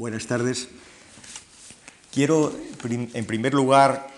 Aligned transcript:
Buenas 0.00 0.26
tardes. 0.26 0.70
Quiero, 2.10 2.58
en 2.88 3.26
primer 3.26 3.52
lugar, 3.52 4.08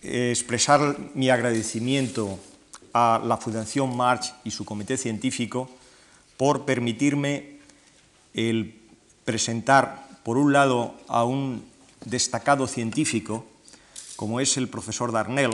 expresar 0.00 0.96
mi 1.12 1.28
agradecimiento 1.28 2.38
a 2.94 3.20
la 3.22 3.36
Fundación 3.36 3.94
March 3.94 4.32
y 4.44 4.50
su 4.50 4.64
comité 4.64 4.96
científico 4.96 5.68
por 6.38 6.64
permitirme 6.64 7.58
el 8.32 8.80
presentar, 9.26 10.08
por 10.24 10.38
un 10.38 10.54
lado, 10.54 10.94
a 11.06 11.24
un 11.24 11.66
destacado 12.06 12.66
científico, 12.66 13.44
como 14.16 14.40
es 14.40 14.56
el 14.56 14.68
profesor 14.68 15.12
Darnell, 15.12 15.50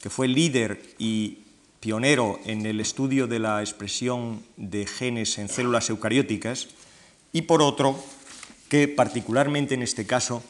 que 0.00 0.08
fue 0.08 0.28
líder 0.28 0.94
y 0.98 1.40
pionero 1.80 2.40
en 2.46 2.64
el 2.64 2.80
estudio 2.80 3.26
de 3.26 3.38
la 3.38 3.60
expresión 3.60 4.42
de 4.56 4.86
genes 4.86 5.36
en 5.36 5.50
células 5.50 5.90
eucarióticas, 5.90 6.68
y 7.34 7.42
por 7.42 7.60
otro, 7.60 8.02
que 8.70 8.86
particularmente 8.86 9.74
en 9.74 9.82
este 9.82 10.06
caso 10.06 10.42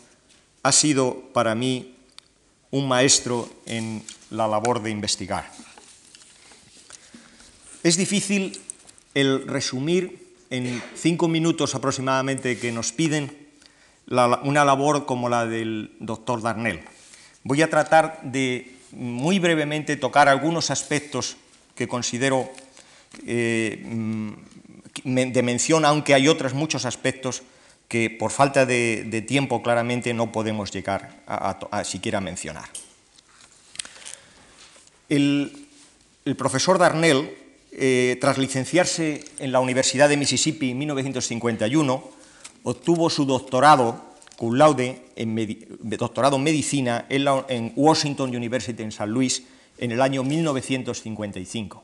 ha 0.62 0.70
sido 0.70 1.32
para 1.32 1.56
mí 1.56 1.96
un 2.70 2.86
maestro 2.86 3.48
en 3.64 4.04
la 4.30 4.46
labor 4.46 4.82
de 4.82 4.90
investigar. 4.90 5.50
Es 7.82 7.96
difícil 7.96 8.60
el 9.14 9.48
resumir 9.48 10.34
en 10.50 10.82
cinco 10.94 11.28
minutos 11.28 11.74
aproximadamente 11.74 12.58
que 12.58 12.70
nos 12.70 12.92
piden 12.92 13.34
una 14.06 14.64
labor 14.66 15.06
como 15.06 15.30
la 15.30 15.46
del 15.46 15.96
doctor 15.98 16.42
Darnell. 16.42 16.82
Voy 17.42 17.62
a 17.62 17.70
tratar 17.70 18.20
de 18.22 18.76
muy 18.92 19.38
brevemente 19.38 19.96
tocar 19.96 20.28
algunos 20.28 20.70
aspectos 20.70 21.36
que 21.74 21.88
considero 21.88 22.50
eh, 23.26 23.82
mm, 23.82 24.32
de 25.04 25.42
mención, 25.42 25.86
aunque 25.86 26.12
hay 26.12 26.28
otros 26.28 26.52
muchos 26.52 26.84
aspectos 26.84 27.42
que 27.90 28.08
por 28.08 28.30
falta 28.30 28.66
de, 28.66 29.24
tiempo 29.26 29.62
claramente 29.62 30.14
no 30.14 30.30
podemos 30.30 30.70
llegar 30.70 31.22
a, 31.26 31.82
siquiera 31.82 32.20
mencionar. 32.20 32.70
El, 35.08 35.66
profesor 36.38 36.78
Darnell, 36.78 37.36
eh, 37.72 38.16
tras 38.20 38.38
licenciarse 38.38 39.24
en 39.40 39.50
la 39.50 39.58
Universidad 39.58 40.08
de 40.08 40.16
Mississippi 40.16 40.70
en 40.70 40.78
1951, 40.78 42.10
obtuvo 42.62 43.10
su 43.10 43.26
doctorado 43.26 44.04
cum 44.38 44.54
laude, 44.54 45.02
en 45.16 45.34
doctorado 45.80 46.36
en 46.36 46.44
medicina 46.44 47.06
en, 47.08 47.72
Washington 47.74 48.30
University 48.30 48.84
en 48.84 48.92
San 48.92 49.10
Luis 49.10 49.42
en 49.78 49.90
el 49.90 50.00
año 50.00 50.22
1955, 50.22 51.82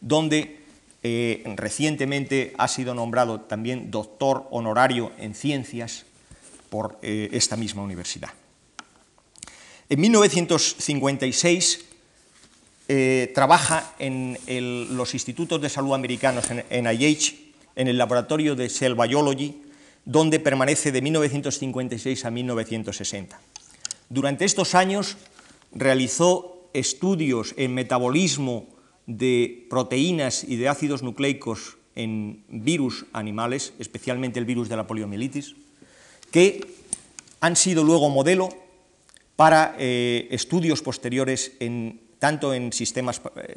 donde 0.00 0.61
eh, 1.04 1.42
recientemente 1.56 2.52
ha 2.58 2.68
sido 2.68 2.94
nombrado 2.94 3.40
también 3.40 3.90
doctor 3.90 4.46
honorario 4.50 5.10
en 5.18 5.34
ciencias 5.34 6.06
por 6.70 6.98
eh, 7.02 7.28
esta 7.32 7.56
misma 7.56 7.82
universidad. 7.82 8.30
En 9.88 10.00
1956 10.00 11.84
eh, 12.88 13.32
trabaja 13.34 13.94
en 13.98 14.38
los 14.96 15.14
institutos 15.14 15.60
de 15.60 15.68
salud 15.68 15.92
americanos 15.94 16.50
en, 16.50 16.64
en 16.70 16.86
IH, 16.86 17.52
en 17.74 17.88
el 17.88 17.98
laboratorio 17.98 18.54
de 18.54 18.68
Cell 18.68 18.94
Biology, 18.94 19.60
donde 20.04 20.38
permanece 20.38 20.92
de 20.92 21.02
1956 21.02 22.24
a 22.24 22.30
1960. 22.30 23.40
Durante 24.08 24.44
estos 24.44 24.74
años 24.74 25.16
realizó 25.72 26.68
estudios 26.74 27.54
en 27.56 27.74
metabolismo 27.74 28.68
de 29.06 29.66
proteínas 29.68 30.44
y 30.44 30.56
de 30.56 30.68
ácidos 30.68 31.02
nucleicos 31.02 31.76
en 31.94 32.44
virus 32.48 33.06
animales, 33.12 33.72
especialmente 33.78 34.38
el 34.38 34.44
virus 34.44 34.68
de 34.68 34.76
la 34.76 34.86
poliomielitis, 34.86 35.54
que 36.30 36.66
han 37.40 37.56
sido 37.56 37.84
luego 37.84 38.08
modelo 38.08 38.48
para 39.36 39.74
eh, 39.78 40.28
estudios 40.30 40.82
posteriores 40.82 41.52
tanto 42.18 42.54
en 42.54 42.70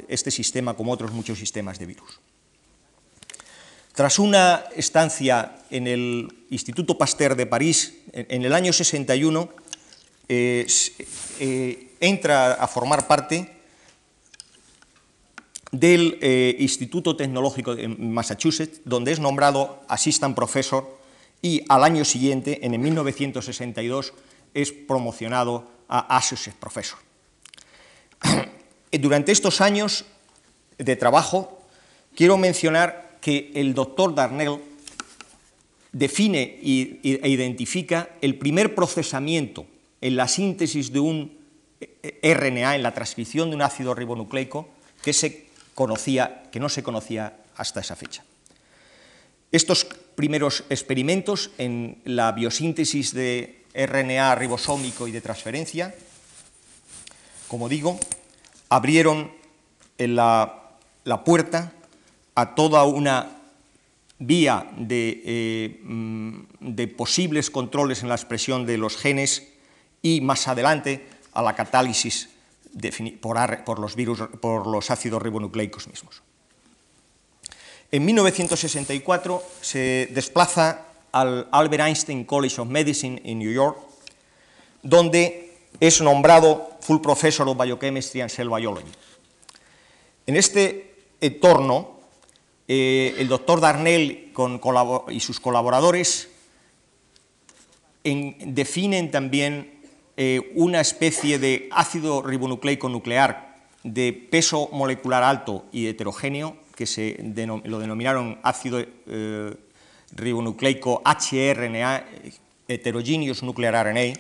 este 0.08 0.32
sistema 0.32 0.74
como 0.74 0.92
otros 0.92 1.12
muchos 1.12 1.38
sistemas 1.38 1.78
de 1.80 1.86
virus. 1.86 2.20
Tras 3.94 4.20
una 4.20 4.66
estancia 4.76 5.56
en 5.70 5.88
el 5.88 6.46
Instituto 6.50 6.98
Pasteur 6.98 7.36
de 7.36 7.46
París, 7.46 7.94
en 8.12 8.44
el 8.44 8.52
año 8.52 8.74
61, 8.74 9.50
eh, 10.28 10.68
eh, 11.40 11.92
entra 12.02 12.54
a 12.54 12.68
formar 12.68 13.08
parte 13.08 13.55
del 15.80 16.18
eh, 16.22 16.56
Instituto 16.60 17.18
Tecnológico 17.18 17.76
de 17.76 17.90
Massachusetts, 17.90 18.82
donde 18.86 19.12
es 19.12 19.20
nombrado 19.20 19.84
Assistant 19.90 20.36
Professor 20.36 20.98
y 21.42 21.64
al 21.68 21.84
año 21.84 22.06
siguiente, 22.06 22.66
en 22.66 22.80
1962, 22.80 24.14
es 24.54 24.72
promocionado 24.72 25.68
a 25.90 26.18
Associate 26.18 26.58
Professor. 26.58 26.98
Durante 28.92 29.34
estos 29.34 29.60
años 29.60 30.06
de 30.78 30.96
trabajo, 30.96 31.62
quiero 32.16 32.38
mencionar 32.38 33.18
que 33.20 33.52
el 33.56 33.74
doctor 33.74 34.16
Darnell 34.16 34.60
define 35.92 36.60
e 36.64 37.30
identifica 37.30 38.10
el 38.22 38.38
primer 38.38 38.76
procesamiento 38.76 39.66
en 40.00 40.16
la 40.16 40.30
síntesis 40.30 40.94
de 40.94 41.00
un 41.00 41.38
eh, 41.82 42.34
RNA, 42.34 42.76
en 42.76 42.84
la 42.84 42.94
transcripción 42.94 43.50
de 43.50 43.58
un 43.58 43.62
ácido 43.62 43.94
ribonucleico, 43.94 44.70
que 45.04 45.12
se 45.12 45.45
conocía, 45.76 46.44
que 46.52 46.60
no 46.60 46.70
se 46.70 46.82
conocía 46.82 47.38
hasta 47.56 47.82
esa 47.82 47.96
fecha. 47.96 48.24
Estos 49.52 49.86
primeros 50.16 50.64
experimentos 50.70 51.52
en 51.58 52.02
la 52.06 52.32
biosíntesis 52.32 53.14
de 53.14 53.64
RNA 53.76 54.34
ribosómico 54.36 55.08
y 55.08 55.12
de 55.12 55.22
transferencia, 55.22 55.94
como 57.48 57.70
digo, 57.70 58.00
abrieron 58.70 59.32
la, 59.98 60.72
puerta 61.24 61.74
a 62.34 62.56
toda 62.56 62.86
una 62.86 63.44
vía 64.18 64.72
de, 64.78 65.22
eh, 65.26 65.82
de, 66.62 66.88
posibles 66.88 67.52
controles 67.52 68.02
en 68.02 68.10
la 68.10 68.16
expresión 68.16 68.66
de 68.66 68.78
los 68.78 68.98
genes 68.98 69.52
y 70.02 70.22
más 70.22 70.48
adelante 70.48 71.08
a 71.34 71.42
la 71.42 71.54
catálisis 71.54 72.30
por, 73.22 73.80
los 73.80 73.96
virus, 73.96 74.20
por 74.42 74.68
los 74.68 74.92
ácidos 74.92 75.22
ribonucleicos 75.22 75.88
mismos. 75.88 76.22
En 77.92 78.04
1964 78.06 79.44
se 79.62 80.10
desplaza 80.12 80.86
al 81.12 81.48
Albert 81.52 81.84
Einstein 81.84 82.26
College 82.26 82.60
of 82.60 82.68
Medicine 82.68 83.22
en 83.24 83.40
New 83.40 83.52
York, 83.52 83.78
donde 84.84 85.54
es 85.80 86.02
nombrado 86.02 86.72
Full 86.82 87.00
Professor 87.02 87.48
of 87.48 87.58
Biochemistry 87.58 88.22
and 88.22 88.30
Cell 88.30 88.50
Biology. 88.50 88.92
En 90.26 90.36
este 90.36 90.96
entorno, 91.22 92.00
eh, 92.68 93.16
el 93.18 93.28
doctor 93.28 93.62
Darnell 93.62 94.34
y 95.10 95.20
sus 95.20 95.40
colaboradores 95.40 96.30
definen 98.04 99.10
también 99.10 99.75
eh, 100.18 100.52
una 100.56 100.82
especie 100.82 101.40
de 101.40 101.68
ácido 101.72 102.22
ribonucleico 102.22 102.88
nuclear 102.90 103.56
de 103.84 104.14
peso 104.14 104.70
molecular 104.72 105.24
alto 105.24 105.66
y 105.72 105.88
heterogéneo, 105.88 106.58
que 106.76 106.86
se 106.86 107.18
lo 107.64 107.80
denominaron 107.80 108.40
ácido 108.42 108.80
eh, 108.80 109.54
ribonucleico 110.16 111.02
HRNA, 111.06 112.06
Heterogeneous 112.68 113.44
Nuclear 113.44 113.86
RNA, 113.86 114.14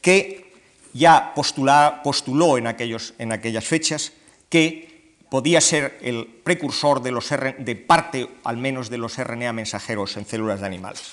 que 0.00 0.52
ya 0.92 1.32
postuló 1.34 2.58
en, 2.58 2.66
aquellos, 2.66 3.14
en 3.18 3.32
aquellas 3.32 3.64
fechas 3.64 4.12
que 4.48 5.14
podía 5.30 5.60
ser 5.60 5.98
el 6.02 6.26
precursor 6.26 7.02
de, 7.02 7.12
los 7.12 7.32
parte, 7.86 8.28
al 8.44 8.56
menos, 8.56 8.90
de 8.90 8.98
los 8.98 9.16
RNA 9.16 9.52
mensajeros 9.52 10.16
en 10.16 10.26
células 10.26 10.60
de 10.60 10.66
animales. 10.66 11.12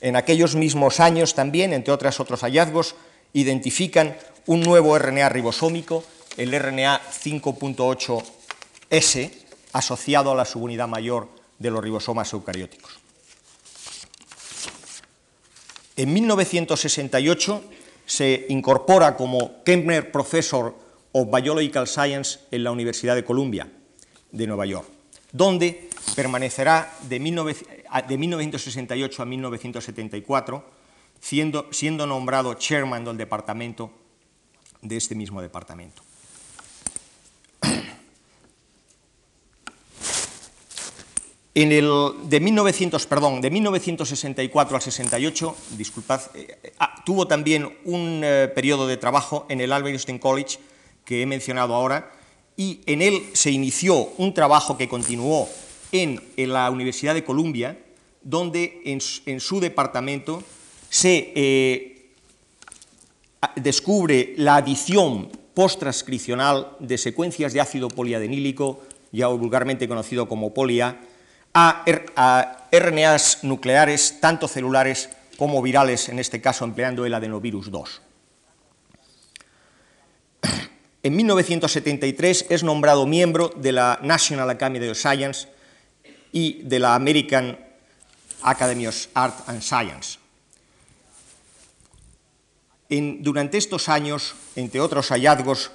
En 0.00 0.14
aquellos 0.14 0.54
mismos 0.54 1.00
años 1.00 1.34
también, 1.34 1.72
entre 1.72 1.92
otros 1.92 2.20
otros 2.20 2.40
hallazgos, 2.42 2.94
identifican 3.32 4.16
un 4.46 4.60
nuevo 4.60 4.98
RNA 4.98 5.28
ribosómico, 5.28 6.04
el 6.36 6.58
RNA 6.58 7.00
5.8S, 7.00 9.30
asociado 9.72 10.32
a 10.32 10.34
la 10.34 10.44
subunidad 10.44 10.88
mayor 10.88 11.28
de 11.58 11.70
los 11.70 11.82
ribosomas 11.82 12.30
eucarióticos. 12.32 12.98
En 15.96 16.12
1968 16.12 17.64
se 18.06 18.46
incorpora 18.48 19.16
como 19.16 19.62
Kempner 19.64 20.12
Professor 20.12 20.74
of 21.12 21.28
Biological 21.34 21.86
Science 21.86 22.40
en 22.50 22.64
la 22.64 22.70
Universidad 22.70 23.14
de 23.14 23.24
Columbia 23.24 23.68
de 24.30 24.46
Nueva 24.46 24.64
York, 24.64 24.88
donde 25.32 25.90
permanecerá 26.14 26.94
de, 27.08 27.18
1968 27.18 29.22
a 29.22 29.26
1974 29.26 30.77
siendo, 31.20 32.06
nombrado 32.06 32.54
chairman 32.54 33.04
del 33.04 33.16
departamento 33.16 33.90
de 34.82 34.96
este 34.96 35.14
mismo 35.14 35.42
departamento. 35.42 36.02
En 41.54 41.72
el, 41.72 41.90
de, 42.24 42.38
1900, 42.38 43.06
perdón, 43.06 43.40
de 43.40 43.50
1964 43.50 44.76
al 44.76 44.82
68, 44.82 45.56
disculpad, 45.76 46.20
eh, 46.34 46.72
ah, 46.78 47.02
tuvo 47.04 47.26
también 47.26 47.76
un 47.84 48.20
eh, 48.22 48.46
periodo 48.54 48.86
de 48.86 48.96
trabajo 48.96 49.44
en 49.48 49.60
el 49.60 49.72
Albert 49.72 49.94
Einstein 49.94 50.20
College 50.20 50.60
que 51.04 51.22
he 51.22 51.26
mencionado 51.26 51.74
ahora, 51.74 52.12
y 52.54 52.80
en 52.84 53.00
él 53.00 53.30
se 53.32 53.50
inició 53.50 54.10
un 54.18 54.34
trabajo 54.34 54.76
que 54.76 54.88
continuó 54.88 55.48
en, 55.90 56.20
la 56.36 56.70
Universidad 56.70 57.14
de 57.14 57.24
Columbia, 57.24 57.78
donde 58.22 58.82
en, 58.84 59.40
su 59.40 59.60
departamento 59.60 60.42
se 60.90 61.32
eh, 61.34 62.12
descubre 63.56 64.34
la 64.36 64.56
adición 64.56 65.30
post-transcripcional 65.54 66.76
de 66.78 66.98
secuencias 66.98 67.52
de 67.52 67.60
ácido 67.60 67.88
poliadenílico, 67.88 68.82
ya 69.12 69.26
vulgarmente 69.28 69.88
conocido 69.88 70.28
como 70.28 70.54
polia, 70.54 71.00
a, 71.54 71.84
a 72.16 72.68
RNAs 72.70 73.42
nucleares, 73.42 74.20
tanto 74.20 74.48
celulares 74.48 75.10
como 75.36 75.62
virales, 75.62 76.08
en 76.08 76.18
este 76.18 76.40
caso 76.40 76.64
empleando 76.64 77.06
el 77.06 77.14
adenovirus 77.14 77.70
2. 77.70 78.02
En 81.02 81.16
1973 81.16 82.46
es 82.50 82.62
nombrado 82.62 83.06
miembro 83.06 83.52
de 83.56 83.72
la 83.72 84.00
National 84.02 84.50
Academy 84.50 84.86
of 84.88 84.98
Science 84.98 85.48
y 86.32 86.62
de 86.64 86.78
la 86.80 86.94
American 86.94 87.58
Academy 88.42 88.86
of 88.86 89.06
Art 89.14 89.48
and 89.48 89.62
Science. 89.62 90.18
Durante 92.88 93.58
estos 93.58 93.88
años, 93.88 94.34
entre 94.56 94.80
otros 94.80 95.08
hallazgos, 95.08 95.70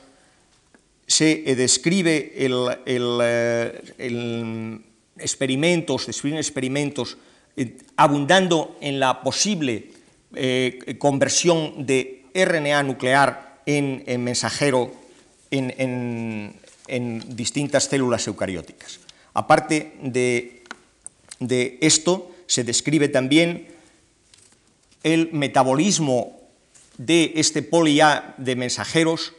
se 1.07 1.43
eh, 1.45 1.55
describe 1.55 2.33
el, 2.37 2.77
eh, 2.85 4.79
experimentos, 5.17 6.07
experimentos 6.09 7.17
eh, 7.55 7.77
abundando 7.97 8.77
en 8.81 8.99
la 8.99 9.21
posible 9.21 9.91
conversión 10.97 11.85
de 11.85 12.25
RNA 12.33 12.81
nuclear 12.81 13.61
en 13.67 14.23
mensajero 14.23 14.91
en, 15.51 16.55
distintas 17.35 17.83
células 17.85 18.25
eucarióticas. 18.27 18.99
Aparte 19.35 19.93
de, 20.01 20.63
esto, 21.81 22.31
se 22.47 22.63
describe 22.63 23.09
también 23.09 23.67
el 25.03 25.31
metabolismo 25.33 26.42
de 26.97 27.33
este 27.35 27.61
poli-A 27.61 28.35
de 28.37 28.55
mensajeros 28.55 29.33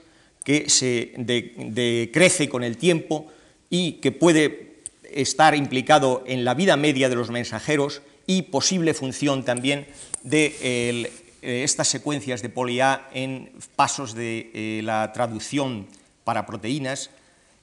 que 0.44 0.68
se 0.68 1.12
decrece 1.16 2.48
con 2.48 2.64
el 2.64 2.76
tiempo 2.76 3.26
y 3.70 3.92
que 3.94 4.12
puede 4.12 4.74
estar 5.10 5.54
implicado 5.54 6.22
en 6.26 6.44
la 6.44 6.54
vida 6.54 6.76
media 6.76 7.08
de 7.08 7.16
los 7.16 7.30
mensajeros 7.30 8.02
y 8.26 8.42
posible 8.42 8.94
función 8.94 9.44
también 9.44 9.86
de 10.22 10.56
eh, 10.60 11.10
estas 11.42 11.88
secuencias 11.88 12.42
de 12.42 12.48
poli-A 12.48 13.08
en 13.12 13.52
pasos 13.76 14.14
de 14.14 14.50
eh, 14.54 14.80
la 14.82 15.12
traducción 15.12 15.86
para 16.24 16.46
proteínas, 16.46 17.10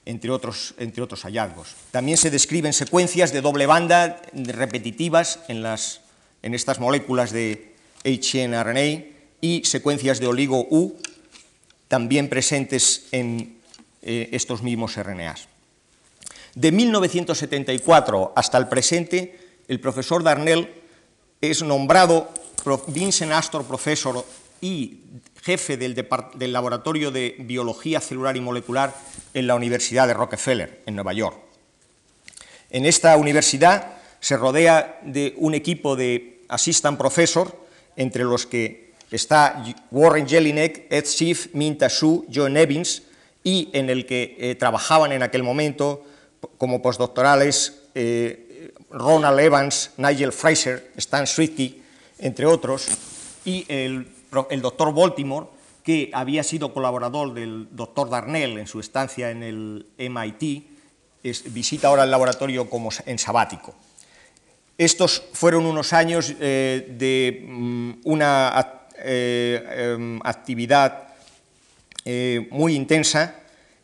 entre 0.06 0.30
otros, 0.30 0.74
entre 0.78 1.02
otros 1.02 1.22
hallazgos. 1.22 1.74
También 1.90 2.16
se 2.16 2.30
describen 2.30 2.72
secuencias 2.72 3.32
de 3.32 3.40
doble 3.40 3.66
banda 3.66 4.22
repetitivas 4.32 5.40
en, 5.48 5.62
las, 5.62 6.00
en 6.42 6.54
estas 6.54 6.80
moléculas 6.80 7.32
de 7.32 7.74
HNRNA 8.04 9.11
y 9.42 9.64
secuencias 9.66 10.20
de 10.20 10.28
oligo 10.28 10.66
U 10.70 10.96
también 11.88 12.30
presentes 12.30 13.08
en 13.12 13.58
eh, 14.00 14.30
estos 14.32 14.62
mismos 14.62 14.96
RNAs. 14.96 15.48
De 16.54 16.72
1974 16.72 18.32
hasta 18.34 18.56
el 18.56 18.68
presente, 18.68 19.38
el 19.68 19.80
profesor 19.80 20.22
Darnell 20.22 20.72
es 21.40 21.62
nombrado 21.62 22.32
Vincent 22.86 23.32
Astor 23.32 23.64
Professor 23.64 24.24
y 24.60 25.00
jefe 25.42 25.76
del, 25.76 26.06
Laboratorio 26.52 27.10
de 27.10 27.34
Biología 27.40 28.00
Celular 28.00 28.36
y 28.36 28.40
Molecular 28.40 28.94
en 29.34 29.46
la 29.48 29.56
Universidad 29.56 30.06
de 30.06 30.14
Rockefeller, 30.14 30.82
en 30.86 30.94
Nueva 30.94 31.12
York. 31.12 31.36
En 32.70 32.86
esta 32.86 33.16
universidad 33.16 33.96
se 34.20 34.36
rodea 34.36 35.00
de 35.02 35.34
un 35.36 35.54
equipo 35.54 35.96
de 35.96 36.44
assistant 36.48 36.96
professor, 36.96 37.60
entre 37.96 38.24
los 38.24 38.46
que 38.46 38.81
está 39.16 39.64
Warren 39.90 40.26
Jelinek, 40.26 40.86
Ed 40.90 41.04
Schiff, 41.06 41.48
Minta 41.54 41.88
Su, 41.88 42.26
John 42.32 42.56
Evans, 42.56 43.02
y 43.44 43.70
en 43.72 43.90
el 43.90 44.06
que 44.06 44.36
eh, 44.38 44.54
trabajaban 44.54 45.12
en 45.12 45.22
aquel 45.22 45.42
momento 45.42 46.04
como 46.58 46.80
postdoctorales 46.80 47.82
eh, 47.94 48.72
Ronald 48.90 49.40
Evans, 49.40 49.90
Nigel 49.96 50.32
Fraser, 50.32 50.92
Stan 50.96 51.26
Switke, 51.26 51.82
entre 52.18 52.46
otros, 52.46 52.88
y 53.44 53.64
el 53.68 54.06
el 54.50 54.62
doctor 54.62 54.94
Baltimore, 54.94 55.46
que 55.82 56.10
había 56.12 56.42
sido 56.42 56.72
colaborador 56.72 57.34
del 57.34 57.68
doctor 57.72 58.08
Darnell 58.08 58.58
en 58.58 58.66
su 58.66 58.80
estancia 58.80 59.30
en 59.30 59.42
el 59.42 59.86
MIT, 59.98 60.64
visita 61.50 61.88
ahora 61.88 62.04
el 62.04 62.10
laboratorio 62.10 62.68
como 62.70 62.90
en 63.04 63.18
sabático. 63.18 63.74
Estos 64.78 65.22
fueron 65.32 65.66
unos 65.66 65.92
años 65.92 66.34
eh, 66.40 66.94
de 66.98 67.44
mm, 67.46 67.92
una 68.04 68.48
eh, 69.04 69.94
em, 69.94 70.20
actividad 70.24 71.08
eh, 72.04 72.48
muy 72.50 72.74
intensa 72.74 73.36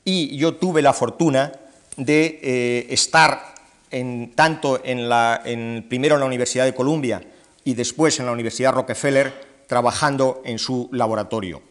y 0.05 0.37
yo 0.37 0.57
tuve 0.57 0.83
la 0.83 0.93
fortuna 0.93 1.53
de 1.97 2.87
estar 2.91 3.55
en, 3.91 4.33
tanto 4.35 4.81
en 4.85 5.09
la, 5.09 5.43
primero 5.89 6.15
en 6.15 6.21
la 6.21 6.27
Universidad 6.27 6.65
de 6.65 6.75
Columbia 6.75 7.23
y 7.65 7.75
después 7.75 8.19
en 8.19 8.27
la 8.27 8.33
Universidad 8.33 8.73
Rockefeller 8.73 9.33
trabajando 9.67 10.43
en 10.45 10.59
su 10.59 10.89
laboratorio. 10.93 11.63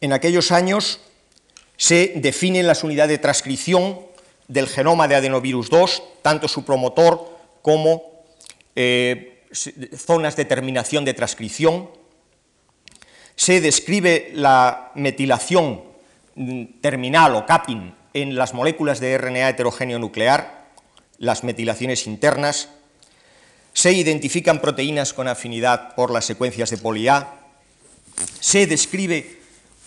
En 0.00 0.12
aquellos 0.12 0.52
años 0.52 1.00
se 1.76 2.14
definen 2.16 2.66
las 2.66 2.84
unidades 2.84 3.10
de 3.10 3.18
transcripción 3.18 4.00
del 4.48 4.66
genoma 4.66 5.06
de 5.06 5.14
adenovirus 5.14 5.70
2, 5.70 6.02
tanto 6.22 6.48
su 6.48 6.64
promotor 6.64 7.36
como 7.62 8.02
eh, 8.74 9.37
zonas 9.52 10.36
de 10.36 10.44
terminación 10.44 11.04
de 11.04 11.14
transcripción. 11.14 11.90
Se 13.36 13.60
describe 13.60 14.30
la 14.34 14.92
metilación 14.94 15.82
mm, 16.34 16.64
terminal 16.80 17.34
o 17.34 17.46
capping 17.46 17.94
en 18.14 18.36
las 18.36 18.54
moléculas 18.54 19.00
de 19.00 19.16
RNA 19.16 19.50
heterogéneo 19.50 19.98
nuclear, 19.98 20.66
las 21.18 21.44
metilaciones 21.44 22.06
internas, 22.06 22.68
se 23.72 23.92
identifican 23.92 24.60
proteínas 24.60 25.12
con 25.12 25.28
afinidad 25.28 25.94
por 25.94 26.10
las 26.10 26.24
secuencias 26.24 26.70
de 26.70 26.78
poli-A, 26.78 27.34
se 28.40 28.66
describe 28.66 29.38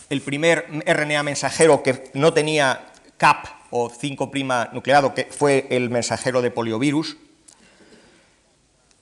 el 0.09 0.21
primer 0.21 0.65
RNA 0.85 1.23
mensajero 1.23 1.83
que 1.83 2.09
no 2.13 2.33
tenía 2.33 2.87
CAP 3.17 3.47
o 3.71 3.89
5' 3.89 4.31
nucleado, 4.73 5.13
que 5.13 5.25
fue 5.25 5.67
el 5.69 5.89
mensajero 5.89 6.41
de 6.41 6.51
poliovirus, 6.51 7.17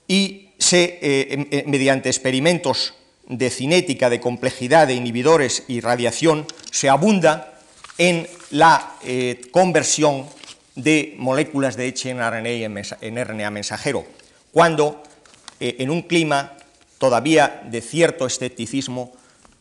y 0.06 0.49
se, 0.60 0.98
eh, 1.02 1.64
mediante 1.66 2.08
experimentos 2.08 2.94
de 3.26 3.50
cinética, 3.50 4.08
de 4.10 4.20
complejidad, 4.20 4.86
de 4.86 4.94
inhibidores 4.94 5.64
y 5.66 5.80
radiación, 5.80 6.46
se 6.70 6.88
abunda 6.88 7.58
en 7.98 8.28
la 8.50 8.94
eh, 9.02 9.40
conversión 9.50 10.26
de 10.76 11.14
moléculas 11.18 11.76
de 11.76 11.92
HNRNA 11.92 12.84
en 13.00 13.24
RNA 13.24 13.50
mensajero 13.50 14.06
cuando 14.52 15.02
eh, 15.58 15.76
en 15.78 15.90
un 15.90 16.02
clima 16.02 16.56
todavía 16.98 17.62
de 17.64 17.80
cierto 17.80 18.26
escepticismo 18.26 19.12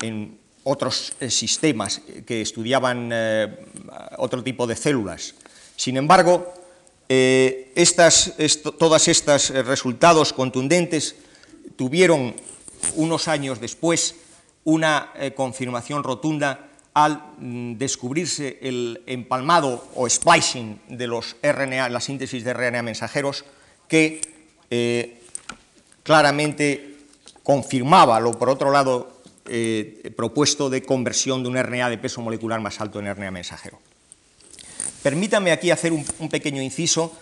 en 0.01 0.37
otros 0.63 1.13
eh, 1.19 1.29
sistemas 1.29 2.01
que 2.25 2.41
estudiaban 2.41 3.09
eh, 3.11 3.59
otro 4.17 4.43
tipo 4.43 4.67
de 4.67 4.75
células. 4.75 5.35
Sin 5.75 5.97
embargo, 5.97 6.53
estas, 7.09 8.35
todos 8.77 9.07
estos 9.07 9.49
resultados 9.49 10.31
contundentes 10.31 11.15
tuvieron 11.75 12.35
unos 12.95 13.27
años 13.27 13.59
después 13.59 14.15
una 14.63 15.11
confirmación 15.35 16.03
rotunda 16.03 16.69
al 16.93 17.21
mm, 17.37 17.73
descubrirse 17.77 18.59
el 18.61 19.01
empalmado 19.05 19.87
o 19.95 20.09
splicing 20.09 20.81
de 20.89 21.07
los 21.07 21.35
RNA, 21.41 21.89
la 21.89 22.01
síntesis 22.01 22.43
de 22.43 22.53
RNA 22.53 22.83
mensajeros, 22.83 23.45
que 23.87 24.21
eh, 24.69 25.21
claramente 26.03 26.97
confirmaba 27.43 28.19
lo, 28.19 28.31
por 28.31 28.49
otro 28.49 28.71
lado, 28.71 29.21
eh, 29.45 30.11
propuesto 30.15 30.69
de 30.69 30.83
conversión 30.83 31.41
de 31.43 31.49
un 31.49 31.57
RNA 31.57 31.89
de 31.89 31.97
peso 31.97 32.21
molecular 32.21 32.59
más 32.59 32.81
alto 32.81 32.99
en 32.99 33.13
RNA 33.13 33.31
mensajero. 33.31 33.79
Permítame 35.01 35.51
aquí 35.51 35.71
hacer 35.71 35.93
un, 35.93 36.29
pequeño 36.29 36.61
inciso, 36.61 37.15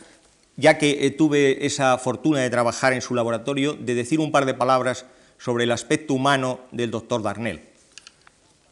ya 0.55 0.77
que 0.77 1.05
eh, 1.05 1.11
tuve 1.11 1.65
esa 1.65 1.97
fortuna 1.97 2.39
de 2.39 2.49
trabajar 2.49 2.93
en 2.93 3.01
su 3.01 3.13
laboratorio, 3.13 3.73
de 3.73 3.93
decir 3.93 4.19
un 4.19 4.31
par 4.31 4.45
de 4.45 4.53
palabras 4.53 5.05
sobre 5.37 5.65
el 5.65 5.71
aspecto 5.71 6.13
humano 6.13 6.61
del 6.71 6.89
doctor 6.89 7.21
Darnell. 7.21 7.61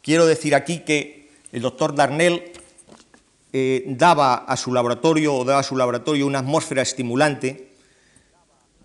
Quiero 0.02 0.26
decir 0.26 0.54
aquí 0.54 0.80
que 0.80 1.30
el 1.52 1.62
doctor 1.62 1.94
Darnell 1.94 2.52
eh, 3.52 3.84
daba 3.86 4.34
a 4.34 4.56
su 4.56 4.72
laboratorio 4.72 5.34
o 5.34 5.44
daba 5.44 5.60
a 5.60 5.62
su 5.62 5.76
laboratorio 5.76 6.26
una 6.26 6.40
atmósfera 6.40 6.82
estimulante, 6.82 7.70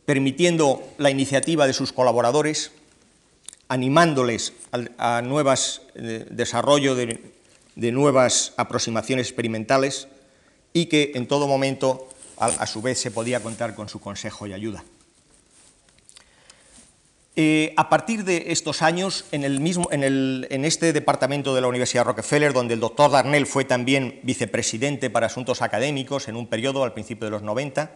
permitiendo 0.05 0.83
la 0.97 1.09
iniciativa 1.09 1.67
de 1.67 1.73
sus 1.73 1.91
colaboradores, 1.91 2.71
animándoles 3.67 4.53
a, 4.97 5.21
nuevas 5.21 5.81
eh, 5.95 6.25
desarrollo 6.29 6.95
de, 6.95 7.19
nuevas 7.75 8.53
aproximaciones 8.57 9.27
experimentales 9.27 10.07
y 10.73 10.87
que 10.87 11.11
en 11.15 11.27
todo 11.27 11.47
momento 11.47 12.07
a 12.37 12.65
su 12.65 12.81
vez 12.81 12.99
se 12.99 13.11
podía 13.11 13.41
contar 13.41 13.75
con 13.75 13.87
su 13.87 13.99
consejo 13.99 14.47
y 14.47 14.53
ayuda. 14.53 14.83
Eh, 17.37 17.73
a 17.77 17.87
partir 17.87 18.25
de 18.25 18.51
estos 18.51 18.81
años, 18.81 19.23
en, 19.31 19.45
el 19.45 19.61
mismo, 19.61 19.87
en, 19.91 20.65
este 20.65 20.91
departamento 20.91 21.55
de 21.55 21.61
la 21.61 21.67
Universidad 21.67 22.03
Rockefeller, 22.03 22.51
donde 22.51 22.73
el 22.73 22.81
doctor 22.81 23.09
Darnell 23.09 23.47
fue 23.47 23.63
también 23.63 24.19
vicepresidente 24.23 25.09
para 25.09 25.27
asuntos 25.27 25.61
académicos 25.61 26.27
en 26.27 26.35
un 26.35 26.47
periodo 26.47 26.83
al 26.83 26.91
principio 26.91 27.25
de 27.25 27.31
los 27.31 27.41
90, 27.41 27.89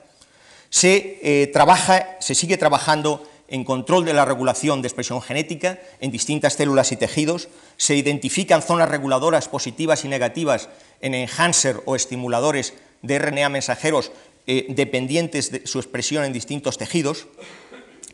se, 0.70 1.20
eh, 1.22 1.48
trabaja, 1.48 2.17
se 2.22 2.34
sigue 2.34 2.58
trabajando 2.58 3.27
en 3.47 3.63
control 3.63 4.05
de 4.05 4.13
la 4.13 4.25
regulación 4.25 4.81
de 4.81 4.87
expresión 4.87 5.21
genética 5.21 5.79
en 5.99 6.11
distintas 6.11 6.53
células 6.53 6.91
y 6.91 6.97
tejidos, 6.97 7.49
se 7.77 7.95
identifican 7.95 8.61
zonas 8.61 8.89
reguladoras 8.89 9.47
positivas 9.47 10.05
y 10.05 10.07
negativas 10.07 10.69
en 11.01 11.13
enhancer 11.13 11.81
o 11.85 11.95
estimuladores 11.95 12.73
de 13.01 13.19
RNA 13.19 13.49
mensajeros 13.49 14.11
eh, 14.47 14.65
dependientes 14.69 15.51
de 15.51 15.67
su 15.67 15.79
expresión 15.79 16.23
en 16.23 16.33
distintos 16.33 16.77
tejidos 16.77 17.27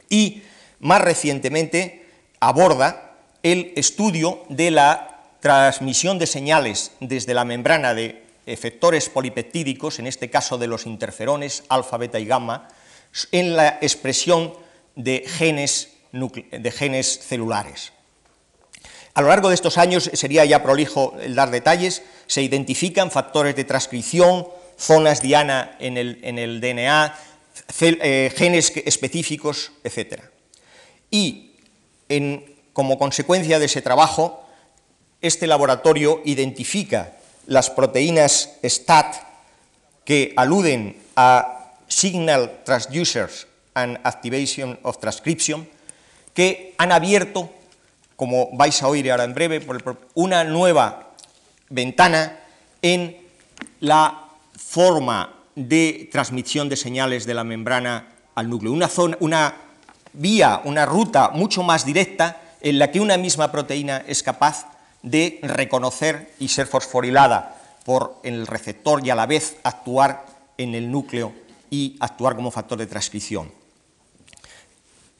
y 0.09 0.43
más 0.79 1.01
recientemente 1.01 2.05
aborda 2.39 3.17
el 3.43 3.73
estudio 3.75 4.43
de 4.49 4.71
la 4.71 5.21
transmisión 5.39 6.19
de 6.19 6.27
señales 6.27 6.91
desde 6.99 7.33
la 7.33 7.45
membrana 7.45 7.93
de 7.93 8.23
efectores 8.45 9.09
polipeptídicos, 9.09 9.99
en 9.99 10.07
este 10.07 10.29
caso 10.29 10.57
de 10.57 10.67
los 10.67 10.85
interferones 10.85 11.63
alfa, 11.69 11.97
beta 11.97 12.19
y 12.19 12.25
gamma, 12.25 12.67
en 13.31 13.55
la 13.55 13.79
expresión 13.81 14.53
de 14.95 15.23
genes, 15.27 15.89
de 16.11 16.71
genes 16.71 17.19
celulares. 17.19 17.93
A 19.13 19.21
lo 19.21 19.27
largo 19.27 19.49
de 19.49 19.55
estos 19.55 19.77
años, 19.77 20.09
sería 20.13 20.45
ya 20.45 20.63
prolijo 20.63 21.17
el 21.19 21.35
dar 21.35 21.51
detalles, 21.51 22.03
se 22.27 22.41
identifican 22.41 23.11
factores 23.11 23.55
de 23.55 23.65
transcripción, 23.65 24.47
zonas 24.77 25.21
diana 25.21 25.75
en 25.79 25.97
el, 25.97 26.19
en 26.23 26.39
el 26.39 26.61
DNA, 26.61 27.17
eh, 27.81 28.31
genes 28.35 28.71
específicos, 28.85 29.73
etc. 29.83 30.21
Y 31.09 31.51
como 32.73 32.97
consecuencia 32.97 33.59
de 33.59 33.65
ese 33.65 33.81
trabajo, 33.81 34.45
este 35.21 35.45
laboratorio 35.45 36.21
identifica 36.25 37.17
las 37.47 37.69
proteínas 37.69 38.57
STAT 38.63 39.15
que 40.05 40.33
aluden 40.35 40.97
a 41.15 41.73
Signal 41.87 42.61
Transducers 42.63 43.47
and 43.73 43.99
Activation 44.03 44.77
of 44.83 44.99
Transcription, 44.99 45.67
que 46.33 46.75
han 46.77 46.91
abierto, 46.91 47.49
como 48.15 48.49
vais 48.53 48.81
a 48.81 48.87
oír 48.87 49.11
ahora 49.11 49.23
en 49.23 49.33
breve, 49.33 49.65
una 50.13 50.43
nueva 50.43 51.11
ventana 51.69 52.39
en 52.81 53.17
la 53.79 54.27
forma 54.57 55.33
de 55.55 56.09
transmisión 56.11 56.69
de 56.69 56.75
señales 56.75 57.25
de 57.25 57.33
la 57.33 57.43
membrana 57.43 58.07
al 58.35 58.49
núcleo, 58.49 58.71
una, 58.71 58.87
zona, 58.87 59.17
una 59.19 59.55
vía, 60.13 60.61
una 60.63 60.85
ruta 60.85 61.29
mucho 61.33 61.63
más 61.63 61.85
directa 61.85 62.41
en 62.61 62.79
la 62.79 62.91
que 62.91 62.99
una 62.99 63.17
misma 63.17 63.51
proteína 63.51 64.03
es 64.07 64.23
capaz 64.23 64.67
de 65.01 65.39
reconocer 65.41 66.33
y 66.39 66.47
ser 66.47 66.67
fosforilada 66.67 67.57
por 67.83 68.19
el 68.23 68.45
receptor 68.47 69.05
y 69.05 69.09
a 69.09 69.15
la 69.15 69.25
vez 69.25 69.57
actuar 69.63 70.25
en 70.57 70.75
el 70.75 70.91
núcleo 70.91 71.33
y 71.69 71.97
actuar 71.99 72.35
como 72.35 72.51
factor 72.51 72.77
de 72.77 72.85
transcripción. 72.85 73.60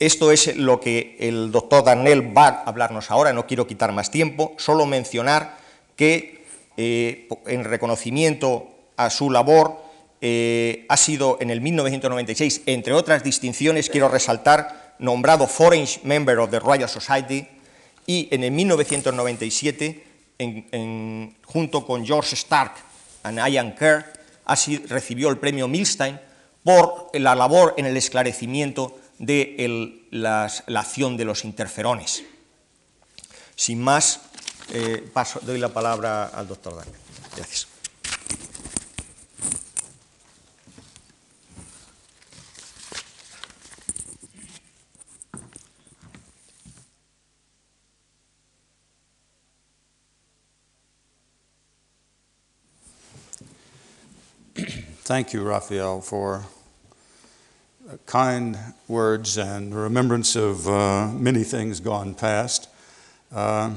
Esto 0.02 0.32
es 0.32 0.58
lo 0.58 0.80
que 0.80 1.16
el 1.20 1.52
doctor 1.52 1.84
Darnell 1.84 2.36
va 2.36 2.48
a 2.48 2.64
hablarnos 2.64 3.12
ahora, 3.12 3.34
no 3.34 3.46
quiero 3.46 3.68
quitar 3.68 3.92
más 3.92 4.10
tiempo, 4.10 4.56
solo 4.58 4.88
mencionar 4.88 5.60
que 5.96 6.44
eh, 6.76 7.30
en 7.46 7.64
reconocimiento 7.64 8.68
a 8.98 9.12
su 9.12 9.30
labor 9.30 9.80
eh, 10.20 10.88
ha 10.90 10.98
sido 10.98 11.38
en 11.40 11.52
el 11.52 11.62
1996, 11.62 12.64
entre 12.66 12.94
otras 12.94 13.24
distinciones, 13.24 13.92
quiero 13.92 14.10
resaltar 14.10 14.96
nombrado 14.98 15.46
Foreign 15.46 15.86
Member 16.02 16.40
of 16.40 16.50
the 16.50 16.60
Royal 16.60 16.90
Society 16.90 17.48
y 18.08 18.28
en 18.32 18.44
el 18.44 18.50
1997, 18.50 20.04
junto 21.46 21.86
con 21.86 22.04
George 22.04 22.34
Stark 22.34 22.74
y 23.24 23.52
Ian 23.52 23.76
Kerr, 23.76 24.12
recibió 24.90 25.30
el 25.30 25.38
premio 25.38 25.68
Milstein 25.68 26.20
por 26.64 27.12
la 27.14 27.36
labor 27.36 27.76
en 27.78 27.86
el 27.86 27.96
esclarecimiento 27.98 28.98
de 29.22 30.08
la 30.10 30.46
acción 30.76 31.16
de 31.16 31.26
los 31.26 31.46
interferones. 31.46 32.24
Sin 33.56 33.82
más, 33.82 34.22
eh, 34.74 35.08
paso, 35.14 35.40
doy 35.44 35.60
la 35.60 35.70
palabra 35.70 36.26
al 36.28 36.48
doctor 36.48 36.76
Daniel. 36.76 36.96
Gracias. 37.36 37.68
Thank 55.04 55.34
you, 55.34 55.44
Raphael, 55.44 56.02
for 56.02 56.46
kind 58.06 58.58
words 58.88 59.38
and 59.38 59.74
remembrance 59.76 60.36
of 60.36 60.68
uh, 60.68 61.08
many 61.12 61.44
things 61.44 61.80
gone 61.80 62.14
past. 62.14 62.70
Uh, 63.32 63.74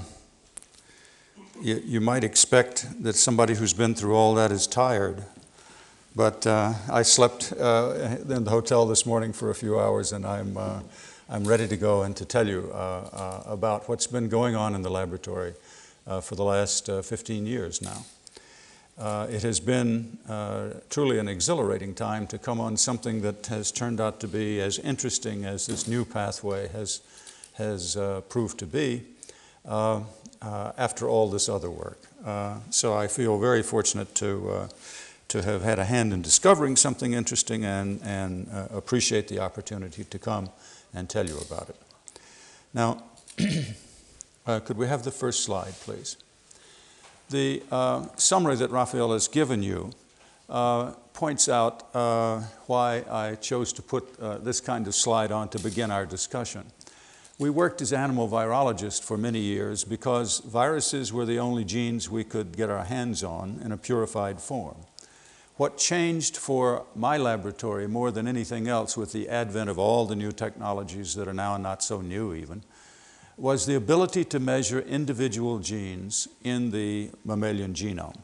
you, 1.61 1.81
you, 1.85 2.01
might 2.01 2.25
expect 2.25 3.03
that 3.03 3.15
somebody 3.15 3.55
who's 3.55 3.73
been 3.73 3.95
through 3.95 4.15
all 4.15 4.35
that 4.35 4.51
is 4.51 4.67
tired, 4.67 5.25
but 6.17 6.47
uh, 6.47 6.75
I 6.91 7.03
slept 7.03 7.53
uh, 7.59 8.19
in 8.29 8.45
the 8.45 8.51
hotel 8.51 8.87
this 8.87 9.07
morning 9.07 9.33
for 9.33 9.51
a 9.51 9.55
few 9.55 9.79
hours 9.79 10.13
and 10.13 10.27
I'm, 10.27 10.57
uh, 10.57 10.81
I'm 11.29 11.45
ready 11.45 11.69
to 11.69 11.77
go 11.77 12.03
and 12.03 12.17
to 12.17 12.25
tell 12.25 12.47
you 12.47 12.71
uh, 12.73 13.43
about 13.47 13.89
what's 13.89 14.07
been 14.07 14.29
going 14.29 14.57
on 14.57 14.75
in 14.75 14.83
the 14.83 14.91
laboratory 14.91 15.55
for 16.23 16.35
the 16.35 16.45
last 16.45 16.87
15 16.87 17.47
years 17.47 17.81
now. 17.81 18.05
Uh, 18.97 19.27
it 19.29 19.43
has 19.43 19.59
been 19.59 20.19
uh, 20.29 20.69
truly 20.89 21.19
an 21.19 21.27
exhilarating 21.27 21.95
time 21.95 22.27
to 22.29 22.39
come 22.39 22.61
on 22.61 22.77
something 22.77 23.23
that 23.23 23.47
has 23.47 23.73
turned 23.73 24.01
out 24.01 24.21
to 24.21 24.29
be 24.29 24.61
as 24.61 24.79
interesting 24.79 25.45
as 25.45 25.67
this 25.67 25.89
new 25.89 26.05
pathway 26.05 26.69
has, 26.69 27.01
has 27.55 27.97
uh, 27.97 28.21
proved 28.29 28.57
to 28.59 28.67
be 28.67 29.03
uh, 29.67 30.01
uh, 30.43 30.73
after 30.79 31.09
all 31.09 31.29
this 31.29 31.49
other 31.49 31.71
work. 31.71 31.99
Uh, 32.25 32.59
so 32.71 32.95
I 32.95 33.09
feel 33.09 33.39
very 33.39 33.63
fortunate 33.63 34.15
to, 34.17 34.69
to 35.29 35.43
have 35.43 35.63
had 35.63 35.79
a 35.79 35.85
hand 35.85 36.13
in 36.13 36.23
discovering 36.23 36.77
something 36.77 37.15
interesting 37.15 37.65
and, 37.65 38.01
and 38.05 38.49
appreciate 38.71 39.27
the 39.27 39.41
opportunity 39.41 40.05
to 40.05 40.19
come 40.19 40.51
and 40.93 41.09
tell 41.09 41.27
you 41.27 41.39
about 41.39 41.71
it. 41.71 41.77
Now, 42.73 43.03
could 44.65 44.77
we 44.77 44.87
have 44.87 45.03
the 45.03 45.11
first 45.11 45.43
slide, 45.43 45.73
please? 45.81 46.17
The 47.31 47.63
uh, 47.71 48.07
summary 48.17 48.57
that 48.57 48.71
Raphael 48.71 49.13
has 49.13 49.29
given 49.29 49.63
you 49.63 49.93
uh, 50.49 50.93
points 51.15 51.49
out 51.49 51.95
uh, 51.95 52.41
why 52.67 53.05
I 53.11 53.37
chose 53.37 53.73
to 53.75 53.83
put 53.83 54.19
uh, 54.21 54.39
this 54.39 54.61
kind 54.61 54.87
of 54.87 54.95
slide 54.95 55.33
on 55.33 55.49
to 55.51 55.59
begin 55.59 55.91
our 55.91 56.05
discussion. 56.05 56.65
We 57.39 57.51
worked 57.51 57.81
as 57.83 57.93
animal 57.93 58.29
virologists 58.29 59.03
for 59.03 59.17
many 59.17 59.41
years 59.41 59.85
because 59.85 60.41
viruses 60.41 61.13
were 61.13 61.25
the 61.25 61.39
only 61.39 61.65
genes 61.65 62.11
we 62.11 62.25
could 62.25 62.57
get 62.57 62.71
our 62.71 62.85
hands 62.85 63.25
on 63.25 63.61
in 63.65 63.73
a 63.73 63.77
purified 63.77 64.41
form. 64.41 64.77
What 65.57 65.79
changed 65.79 66.37
for 66.37 66.85
my 66.95 67.17
laboratory 67.17 67.89
more 67.89 68.11
than 68.11 68.29
anything 68.29 68.69
else 68.69 68.97
with 68.97 69.13
the 69.13 69.29
advent 69.29 69.71
of 69.71 69.79
all 69.79 70.05
the 70.05 70.17
new 70.17 70.33
technologies 70.33 71.15
that 71.15 71.27
are 71.27 71.35
now 71.35 71.57
not 71.57 71.83
so 71.83 72.01
new 72.01 72.35
even 72.35 72.63
was 73.37 73.67
the 73.67 73.75
ability 73.75 74.25
to 74.25 74.39
measure 74.39 74.81
individual 74.81 75.59
genes 75.59 76.29
in 76.43 76.71
the 76.71 77.11
mammalian 77.25 77.75
genome. 77.75 78.17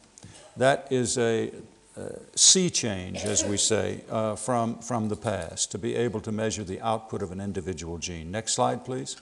That 0.57 0.87
is 0.91 1.19
a, 1.19 1.53
a 1.97 2.19
sea 2.37 2.71
change, 2.71 3.25
as 3.25 3.45
we 3.45 3.57
say, 3.57 4.03
uh, 4.11 4.37
from, 4.37 4.79
from 4.79 5.09
the 5.09 5.17
past, 5.17 5.71
to 5.73 5.79
be 5.79 5.97
able 5.97 6.21
to 6.21 6.33
measure 6.33 6.65
the 6.65 6.81
output 6.81 7.23
of 7.23 7.33
an 7.33 7.41
individual 7.41 7.99
gene. 7.99 8.31
Next 8.31 8.55
slide, 8.55 8.85
please. 8.85 9.17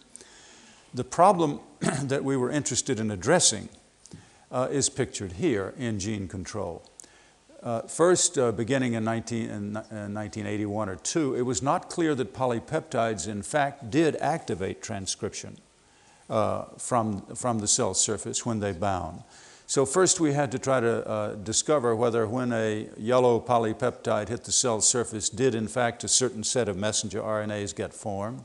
The 0.93 1.05
problem 1.05 1.61
that 2.03 2.25
we 2.25 2.37
were 2.37 2.51
interested 2.51 3.01
in 3.01 3.11
addressing 3.11 3.69
uh, 4.51 4.69
is 4.71 4.89
pictured 4.89 5.33
here 5.33 5.75
in 5.79 5.99
gene 5.99 6.29
control. 6.29 6.83
Uh, 7.63 7.83
first, 7.83 8.39
uh, 8.39 8.53
beginning 8.53 8.93
in, 8.93 9.05
19, 9.05 9.43
in, 9.43 9.53
in 9.53 10.15
1981 10.15 10.89
or 10.89 10.97
2, 10.97 11.35
it 11.35 11.43
was 11.43 11.63
not 11.63 11.91
clear 11.91 12.15
that 12.15 12.33
polypeptides, 12.33 13.27
in 13.27 13.43
fact, 13.43 13.91
did 13.91 14.17
activate 14.17 14.81
transcription 14.81 15.59
uh, 16.29 16.65
from, 16.79 17.23
from 17.35 17.59
the 17.59 17.69
cell 17.69 17.95
surface 17.95 18.45
when 18.45 18.61
they 18.61 18.73
bound. 18.73 19.23
So 19.67 19.85
first 19.85 20.19
we 20.19 20.33
had 20.33 20.51
to 20.53 20.59
try 20.59 20.81
to 20.81 21.07
uh, 21.07 21.35
discover 21.35 21.95
whether 21.95 22.27
when 22.27 22.53
a 22.53 22.89
yellow 22.97 23.39
polypeptide 23.39 24.29
hit 24.29 24.45
the 24.45 24.53
cell 24.53 24.81
surface 24.81 25.29
did 25.29 25.55
in 25.55 25.69
fact 25.69 26.05
a 26.05 26.09
certain 26.09 26.43
set 26.43 26.71
of 26.71 26.77
messenger 26.79 27.21
RNAs 27.21 27.75
get 27.77 27.93
formed. 27.93 28.45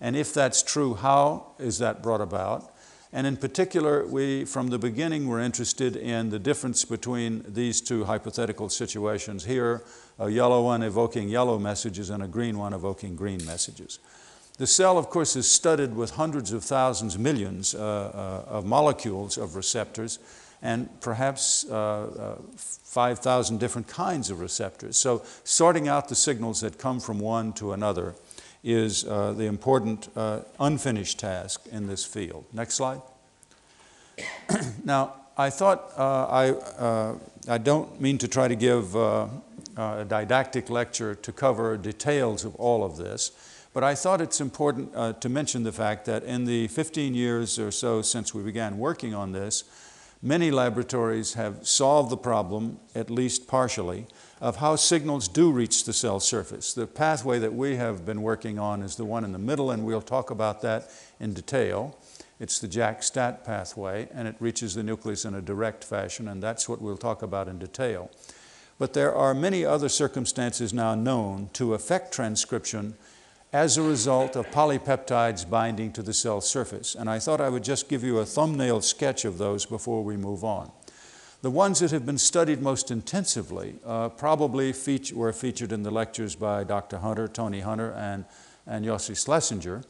And 0.00 0.16
if 0.16 0.32
that's 0.32 0.62
true, 0.62 0.94
how 0.94 1.52
is 1.58 1.78
that 1.80 2.02
brought 2.02 2.22
about? 2.22 2.74
And 3.12 3.26
in 3.28 3.36
particular, 3.36 4.04
we, 4.06 4.44
from 4.44 4.68
the 4.68 4.78
beginning, 4.78 5.28
were 5.28 5.38
interested 5.38 5.94
in 5.94 6.30
the 6.30 6.38
difference 6.40 6.84
between 6.84 7.44
these 7.46 7.80
two 7.80 8.04
hypothetical 8.04 8.68
situations. 8.68 9.44
Here, 9.44 9.84
a 10.18 10.28
yellow 10.28 10.64
one 10.64 10.82
evoking 10.82 11.28
yellow 11.28 11.58
messages 11.58 12.10
and 12.10 12.24
a 12.24 12.26
green 12.26 12.58
one 12.58 12.72
evoking 12.72 13.14
green 13.14 13.44
messages. 13.46 14.00
The 14.56 14.68
cell, 14.68 14.98
of 14.98 15.10
course, 15.10 15.34
is 15.34 15.50
studded 15.50 15.96
with 15.96 16.12
hundreds 16.12 16.52
of 16.52 16.62
thousands, 16.62 17.18
millions 17.18 17.74
uh, 17.74 18.44
uh, 18.48 18.48
of 18.48 18.64
molecules 18.64 19.36
of 19.36 19.56
receptors 19.56 20.20
and 20.62 20.88
perhaps 21.00 21.66
uh, 21.68 22.36
uh 22.36 22.42
5,000 22.56 23.58
different 23.58 23.88
kinds 23.88 24.30
of 24.30 24.38
receptors. 24.38 24.96
So 24.96 25.24
sorting 25.42 25.88
out 25.88 26.08
the 26.08 26.14
signals 26.14 26.60
that 26.60 26.78
come 26.78 27.00
from 27.00 27.18
one 27.18 27.52
to 27.54 27.72
another 27.72 28.14
is 28.62 29.04
uh, 29.04 29.32
the 29.32 29.46
important 29.46 30.08
uh, 30.14 30.42
unfinished 30.60 31.18
task 31.18 31.66
in 31.72 31.88
this 31.88 32.04
field. 32.04 32.44
Next 32.52 32.74
slide. 32.74 33.02
now, 34.84 35.14
I 35.36 35.50
thought 35.50 35.90
I, 35.98 36.54
I 37.48 37.58
don't 37.58 38.00
mean 38.00 38.18
to 38.18 38.28
try 38.28 38.46
to 38.46 38.54
give 38.54 38.94
a 38.94 39.28
didactic 40.08 40.70
lecture 40.70 41.16
to 41.16 41.32
cover 41.32 41.76
details 41.76 42.44
of 42.44 42.54
all 42.54 42.84
of 42.84 42.96
this. 42.96 43.32
But 43.74 43.82
I 43.82 43.96
thought 43.96 44.20
it's 44.20 44.40
important 44.40 44.92
uh, 44.94 45.14
to 45.14 45.28
mention 45.28 45.64
the 45.64 45.72
fact 45.72 46.04
that 46.04 46.22
in 46.22 46.44
the 46.44 46.68
15 46.68 47.12
years 47.12 47.58
or 47.58 47.72
so 47.72 48.02
since 48.02 48.32
we 48.32 48.40
began 48.44 48.78
working 48.78 49.14
on 49.14 49.32
this, 49.32 49.64
many 50.22 50.52
laboratories 50.52 51.34
have 51.34 51.66
solved 51.66 52.10
the 52.10 52.16
problem, 52.16 52.78
at 52.94 53.10
least 53.10 53.48
partially, 53.48 54.06
of 54.40 54.56
how 54.56 54.76
signals 54.76 55.26
do 55.26 55.50
reach 55.50 55.84
the 55.84 55.92
cell 55.92 56.20
surface. 56.20 56.72
The 56.72 56.86
pathway 56.86 57.40
that 57.40 57.52
we 57.52 57.74
have 57.74 58.06
been 58.06 58.22
working 58.22 58.60
on 58.60 58.80
is 58.80 58.94
the 58.94 59.04
one 59.04 59.24
in 59.24 59.32
the 59.32 59.40
middle, 59.40 59.72
and 59.72 59.84
we'll 59.84 60.00
talk 60.00 60.30
about 60.30 60.62
that 60.62 60.88
in 61.18 61.34
detail. 61.34 61.98
It's 62.38 62.60
the 62.60 62.68
JAK-STAT 62.68 63.44
pathway, 63.44 64.08
and 64.14 64.28
it 64.28 64.36
reaches 64.38 64.76
the 64.76 64.84
nucleus 64.84 65.24
in 65.24 65.34
a 65.34 65.42
direct 65.42 65.82
fashion, 65.82 66.28
and 66.28 66.40
that's 66.40 66.68
what 66.68 66.80
we'll 66.80 66.96
talk 66.96 67.22
about 67.22 67.48
in 67.48 67.58
detail. 67.58 68.08
But 68.78 68.92
there 68.92 69.14
are 69.14 69.34
many 69.34 69.64
other 69.64 69.88
circumstances 69.88 70.72
now 70.72 70.94
known 70.94 71.50
to 71.54 71.74
affect 71.74 72.14
transcription 72.14 72.94
as 73.54 73.76
a 73.76 73.82
result 73.82 74.34
of 74.34 74.50
polypeptides 74.50 75.48
binding 75.48 75.92
to 75.92 76.02
the 76.02 76.12
cell 76.12 76.40
surface. 76.40 76.96
And 76.96 77.08
I 77.08 77.20
thought 77.20 77.40
I 77.40 77.48
would 77.48 77.62
just 77.62 77.88
give 77.88 78.02
you 78.02 78.18
a 78.18 78.26
thumbnail 78.26 78.80
sketch 78.80 79.24
of 79.24 79.38
those 79.38 79.64
before 79.64 80.02
we 80.02 80.16
move 80.16 80.42
on. 80.42 80.72
The 81.40 81.52
ones 81.52 81.78
that 81.78 81.92
have 81.92 82.04
been 82.04 82.18
studied 82.18 82.60
most 82.60 82.90
intensively 82.90 83.76
uh, 83.86 84.08
probably 84.08 84.72
feature, 84.72 85.14
were 85.14 85.32
featured 85.32 85.70
in 85.70 85.84
the 85.84 85.92
lectures 85.92 86.34
by 86.34 86.64
Dr. 86.64 86.98
Hunter, 86.98 87.28
Tony 87.28 87.60
Hunter, 87.60 87.92
and, 87.92 88.24
and 88.66 88.84
Yossi 88.84 89.14
Schlessinger. 89.14 89.84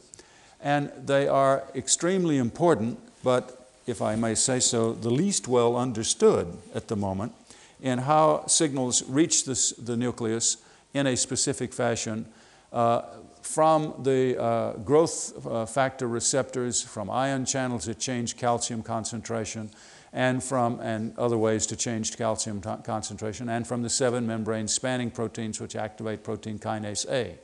And 0.61 0.91
they 1.03 1.27
are 1.27 1.63
extremely 1.73 2.37
important, 2.37 2.99
but 3.23 3.67
if 3.87 3.99
I 3.99 4.15
may 4.15 4.35
say 4.35 4.59
so, 4.59 4.93
the 4.93 5.09
least 5.09 5.47
well 5.47 5.75
understood 5.75 6.55
at 6.75 6.87
the 6.87 6.95
moment 6.95 7.33
in 7.81 7.97
how 7.97 8.45
signals 8.45 9.01
reach 9.09 9.45
this, 9.45 9.71
the 9.71 9.97
nucleus 9.97 10.57
in 10.93 11.07
a 11.07 11.17
specific 11.17 11.73
fashion 11.73 12.27
uh, 12.71 13.01
from 13.45 13.93
the 14.01 14.41
uh, 14.41 14.73
growth 14.77 15.45
uh, 15.45 15.67
factor 15.67 16.07
receptors, 16.07 16.81
from 16.81 17.11
ion 17.11 17.45
channels 17.45 17.85
that 17.85 17.99
change 17.99 18.37
calcium 18.37 18.81
concentration, 18.81 19.69
and 20.11 20.43
from 20.43 20.79
and 20.79 21.15
other 21.15 21.37
ways 21.37 21.67
to 21.67 21.75
change 21.75 22.17
calcium 22.17 22.59
concentration, 22.59 23.47
and 23.47 23.67
from 23.67 23.83
the 23.83 23.89
seven 23.89 24.25
membrane 24.25 24.67
spanning 24.67 25.11
proteins 25.11 25.61
which 25.61 25.75
activate 25.75 26.23
protein 26.23 26.57
kinase 26.57 27.07
A. 27.07 27.37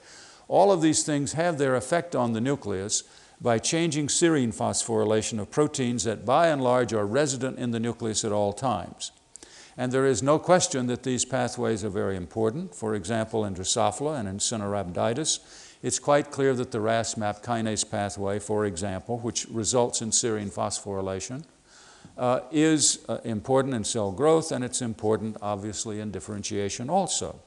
All 0.47 0.71
of 0.71 0.81
these 0.81 1.03
things 1.03 1.33
have 1.33 1.59
their 1.59 1.75
effect 1.75 2.15
on 2.15 2.33
the 2.33 2.41
nucleus 2.41 3.03
by 3.39 3.59
changing 3.59 4.07
serine 4.07 4.53
phosphorylation 4.53 5.39
of 5.39 5.51
proteins 5.51 6.03
that 6.05 6.25
by 6.25 6.47
and 6.47 6.63
large 6.63 6.93
are 6.93 7.05
resident 7.05 7.59
in 7.59 7.71
the 7.71 7.79
nucleus 7.79 8.25
at 8.25 8.31
all 8.31 8.53
times. 8.53 9.11
And 9.77 9.91
there 9.91 10.07
is 10.07 10.23
no 10.23 10.39
question 10.39 10.87
that 10.87 11.03
these 11.03 11.25
pathways 11.25 11.83
are 11.83 11.89
very 11.89 12.17
important. 12.17 12.73
For 12.73 12.95
example, 12.95 13.45
in 13.45 13.53
Drosophila 13.53 14.19
and 14.19 14.27
in 14.27 14.37
Caenorhabditis, 14.37 15.39
it's 15.83 15.99
quite 15.99 16.31
clear 16.31 16.53
that 16.53 16.71
the 16.71 16.79
RAS 16.79 17.17
MAP 17.17 17.41
kinase 17.43 17.89
pathway, 17.89 18.39
for 18.39 18.65
example, 18.65 19.19
which 19.19 19.45
results 19.49 20.01
in 20.01 20.11
serine 20.11 20.51
phosphorylation, 20.51 21.43
uh, 22.17 22.41
is 22.51 23.03
uh, 23.09 23.17
important 23.23 23.73
in 23.73 23.83
cell 23.83 24.11
growth 24.11 24.51
and 24.51 24.63
it's 24.63 24.81
important, 24.81 25.37
obviously, 25.41 25.99
in 25.99 26.11
differentiation 26.11 26.89
also. 26.89 27.39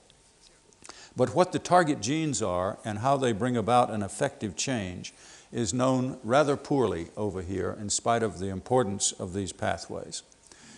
But 1.16 1.34
what 1.34 1.52
the 1.52 1.60
target 1.60 2.00
genes 2.00 2.42
are 2.42 2.78
and 2.84 2.98
how 2.98 3.16
they 3.16 3.32
bring 3.32 3.56
about 3.56 3.90
an 3.90 4.02
effective 4.02 4.56
change 4.56 5.14
is 5.52 5.72
known 5.72 6.18
rather 6.24 6.56
poorly 6.56 7.08
over 7.16 7.40
here 7.40 7.76
in 7.78 7.88
spite 7.88 8.24
of 8.24 8.40
the 8.40 8.48
importance 8.48 9.12
of 9.12 9.32
these 9.32 9.52
pathways. 9.52 10.24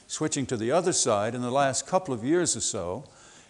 Switching 0.06 0.44
to 0.46 0.56
the 0.56 0.70
other 0.70 0.92
side, 0.92 1.34
in 1.34 1.40
the 1.40 1.50
last 1.50 1.86
couple 1.86 2.12
of 2.12 2.22
years 2.22 2.54
or 2.54 2.60
so, 2.60 3.04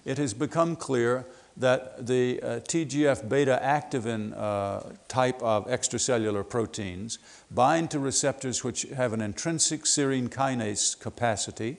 it 0.05 0.17
has 0.19 0.33
become 0.33 0.77
clear 0.77 1.27
that 1.57 2.07
the 2.07 2.41
uh, 2.43 2.47
TGF 2.61 3.29
beta 3.29 3.59
activin 3.63 4.37
uh, 4.37 4.81
type 5.09 5.43
of 5.43 5.67
extracellular 5.69 6.47
proteins 6.49 7.19
bind 7.51 7.91
to 7.91 7.99
receptors 7.99 8.63
which 8.63 8.83
have 8.83 9.13
an 9.13 9.21
intrinsic 9.21 9.85
serine 9.85 10.29
kinase 10.29 10.99
capacity, 10.99 11.79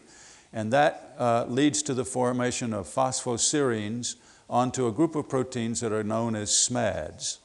and 0.51 0.73
that 0.73 1.15
uh, 1.19 1.45
leads 1.47 1.81
to 1.83 1.93
the 1.93 2.05
formation 2.05 2.73
of 2.73 2.87
phosphoserines 2.87 4.15
onto 4.49 4.87
a 4.87 4.91
group 4.91 5.15
of 5.15 5.29
proteins 5.29 5.81
that 5.81 5.91
are 5.91 6.03
known 6.03 6.35
as 6.35 6.49
SMADs. 6.49 7.37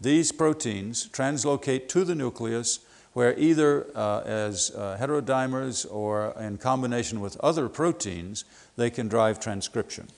These 0.00 0.32
proteins 0.32 1.06
translocate 1.06 1.88
to 1.90 2.04
the 2.04 2.14
nucleus 2.14 2.80
where 3.12 3.38
either 3.38 3.86
uh, 3.94 4.20
as 4.20 4.70
uh, 4.74 4.96
heterodimers 4.98 5.86
or 5.90 6.34
in 6.40 6.56
combination 6.56 7.20
with 7.20 7.36
other 7.40 7.68
proteins, 7.68 8.44
they 8.76 8.90
can 8.90 9.06
drive 9.06 9.38
transcription. 9.38 10.08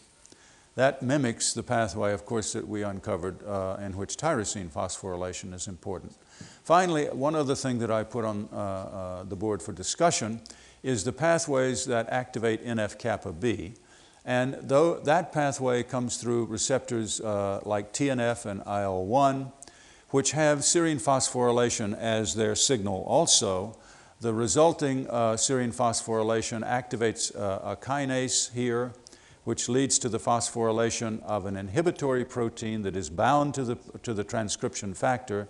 That 0.77 1.03
mimics 1.03 1.53
the 1.53 1.63
pathway, 1.63 2.13
of 2.13 2.27
course, 2.27 2.53
that 2.55 2.67
we 2.67 2.83
uncovered 2.83 3.45
uh, 3.47 3.77
in 3.81 3.97
which 3.97 4.17
tyrosine 4.17 4.69
phosphorylation 4.69 5.55
is 5.55 5.69
important. 5.69 6.17
Finally, 6.65 7.07
one 7.07 7.37
other 7.37 7.55
thing 7.55 7.79
that 7.79 7.93
I 7.93 8.03
put 8.03 8.25
on 8.25 8.49
uh, 8.53 8.57
uh, 8.57 9.23
the 9.23 9.37
board 9.37 9.63
for 9.63 9.73
discussion 9.73 10.41
is 10.83 11.05
the 11.05 11.13
pathways 11.13 11.85
that 11.85 12.09
activate 12.09 12.65
NF-kappa 12.65 13.33
B. 13.33 13.75
And 14.25 14.57
though 14.63 14.99
that 15.01 15.33
pathway 15.33 15.83
comes 15.83 16.17
through 16.17 16.47
receptors 16.47 17.21
uh, 17.21 17.61
like 17.65 17.93
TNF 17.93 18.47
and 18.47 18.61
IL-1, 18.61 19.53
which 20.11 20.33
have 20.33 20.61
serine 20.61 21.01
phosphorylation 21.01 21.97
as 21.97 22.35
their 22.35 22.55
signal 22.55 23.05
also, 23.07 23.77
the 24.21 24.33
resulting 24.33 25.07
uh, 25.09 25.35
serine 25.35 25.75
phosphorylation 25.75 26.67
activates 26.67 27.35
uh, 27.37 27.73
a 27.73 27.77
kinase 27.77 28.53
here 28.53 28.93
which 29.45 29.69
leads 29.69 29.99
to 29.99 30.09
the 30.09 30.19
phosphorylation 30.19 31.23
of 31.23 31.47
an 31.47 31.57
inhibitory 31.57 32.25
protein 32.25 32.83
that 32.83 32.97
is 32.97 33.11
bound 33.11 33.55
to 33.55 33.65
the, 33.65 33.77
to 34.03 34.15
the 34.15 34.25
transcription 34.25 34.95
factor 34.95 35.47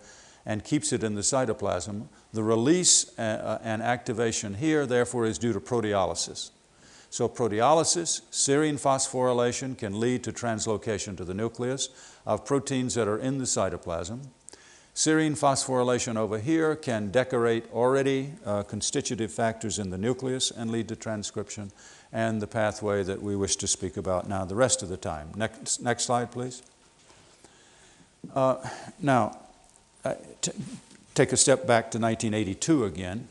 and 0.46 0.64
keeps 0.64 0.92
it 0.92 1.02
in 1.02 1.14
the 1.14 1.22
cytoplasm. 1.22 2.08
The 2.32 2.42
release 2.42 3.18
uh, 3.18 3.22
uh, 3.22 3.58
and 3.62 3.82
activation 3.82 4.54
here, 4.54 4.84
therefore, 4.84 5.24
is 5.24 5.38
due 5.38 5.52
to 5.52 5.60
proteolysis. 5.60 6.50
So 7.08 7.28
proteolysis, 7.28 8.22
serine 8.32 8.80
phosphorylation 8.80 9.78
can 9.78 10.00
lead 10.00 10.24
to 10.24 10.32
translocation 10.32 11.16
to 11.16 11.24
the 11.24 11.34
nucleus 11.34 11.88
of 12.26 12.44
proteins 12.44 12.94
that 12.94 13.06
are 13.06 13.18
in 13.18 13.38
the 13.38 13.44
cytoplasm. 13.44 14.26
Serine 14.94 15.38
phosphorylation 15.38 16.16
over 16.16 16.38
here 16.38 16.76
can 16.76 17.10
decorate 17.10 17.64
already 17.72 18.32
uh, 18.44 18.62
constitutive 18.62 19.32
factors 19.32 19.78
in 19.78 19.90
the 19.90 19.98
nucleus 19.98 20.50
and 20.50 20.70
lead 20.70 20.88
to 20.88 20.96
transcription 20.96 21.72
and 22.14 22.40
the 22.40 22.46
pathway 22.46 23.02
that 23.02 23.20
we 23.20 23.34
wish 23.34 23.56
to 23.56 23.66
speak 23.66 23.96
about 23.96 24.28
now 24.28 24.44
the 24.44 24.54
rest 24.54 24.82
of 24.82 24.88
the 24.88 24.96
time. 24.96 25.32
Next, 25.34 25.82
next 25.82 26.04
slide, 26.04 26.30
please. 26.30 26.62
Uh, 28.34 28.56
now, 29.00 29.36
uh, 30.04 30.14
take 31.14 31.32
a 31.32 31.36
step 31.36 31.66
back 31.66 31.90
to 31.90 31.98
1982 31.98 32.84
again. 32.84 33.26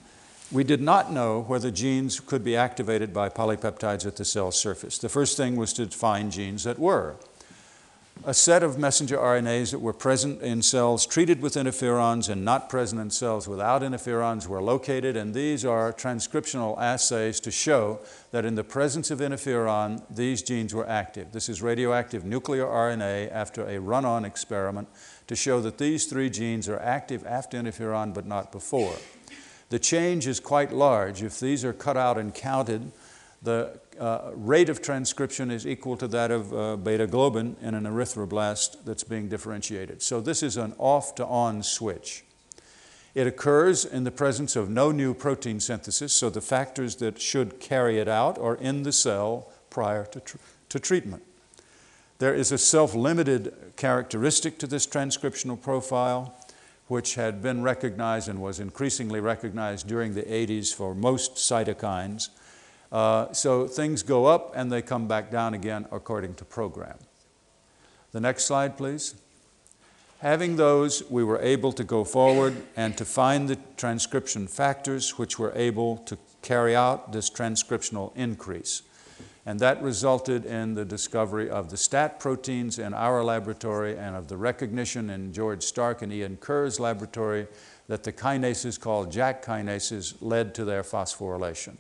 We 0.52 0.66
did 0.66 0.82
not 0.82 1.12
know 1.12 1.42
whether 1.42 1.72
genes 1.72 2.20
could 2.20 2.44
be 2.44 2.58
activated 2.58 3.14
by 3.14 3.30
polypeptides 3.30 4.06
at 4.06 4.18
the 4.18 4.26
cell 4.26 4.52
surface. 4.52 4.98
The 4.98 5.10
first 5.10 5.38
thing 5.38 5.56
was 5.56 5.72
to 5.74 5.88
find 5.88 6.32
genes 6.32 6.66
that 6.66 6.78
were 6.78 7.16
a 8.26 8.34
set 8.34 8.64
of 8.64 8.80
messenger 8.80 9.18
RNAs 9.18 9.72
that 9.72 9.80
were 9.80 9.92
present 9.92 10.42
in 10.42 10.62
cells 10.62 11.06
treated 11.06 11.42
with 11.42 11.56
interferons 11.56 12.30
and 12.30 12.46
not 12.46 12.70
present 12.70 13.02
in 13.02 13.10
cells 13.10 13.50
without 13.50 13.82
interferons 13.82 14.48
were 14.48 14.62
located, 14.62 15.18
and 15.18 15.34
these 15.34 15.66
are 15.66 15.92
transcriptional 15.92 16.80
assays 16.80 17.42
to 17.42 17.52
show 17.52 18.00
that 18.32 18.46
in 18.46 18.56
the 18.56 18.64
presence 18.64 19.12
of 19.12 19.20
interferon, 19.20 20.02
these 20.10 20.42
genes 20.42 20.74
were 20.74 20.88
active. 20.88 21.34
This 21.34 21.50
is 21.50 21.62
radioactive 21.62 22.24
nuclear 22.24 22.66
RNA 22.66 23.30
after 23.32 23.68
a 23.68 23.80
run-on 23.80 24.24
experiment 24.24 24.88
to 25.28 25.36
show 25.36 25.60
that 25.60 25.78
these 25.78 26.06
three 26.06 26.30
genes 26.30 26.70
are 26.70 26.80
active 26.80 27.26
after 27.26 27.62
interferon 27.62 28.14
but 28.14 28.26
not 28.26 28.52
before. 28.54 28.96
the 29.70 29.80
change 29.80 30.28
is 30.28 30.40
quite 30.40 30.72
large. 30.72 31.24
If 31.24 31.40
these 31.40 31.66
are 31.66 31.74
cut 31.74 31.98
out 31.98 32.20
and 32.20 32.32
counted, 32.32 32.92
the 33.42 33.80
uh, 34.00 34.32
rate 34.34 34.70
of 34.70 34.82
transcription 34.82 35.52
is 35.52 35.68
equal 35.68 35.98
to 35.98 36.08
that 36.08 36.32
of 36.32 36.54
uh, 36.54 36.76
beta 36.78 37.08
globin 37.08 37.62
in 37.62 37.76
an 37.76 37.84
erythroblast 37.84 38.84
that's 38.86 39.04
being 39.04 39.30
differentiated. 39.30 40.02
So 40.02 40.22
this 40.22 40.44
is 40.44 40.58
an 40.58 40.74
off 40.78 41.16
to 41.16 41.26
on 41.26 41.64
switch. 41.64 42.24
It 43.16 43.28
occurs 43.28 43.86
in 43.86 44.04
the 44.04 44.12
presence 44.12 44.56
of 44.56 44.70
no 44.70 44.92
new 44.92 45.14
protein 45.14 45.60
synthesis, 45.60 46.14
so 46.14 46.30
the 46.30 46.42
factors 46.42 46.96
that 46.96 47.22
should 47.22 47.60
carry 47.60 48.00
it 48.00 48.08
out 48.08 48.40
are 48.40 48.56
in 48.56 48.84
the 48.84 48.92
cell 48.92 49.50
prior 49.70 50.06
to, 50.06 50.20
tr- 50.20 50.38
to 50.70 50.80
treatment. 50.80 51.24
There 52.18 52.34
is 52.34 52.52
a 52.52 52.58
self 52.58 52.96
limited 52.96 53.54
characteristic 53.76 54.58
to 54.60 54.68
this 54.68 54.88
transcriptional 54.88 55.62
profile 55.62 56.36
which 56.88 57.16
had 57.16 57.42
been 57.42 57.64
recognized 57.64 58.30
and 58.30 58.42
was 58.42 58.60
increasingly 58.60 59.20
recognized 59.20 59.88
during 59.88 60.14
the 60.14 60.24
80s 60.24 60.74
for 60.74 60.94
most 60.94 61.36
cytokines. 61.36 62.30
Uh, 62.94 63.34
so 63.34 63.66
things 63.66 64.04
go 64.04 64.28
up 64.28 64.54
and 64.56 64.72
they 64.72 64.82
come 64.82 65.08
back 65.08 65.32
down 65.32 65.56
again 65.56 65.88
according 65.92 66.36
to 66.36 66.46
program. 66.46 66.98
The 68.12 68.22
next 68.22 68.46
slide, 68.46 68.78
please. 68.78 69.16
Having 70.20 70.58
those, 70.58 71.04
we 71.10 71.24
were 71.24 71.40
able 71.40 71.74
to 71.74 71.84
go 71.84 72.04
forward 72.04 72.56
and 72.78 72.96
to 72.98 73.04
find 73.04 73.50
the 73.50 73.58
transcription 73.76 74.48
factors 74.48 75.18
which 75.18 75.40
were 75.40 75.52
able 75.56 75.98
to 76.06 76.18
carry 76.44 76.76
out 76.76 77.12
this 77.12 77.32
transcriptional 77.32 78.16
increase. 78.16 78.84
And 79.46 79.60
that 79.60 79.82
resulted 79.82 80.46
in 80.46 80.76
the 80.76 80.86
discovery 80.86 81.50
of 81.50 81.72
the 81.72 81.78
STAT 81.78 82.20
proteins 82.20 82.80
in 82.80 82.94
our 82.94 83.24
laboratory 83.24 83.98
and 83.98 84.16
of 84.16 84.28
the 84.28 84.38
recognition 84.38 85.10
in 85.10 85.34
George 85.34 85.64
Stark 85.64 86.02
and 86.02 86.14
Ian 86.14 86.38
Kerr's 86.38 86.80
laboratory 86.80 87.48
that 87.88 88.04
the 88.04 88.14
kinases 88.14 88.80
called 88.80 89.12
JAK 89.12 89.44
kinases 89.44 90.14
led 90.22 90.56
to 90.56 90.64
their 90.64 90.84
phosphorylation. 90.84 91.76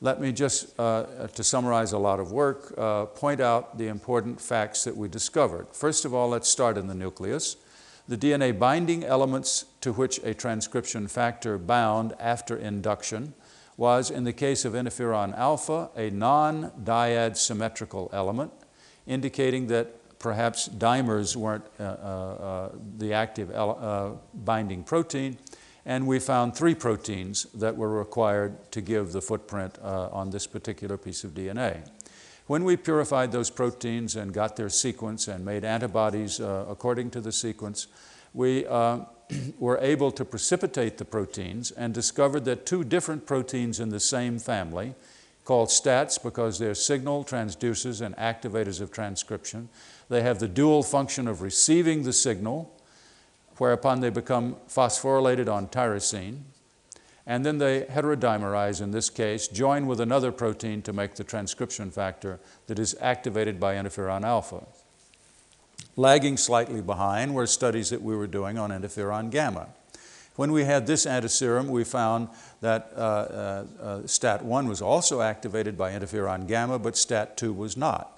Let 0.00 0.20
me 0.20 0.30
just, 0.30 0.78
uh, 0.78 1.26
to 1.34 1.42
summarize 1.42 1.92
a 1.92 1.98
lot 1.98 2.20
of 2.20 2.30
work, 2.30 2.72
uh, 2.78 3.06
point 3.06 3.40
out 3.40 3.78
the 3.78 3.88
important 3.88 4.40
facts 4.40 4.84
that 4.84 4.96
we 4.96 5.08
discovered. 5.08 5.66
First 5.72 6.04
of 6.04 6.14
all, 6.14 6.28
let's 6.28 6.48
start 6.48 6.78
in 6.78 6.86
the 6.86 6.94
nucleus. 6.94 7.56
The 8.06 8.16
DNA 8.16 8.56
binding 8.56 9.04
elements 9.04 9.64
to 9.80 9.92
which 9.92 10.18
a 10.18 10.34
transcription 10.34 11.08
factor 11.08 11.58
bound 11.58 12.14
after 12.20 12.56
induction 12.56 13.34
was, 13.76 14.10
in 14.10 14.22
the 14.22 14.32
case 14.32 14.64
of 14.64 14.72
interferon 14.74 15.36
alpha, 15.36 15.90
a 15.96 16.10
non 16.10 16.70
dyad 16.84 17.36
symmetrical 17.36 18.08
element, 18.12 18.52
indicating 19.06 19.66
that 19.66 20.18
perhaps 20.18 20.68
dimers 20.68 21.36
weren't 21.36 21.64
uh, 21.78 21.82
uh, 21.82 21.86
uh, 21.86 22.68
the 22.98 23.12
active 23.12 23.50
uh, 23.50 24.10
binding 24.32 24.84
protein. 24.84 25.38
And 25.88 26.06
we 26.06 26.18
found 26.18 26.54
three 26.54 26.74
proteins 26.74 27.44
that 27.54 27.74
were 27.74 27.88
required 27.88 28.70
to 28.72 28.82
give 28.82 29.12
the 29.12 29.22
footprint 29.22 29.78
uh, 29.82 30.10
on 30.12 30.28
this 30.28 30.46
particular 30.46 30.98
piece 30.98 31.24
of 31.24 31.32
DNA. 31.32 31.88
When 32.46 32.64
we 32.64 32.76
purified 32.76 33.32
those 33.32 33.48
proteins 33.48 34.14
and 34.14 34.34
got 34.34 34.54
their 34.56 34.68
sequence 34.68 35.28
and 35.28 35.46
made 35.46 35.64
antibodies 35.64 36.40
uh, 36.40 36.66
according 36.68 37.10
to 37.12 37.22
the 37.22 37.32
sequence, 37.32 37.86
we 38.34 38.66
were 39.58 39.78
able 39.80 40.10
to 40.10 40.26
precipitate 40.26 40.98
the 40.98 41.06
proteins 41.06 41.70
and 41.70 41.94
discovered 41.94 42.44
that 42.44 42.66
two 42.66 42.84
different 42.84 43.24
proteins 43.24 43.80
in 43.80 43.88
the 43.88 44.00
same 44.00 44.38
family, 44.38 44.94
called 45.46 45.70
STATs 45.70 46.18
because 46.18 46.58
they're 46.58 46.74
signal 46.74 47.24
transducers 47.24 48.04
and 48.04 48.14
activators 48.16 48.82
of 48.82 48.92
transcription, 48.92 49.70
they 50.10 50.20
have 50.20 50.38
the 50.38 50.48
dual 50.48 50.82
function 50.82 51.26
of 51.26 51.40
receiving 51.40 52.02
the 52.02 52.12
signal, 52.12 52.77
whereupon 53.58 54.00
they 54.00 54.10
become 54.10 54.56
phosphorylated 54.68 55.52
on 55.52 55.68
tyrosine, 55.68 56.40
and 57.26 57.44
then 57.44 57.58
they 57.58 57.82
heterodimerize 57.82 58.80
in 58.80 58.90
this 58.90 59.10
case, 59.10 59.48
join 59.48 59.86
with 59.86 60.00
another 60.00 60.32
protein 60.32 60.80
to 60.80 60.92
make 60.92 61.14
the 61.16 61.24
transcription 61.24 61.90
factor 61.90 62.40
that 62.66 62.78
is 62.78 62.96
activated 63.00 63.60
by 63.60 63.74
interferon 63.74 64.22
alpha. 64.22 64.64
Lagging 65.94 66.36
slightly 66.36 66.80
behind 66.80 67.34
were 67.34 67.46
studies 67.46 67.90
that 67.90 68.00
we 68.00 68.16
were 68.16 68.26
doing 68.26 68.56
on 68.56 68.70
interferon 68.70 69.30
gamma. 69.30 69.68
When 70.36 70.52
we 70.52 70.64
had 70.64 70.86
this 70.86 71.04
antiserum, 71.04 71.66
we 71.66 71.82
found 71.82 72.28
that 72.60 72.92
uh, 72.96 73.00
uh, 73.00 73.64
uh, 73.80 73.98
STAT1 74.02 74.68
was 74.68 74.80
also 74.80 75.20
activated 75.20 75.76
by 75.76 75.90
interferon 75.90 76.46
gamma, 76.46 76.78
but 76.78 76.94
STAT2 76.94 77.54
was 77.54 77.76
not. 77.76 78.17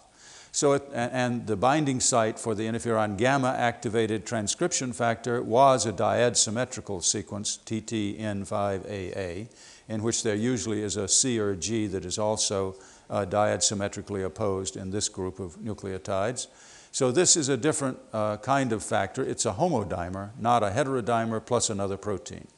So, 0.52 0.72
it, 0.72 0.88
and 0.92 1.46
the 1.46 1.56
binding 1.56 2.00
site 2.00 2.38
for 2.38 2.54
the 2.54 2.66
interferon 2.66 3.16
gamma 3.16 3.54
activated 3.56 4.26
transcription 4.26 4.92
factor 4.92 5.42
was 5.42 5.86
a 5.86 5.92
dyad 5.92 6.36
symmetrical 6.36 7.00
sequence, 7.00 7.58
TTN5AA, 7.66 9.48
in 9.88 10.02
which 10.02 10.22
there 10.22 10.34
usually 10.34 10.82
is 10.82 10.96
a 10.96 11.06
C 11.06 11.38
or 11.38 11.50
a 11.50 11.56
G 11.56 11.86
that 11.86 12.04
is 12.04 12.18
also 12.18 12.74
uh, 13.08 13.24
dyad 13.24 13.62
symmetrically 13.62 14.22
opposed 14.22 14.76
in 14.76 14.90
this 14.90 15.08
group 15.08 15.38
of 15.38 15.56
nucleotides. 15.56 16.48
So 16.92 17.12
this 17.12 17.36
is 17.36 17.48
a 17.48 17.56
different 17.56 17.98
uh, 18.12 18.38
kind 18.38 18.72
of 18.72 18.82
factor. 18.82 19.22
It's 19.22 19.46
a 19.46 19.52
homodimer, 19.52 20.30
not 20.38 20.64
a 20.64 20.70
heterodimer 20.70 21.44
plus 21.44 21.70
another 21.70 21.96
protein. 21.96 22.48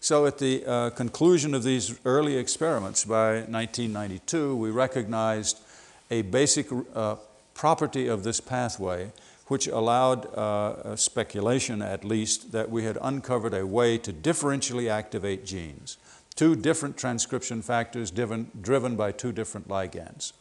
So 0.00 0.26
at 0.26 0.38
the 0.38 0.64
uh, 0.64 0.90
conclusion 0.90 1.54
of 1.54 1.64
these 1.64 1.98
early 2.04 2.36
experiments 2.36 3.04
by 3.04 3.40
1992, 3.40 4.56
we 4.56 4.70
recognized 4.70 5.58
a 6.10 6.22
basic 6.22 6.68
uh, 6.94 7.16
property 7.54 8.06
of 8.06 8.24
this 8.24 8.40
pathway 8.40 9.12
which 9.48 9.66
allowed 9.66 10.26
uh, 10.34 10.94
speculation 10.94 11.82
at 11.82 12.04
least 12.04 12.52
that 12.52 12.70
we 12.70 12.84
had 12.84 12.98
uncovered 13.00 13.54
a 13.54 13.66
way 13.66 13.98
to 13.98 14.12
differentially 14.12 14.90
activate 14.90 15.44
genes, 15.44 15.96
two 16.36 16.54
different 16.54 16.96
transcription 16.96 17.62
factors 17.62 18.10
driven, 18.10 18.50
driven 18.60 18.94
by 18.94 19.10
two 19.10 19.32
different 19.32 19.66
ligands. 19.66 20.32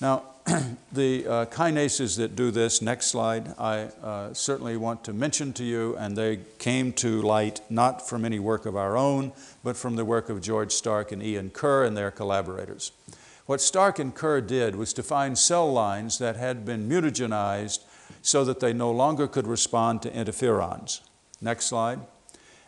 Now, 0.00 0.24
the 0.92 1.24
uh, 1.26 1.46
kinases 1.46 2.16
that 2.16 2.34
do 2.34 2.50
this, 2.50 2.82
next 2.82 3.06
slide, 3.06 3.54
I 3.56 3.82
uh, 4.02 4.34
certainly 4.34 4.76
want 4.76 5.04
to 5.04 5.12
mention 5.12 5.52
to 5.54 5.64
you, 5.64 5.96
and 5.96 6.16
they 6.16 6.40
came 6.58 6.92
to 6.94 7.22
light 7.22 7.60
not 7.70 8.08
from 8.08 8.24
any 8.24 8.40
work 8.40 8.66
of 8.66 8.74
our 8.74 8.96
own, 8.96 9.30
but 9.62 9.76
from 9.76 9.94
the 9.94 10.04
work 10.04 10.28
of 10.28 10.42
George 10.42 10.72
Stark 10.72 11.12
and 11.12 11.22
Ian 11.22 11.50
Kerr 11.50 11.84
and 11.84 11.96
their 11.96 12.10
collaborators. 12.10 12.90
What 13.52 13.60
Stark 13.60 13.98
and 13.98 14.14
Kerr 14.14 14.40
did 14.40 14.76
was 14.76 14.94
to 14.94 15.02
find 15.02 15.36
cell 15.36 15.70
lines 15.70 16.16
that 16.16 16.36
had 16.36 16.64
been 16.64 16.88
mutagenized 16.88 17.80
so 18.22 18.46
that 18.46 18.60
they 18.60 18.72
no 18.72 18.90
longer 18.90 19.28
could 19.28 19.46
respond 19.46 20.00
to 20.00 20.10
interferons. 20.10 21.02
Next 21.38 21.66
slide. 21.66 22.00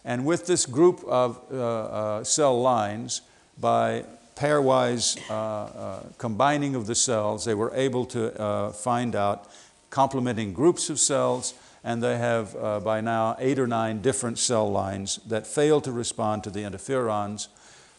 And 0.05 0.27
with 0.27 0.47
this 0.47 0.67
group 0.67 1.03
of 1.05 1.41
uh, 1.51 1.57
uh 1.57 2.25
cell 2.25 2.61
lines, 2.61 3.23
by 3.59 4.05
pairwise 4.37 5.19
uh, 5.31 5.35
uh, 5.35 6.03
combining 6.19 6.75
of 6.75 6.87
the 6.87 6.95
cells, 6.95 7.47
they 7.47 7.55
were 7.55 7.73
able 7.75 8.05
to 8.05 8.39
uh, 8.39 8.71
find 8.71 9.17
out 9.17 9.49
complementing 9.89 10.53
groups 10.53 10.91
of 10.91 11.01
cells, 11.01 11.55
and 11.83 12.03
they 12.03 12.19
have 12.19 12.55
uh, 12.57 12.79
by 12.81 13.01
now 13.01 13.37
eight 13.39 13.59
or 13.59 13.67
nine 13.67 14.03
different 14.03 14.39
cell 14.39 14.71
lines 14.71 15.19
that 15.27 15.47
fail 15.47 15.81
to 15.81 15.91
respond 15.91 16.45
to 16.45 16.51
the 16.51 16.61
interferons. 16.61 17.49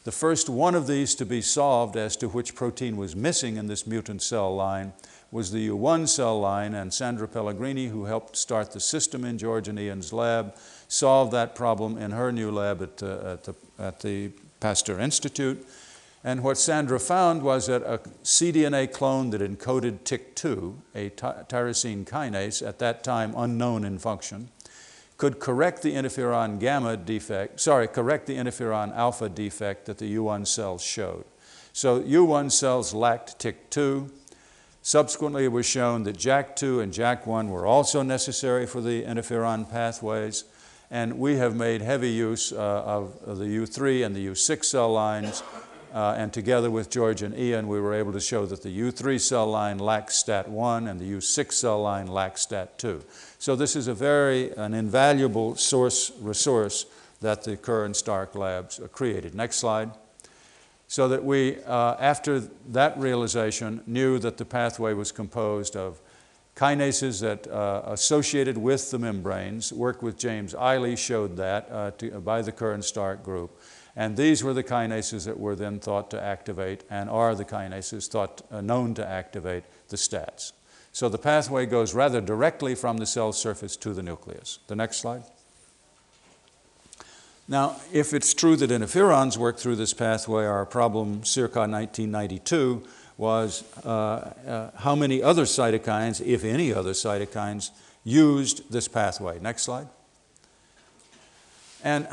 The 0.06 0.12
first 0.12 0.50
one 0.50 0.76
of 0.76 0.86
these 0.86 1.16
to 1.16 1.26
be 1.26 1.42
solved 1.42 1.98
as 1.98 2.16
to 2.18 2.30
which 2.30 2.54
protein 2.54 2.96
was 2.96 3.16
missing 3.16 3.58
in 3.58 3.66
this 3.66 3.88
mutant 3.88 4.22
cell 4.22 4.56
line 4.56 4.94
was 5.32 5.52
the 5.52 5.70
U1 5.70 6.08
cell 6.08 6.40
line, 6.40 6.76
and 6.76 6.94
Sandra 6.94 7.28
Pellegrini, 7.28 7.88
who 7.88 8.06
helped 8.06 8.38
start 8.38 8.72
the 8.72 8.80
system 8.80 9.26
in 9.26 9.40
George 9.40 9.68
and 9.68 9.80
Ian's 9.80 10.14
lab, 10.14 10.56
solved 10.88 11.34
that 11.34 11.56
problem 11.56 11.98
in 11.98 12.12
her 12.12 12.32
new 12.32 12.52
lab 12.52 12.84
at, 12.84 13.02
uh, 13.02 13.34
at, 13.34 13.44
the, 13.46 13.56
at 13.80 14.00
the 14.02 14.30
Pasteur 14.60 15.00
Institute. 15.00 15.68
And 16.24 16.44
what 16.44 16.60
Sandra 16.60 17.00
found 17.00 17.42
was 17.42 17.66
that 17.66 17.82
a 17.82 17.98
cDNA 18.24 18.94
clone 18.94 19.32
that 19.32 19.42
encoded 19.42 20.02
TYK2, 20.02 20.76
a 20.94 21.10
tyrosine 21.10 22.06
kinase, 22.06 22.66
at 22.66 22.78
that 22.78 23.04
time 23.04 23.34
unknown 23.36 23.84
in 23.84 23.98
function, 23.98 24.50
could 25.18 25.40
correct 25.40 25.82
the 25.82 25.94
interferon 25.94 26.60
gamma 26.60 26.98
defect, 26.98 27.60
sorry, 27.60 27.88
correct 27.88 28.28
the 28.28 28.36
interferon 28.36 28.96
alpha 28.96 29.30
defect 29.30 29.86
that 29.86 29.98
the 29.98 30.16
U1 30.16 30.46
cells 30.46 30.84
showed. 30.84 31.26
So 31.72 32.02
U1 32.02 32.52
cells 32.52 32.94
lacked 32.94 33.40
TYK2. 33.40 34.10
Subsequently, 34.82 35.46
it 35.46 35.52
was 35.52 35.66
shown 35.66 36.04
that 36.04 36.18
JAK2 36.18 36.84
and 36.84 36.94
JAK1 36.94 37.50
were 37.50 37.66
also 37.66 38.04
necessary 38.04 38.68
for 38.68 38.82
the 38.82 39.04
interferon 39.04 39.70
pathways. 39.70 40.44
And 40.92 41.18
we 41.18 41.38
have 41.38 41.56
made 41.56 41.82
heavy 41.82 42.12
use 42.12 42.52
uh, 42.54 42.56
of 42.56 43.26
the 43.26 43.46
U3 43.46 44.06
and 44.06 44.16
the 44.16 44.28
U6 44.28 44.66
cell 44.66 44.94
lines 44.94 45.42
uh, 45.96 46.14
and 46.18 46.34
together 46.34 46.70
with 46.70 46.90
George 46.90 47.22
and 47.22 47.34
Ian, 47.40 47.70
we 47.70 47.80
were 47.80 47.94
able 47.94 48.12
to 48.12 48.20
show 48.20 48.46
that 48.46 48.62
the 48.62 48.80
U3 48.82 49.18
cell 49.18 49.48
line 49.48 49.78
lacks 49.78 50.22
STAT1 50.22 50.90
and 50.92 51.00
the 51.00 51.10
U6 51.10 51.54
cell 51.54 51.82
line 51.82 52.08
lacks 52.08 52.46
STAT2. 52.46 53.02
So 53.46 53.56
this 53.56 53.76
is 53.76 53.88
a 53.88 53.94
very, 53.94 54.52
an 54.54 54.74
invaluable 54.74 55.56
source, 55.56 56.12
resource 56.20 56.88
that 57.22 57.44
the 57.44 57.56
Kerr 57.56 57.86
and 57.86 57.96
Stark 57.96 58.34
labs 58.34 58.82
created. 58.92 59.36
Next 59.36 59.58
slide. 59.58 59.92
So 60.88 61.08
that 61.10 61.24
we, 61.24 61.58
uh, 61.64 61.94
after 62.00 62.40
that 62.40 62.98
realization, 62.98 63.84
knew 63.86 64.18
that 64.18 64.38
the 64.38 64.46
pathway 64.46 64.96
was 64.96 65.12
composed 65.12 65.76
of 65.76 66.02
Kinases 66.56 67.22
that 67.22 67.46
uh, 67.46 67.84
associated 67.86 68.58
with 68.58 68.90
the 68.90 68.98
membranes, 68.98 69.72
work 69.72 70.02
with 70.02 70.18
James 70.18 70.56
Ihle 70.56 70.98
showed 70.98 71.38
that 71.38 71.68
uh, 71.70 71.92
to, 72.00 72.20
by 72.22 72.42
the 72.42 72.52
Kerr 72.52 72.72
and 72.72 72.84
Stark 72.84 73.24
group. 73.24 73.62
And 73.96 74.18
these 74.18 74.44
were 74.44 74.54
the 74.56 74.64
kinases 74.64 75.26
that 75.26 75.40
were 75.40 75.56
then 75.56 75.80
thought 75.80 76.10
to 76.10 76.20
activate 76.20 76.84
and 76.90 77.12
are 77.12 77.36
the 77.36 77.46
kinases 77.46 78.08
thought 78.08 78.42
uh, 78.50 78.62
known 78.62 78.96
to 78.96 79.06
activate 79.06 79.66
the 79.90 79.98
STATs. 79.98 80.54
So 80.96 81.10
the 81.10 81.18
pathway 81.18 81.66
goes 81.66 81.94
rather 81.94 82.22
directly 82.22 82.74
from 82.74 83.00
the 83.00 83.06
cell 83.06 83.34
surface 83.34 83.76
to 83.76 83.94
the 83.94 84.02
nucleus. 84.02 84.60
The 84.68 84.78
next 84.78 85.02
slide. 85.02 85.24
Now, 87.50 87.76
if 87.92 88.14
it's 88.14 88.34
true 88.34 88.56
that 88.56 88.70
interferons 88.70 89.36
work 89.36 89.58
through 89.58 89.76
this 89.76 89.94
pathway, 89.94 90.46
our 90.46 90.66
problem 90.66 91.26
circa 91.26 91.68
1992 91.68 92.82
was 93.18 93.66
uh, 93.86 93.90
uh, 93.90 94.72
how 94.78 94.96
many 94.96 95.22
other 95.22 95.44
cytokines, 95.44 96.26
if 96.26 96.46
any 96.46 96.74
other 96.74 96.92
cytokines, 96.92 97.72
used 98.06 98.72
this 98.72 98.88
pathway. 98.88 99.38
Next 99.42 99.64
slide. 99.64 99.90
And 101.84 102.08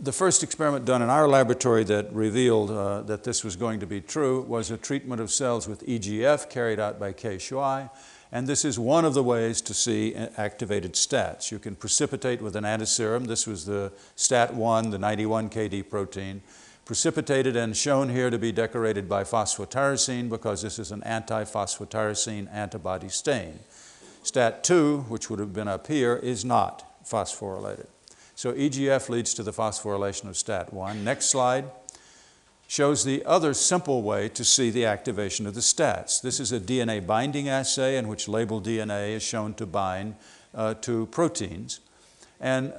the 0.00 0.12
first 0.12 0.42
experiment 0.42 0.86
done 0.86 1.02
in 1.02 1.10
our 1.10 1.28
laboratory 1.28 1.84
that 1.84 2.10
revealed 2.12 2.70
uh, 2.70 3.02
that 3.02 3.22
this 3.22 3.44
was 3.44 3.54
going 3.54 3.80
to 3.80 3.86
be 3.86 4.00
true 4.00 4.40
was 4.42 4.70
a 4.70 4.78
treatment 4.78 5.20
of 5.20 5.30
cells 5.30 5.68
with 5.68 5.86
EGF 5.86 6.48
carried 6.48 6.80
out 6.80 6.98
by 6.98 7.12
Ke 7.12 7.36
Shuai. 7.36 7.90
And 8.32 8.46
this 8.46 8.64
is 8.64 8.78
one 8.78 9.04
of 9.04 9.12
the 9.12 9.22
ways 9.22 9.60
to 9.62 9.74
see 9.74 10.14
activated 10.14 10.94
stats. 10.94 11.50
You 11.50 11.58
can 11.58 11.74
precipitate 11.74 12.40
with 12.40 12.56
an 12.56 12.64
antiserum. 12.64 13.26
This 13.26 13.46
was 13.46 13.66
the 13.66 13.92
STAT1, 14.16 14.90
the 14.90 14.98
91 14.98 15.50
KD 15.50 15.90
protein, 15.90 16.40
precipitated 16.86 17.56
and 17.56 17.76
shown 17.76 18.08
here 18.08 18.30
to 18.30 18.38
be 18.38 18.52
decorated 18.52 19.08
by 19.08 19.24
phosphotyrosine 19.24 20.30
because 20.30 20.62
this 20.62 20.78
is 20.78 20.92
an 20.92 21.02
anti-phosphotyrosine 21.02 22.50
antibody 22.52 23.08
stain. 23.10 23.58
STAT2, 24.24 25.08
which 25.08 25.28
would 25.28 25.40
have 25.40 25.52
been 25.52 25.68
up 25.68 25.88
here, 25.88 26.16
is 26.16 26.44
not 26.44 27.04
phosphorylated. 27.04 27.86
So 28.40 28.54
EGF 28.54 29.10
leads 29.10 29.34
to 29.34 29.42
the 29.42 29.52
phosphorylation 29.52 30.24
of 30.24 30.34
STAT1. 30.34 31.02
Next 31.02 31.26
slide 31.26 31.70
shows 32.68 33.04
the 33.04 33.22
other 33.26 33.52
simple 33.52 34.00
way 34.00 34.30
to 34.30 34.46
see 34.46 34.70
the 34.70 34.86
activation 34.86 35.46
of 35.46 35.52
the 35.52 35.60
stats. 35.60 36.22
This 36.22 36.40
is 36.40 36.50
a 36.50 36.58
DNA 36.58 37.06
binding 37.06 37.50
assay 37.50 37.98
in 37.98 38.08
which 38.08 38.28
labeled 38.28 38.64
DNA 38.64 39.10
is 39.10 39.22
shown 39.22 39.52
to 39.52 39.66
bind 39.66 40.14
uh, 40.54 40.72
to 40.80 41.04
proteins. 41.08 41.80
And 42.40 42.72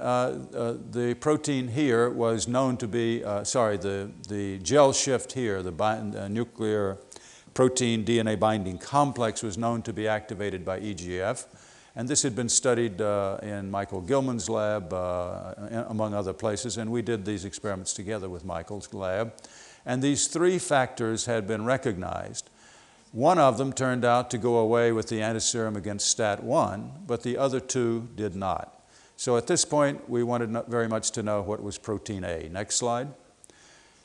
uh, 0.52 0.74
the 0.90 1.14
protein 1.20 1.68
here 1.68 2.10
was 2.10 2.48
known 2.48 2.76
to 2.78 2.88
be, 2.88 3.22
uh, 3.22 3.44
sorry, 3.44 3.76
the, 3.76 4.10
the 4.28 4.58
gel 4.58 4.92
shift 4.92 5.34
here, 5.34 5.62
the 5.62 5.72
uh, 5.80 6.26
nuclear 6.26 6.98
protein 7.54 8.04
DNA 8.04 8.36
binding 8.36 8.78
complex 8.78 9.44
was 9.44 9.56
known 9.56 9.82
to 9.82 9.92
be 9.92 10.08
activated 10.08 10.64
by 10.64 10.80
EGF. 10.80 11.44
And 11.94 12.08
this 12.08 12.22
had 12.22 12.34
been 12.34 12.48
studied 12.48 13.00
uh, 13.00 13.38
in 13.42 13.70
Michael 13.70 14.00
Gilman's 14.00 14.48
lab, 14.48 14.92
uh, 14.92 15.54
among 15.88 16.14
other 16.14 16.32
places, 16.32 16.78
and 16.78 16.90
we 16.90 17.02
did 17.02 17.24
these 17.24 17.44
experiments 17.44 17.92
together 17.92 18.30
with 18.30 18.44
Michael's 18.44 18.92
lab. 18.94 19.34
And 19.84 20.02
these 20.02 20.26
three 20.26 20.58
factors 20.58 21.26
had 21.26 21.46
been 21.46 21.64
recognized. 21.64 22.48
One 23.12 23.38
of 23.38 23.58
them 23.58 23.74
turned 23.74 24.06
out 24.06 24.30
to 24.30 24.38
go 24.38 24.56
away 24.56 24.90
with 24.90 25.08
the 25.08 25.20
antiserum 25.20 25.76
against 25.76 26.16
STAT1, 26.16 27.06
but 27.06 27.22
the 27.22 27.36
other 27.36 27.60
two 27.60 28.08
did 28.16 28.34
not. 28.34 28.82
So 29.16 29.36
at 29.36 29.46
this 29.46 29.66
point, 29.66 30.08
we 30.08 30.22
wanted 30.22 30.50
very 30.66 30.88
much 30.88 31.10
to 31.12 31.22
know 31.22 31.42
what 31.42 31.62
was 31.62 31.76
protein 31.76 32.24
A. 32.24 32.48
Next 32.48 32.76
slide. 32.76 33.08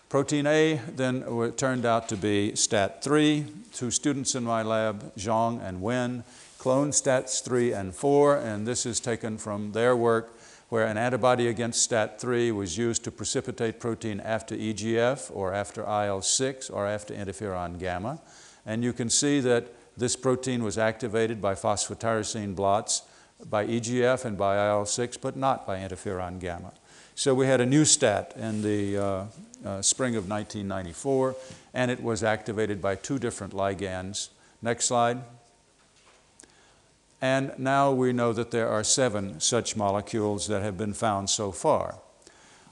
Protein 0.09 0.45
A 0.45 0.81
then 0.93 1.53
turned 1.55 1.85
out 1.85 2.09
to 2.09 2.17
be 2.17 2.51
STAT3. 2.51 3.45
Two 3.73 3.91
students 3.91 4.35
in 4.35 4.43
my 4.43 4.61
lab, 4.61 5.15
Zhang 5.15 5.61
and 5.65 5.81
Wen, 5.81 6.23
clone 6.67 6.91
stats 6.91 7.41
3 7.41 7.71
and 7.71 7.95
4, 7.95 8.39
and 8.39 8.67
this 8.67 8.85
is 8.85 8.99
taken 8.99 9.37
from 9.37 9.71
their 9.71 9.95
work 9.95 10.33
where 10.67 10.85
an 10.85 10.97
antibody 10.97 11.47
against 11.47 11.89
STAT3 11.89 12.53
was 12.53 12.77
used 12.77 13.05
to 13.05 13.09
precipitate 13.09 13.79
protein 13.79 14.19
after 14.19 14.53
EGF 14.53 15.33
or 15.33 15.53
after 15.53 15.83
IL-6 15.83 16.69
or 16.73 16.85
after 16.85 17.13
interferon 17.13 17.79
gamma. 17.79 18.19
And 18.65 18.83
you 18.83 18.91
can 18.91 19.09
see 19.09 19.39
that 19.39 19.67
this 19.95 20.17
protein 20.17 20.61
was 20.61 20.77
activated 20.77 21.41
by 21.41 21.55
phosphotyrosine 21.55 22.53
blots 22.53 23.03
by 23.49 23.65
EGF 23.65 24.25
and 24.25 24.37
by 24.37 24.57
IL-6, 24.67 25.21
but 25.21 25.37
not 25.37 25.65
by 25.65 25.79
interferon 25.79 26.37
gamma. 26.37 26.73
So 27.15 27.33
we 27.33 27.45
had 27.45 27.61
a 27.61 27.65
new 27.65 27.85
stat 27.85 28.33
in 28.35 28.61
the 28.61 28.97
uh, 28.97 29.03
uh, 29.65 29.81
spring 29.81 30.17
of 30.17 30.29
1994, 30.29 31.33
and 31.73 31.89
it 31.89 32.03
was 32.03 32.25
activated 32.25 32.81
by 32.81 32.95
two 32.95 33.19
different 33.19 33.53
ligands. 33.53 34.27
Next 34.61 34.83
slide. 34.83 35.21
And 37.21 37.51
now 37.57 37.91
we 37.91 38.13
know 38.13 38.31
that 38.33 38.51
there 38.51 38.69
are 38.69 38.83
seven 38.83 39.39
such 39.39 39.75
molecules 39.75 40.47
that 40.47 40.61
have 40.61 40.77
been 40.77 40.93
found 40.93 41.29
so 41.29 41.51
far. 41.51 41.95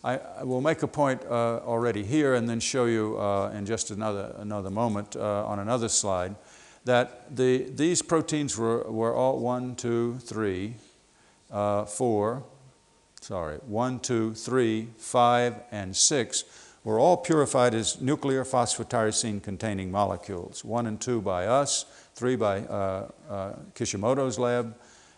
I, 0.03 0.17
I 0.17 0.43
will 0.43 0.61
make 0.61 0.83
a 0.83 0.87
point 0.87 1.23
uh, 1.25 1.61
already 1.65 2.03
here 2.03 2.35
and 2.35 2.47
then 2.47 2.59
show 2.59 2.85
you 2.85 3.19
uh, 3.19 3.51
in 3.55 3.65
just 3.65 3.89
another, 3.89 4.35
another 4.37 4.69
moment 4.69 5.15
uh, 5.15 5.45
on 5.45 5.57
another 5.57 5.89
slide 5.89 6.35
that 6.85 7.35
the, 7.35 7.65
these 7.73 8.03
proteins 8.03 8.55
were, 8.55 8.83
were 8.83 9.15
all 9.15 9.39
one, 9.39 9.75
two, 9.75 10.19
three, 10.19 10.75
uh, 11.51 11.85
four, 11.85 12.43
sorry, 13.21 13.57
one, 13.65 13.99
two, 13.99 14.35
three, 14.35 14.89
five, 14.97 15.55
and 15.71 15.95
six 15.95 16.43
were 16.83 16.99
all 16.99 17.17
purified 17.17 17.73
as 17.73 17.99
nuclear 17.99 18.45
phosphotyrosine 18.45 19.41
containing 19.41 19.91
molecules, 19.91 20.63
one 20.63 20.85
and 20.85 21.01
two 21.01 21.19
by 21.19 21.47
us, 21.47 21.85
three 22.15 22.35
by 22.35 22.61
uh, 22.61 23.09
uh, 23.29 23.53
Kishimoto's 23.75 24.39
lab, 24.39 24.75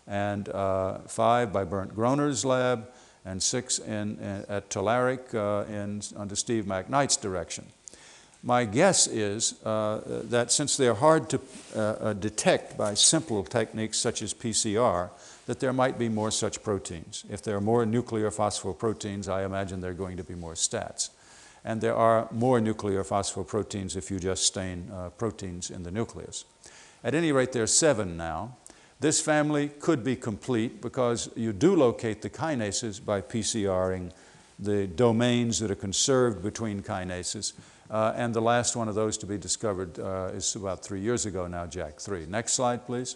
and 0.07 0.49
uh, 0.49 0.99
five 1.07 1.53
by 1.53 1.63
Bernd 1.63 1.95
Groner's 1.95 2.43
lab, 2.43 2.89
and 3.23 3.41
six 3.41 3.77
in, 3.77 4.17
in 4.19 4.45
at 4.49 4.69
Tularik 4.69 5.33
in, 5.69 6.01
under 6.15 6.35
Steve 6.35 6.65
McKnight's 6.65 7.17
direction. 7.17 7.65
My 8.43 8.65
guess 8.65 9.07
is 9.07 9.61
uh, 9.65 10.21
that 10.29 10.51
since 10.51 10.77
they're 10.77 10.93
hard 10.93 11.29
to 11.31 11.41
uh, 11.75 11.79
uh, 11.79 12.13
detect 12.13 12.77
by 12.77 12.93
simple 12.93 13.43
techniques 13.43 13.97
such 13.97 14.21
as 14.21 14.33
PCR, 14.33 15.09
that 15.47 15.59
there 15.59 15.73
might 15.73 15.97
be 15.97 16.07
more 16.07 16.31
such 16.31 16.63
proteins. 16.63 17.25
If 17.29 17.41
there 17.41 17.57
are 17.57 17.61
more 17.61 17.85
nuclear 17.85 18.31
phosphoproteins, 18.31 19.27
I 19.27 19.43
imagine 19.43 19.81
there 19.81 19.91
are 19.91 19.95
going 20.05 20.17
to 20.17 20.23
be 20.23 20.35
more 20.35 20.53
stats. 20.53 21.09
And 21.65 21.81
there 21.81 21.95
are 21.95 22.27
more 22.31 22.61
nuclear 22.61 23.03
phosphoproteins 23.03 23.97
if 23.97 24.09
you 24.09 24.19
just 24.19 24.45
stain 24.45 24.91
proteins 25.17 25.69
in 25.69 25.83
the 25.83 25.91
nucleus. 25.91 26.45
At 27.03 27.15
any 27.15 27.31
rate, 27.31 27.51
there 27.51 27.63
are 27.63 27.67
seven 27.67 28.17
now. 28.17 28.57
This 28.99 29.21
family 29.21 29.69
could 29.69 30.03
be 30.03 30.15
complete 30.15 30.81
because 30.81 31.29
you 31.35 31.53
do 31.53 31.75
locate 31.75 32.21
the 32.21 32.29
kinases 32.29 33.03
by 33.03 33.21
PCRing 33.21 34.11
the 34.59 34.87
domains 34.87 35.59
that 35.59 35.69
are 35.69 35.75
conserved 35.75 36.41
between 36.41 36.81
kinases. 36.81 37.53
Uh, 37.89 38.13
and 38.15 38.33
the 38.33 38.41
last 38.41 38.75
one 38.75 38.89
of 38.89 38.95
those 38.95 39.17
to 39.19 39.25
be 39.25 39.37
discovered 39.37 39.99
uh, 39.99 40.31
is 40.33 40.55
about 40.55 40.83
three 40.83 40.99
years 40.99 41.25
ago 41.25 41.47
now, 41.47 41.65
JAK3. 41.65 42.27
Next 42.27 42.53
slide, 42.53 42.85
please. 42.85 43.15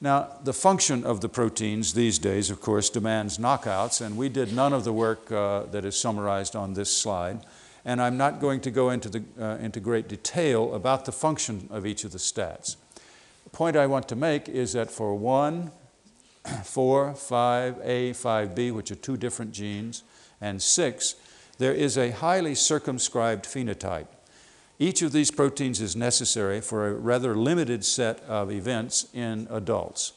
Now, 0.00 0.28
the 0.42 0.52
function 0.52 1.04
of 1.04 1.20
the 1.20 1.28
proteins 1.28 1.94
these 1.94 2.18
days, 2.18 2.50
of 2.50 2.60
course, 2.60 2.88
demands 2.88 3.38
knockouts, 3.38 4.00
and 4.00 4.16
we 4.16 4.28
did 4.28 4.52
none 4.52 4.72
of 4.72 4.84
the 4.84 4.92
work 4.92 5.30
uh, 5.30 5.64
that 5.64 5.84
is 5.84 6.00
summarized 6.00 6.56
on 6.56 6.74
this 6.74 6.96
slide 6.96 7.40
and 7.84 8.00
I'm 8.00 8.16
not 8.16 8.40
going 8.40 8.60
to 8.60 8.70
go 8.70 8.90
into, 8.90 9.08
the, 9.08 9.24
uh, 9.40 9.56
into 9.56 9.80
great 9.80 10.08
detail 10.08 10.74
about 10.74 11.04
the 11.04 11.12
function 11.12 11.68
of 11.70 11.86
each 11.86 12.04
of 12.04 12.12
the 12.12 12.18
stats. 12.18 12.76
The 13.44 13.50
point 13.50 13.76
I 13.76 13.86
want 13.86 14.08
to 14.08 14.16
make 14.16 14.48
is 14.48 14.72
that 14.74 14.90
for 14.90 15.14
1, 15.14 15.70
4, 16.64 17.12
5A, 17.12 18.10
5B, 18.10 18.72
which 18.72 18.90
are 18.90 18.96
two 18.96 19.16
different 19.16 19.52
genes, 19.52 20.02
and 20.40 20.62
6, 20.62 21.14
there 21.58 21.72
is 21.72 21.98
a 21.98 22.10
highly 22.10 22.54
circumscribed 22.54 23.44
phenotype. 23.44 24.06
Each 24.78 25.02
of 25.02 25.12
these 25.12 25.30
proteins 25.30 25.80
is 25.80 25.94
necessary 25.94 26.60
for 26.60 26.88
a 26.88 26.94
rather 26.94 27.36
limited 27.36 27.84
set 27.84 28.20
of 28.24 28.50
events 28.50 29.06
in 29.14 29.46
adults. 29.50 30.12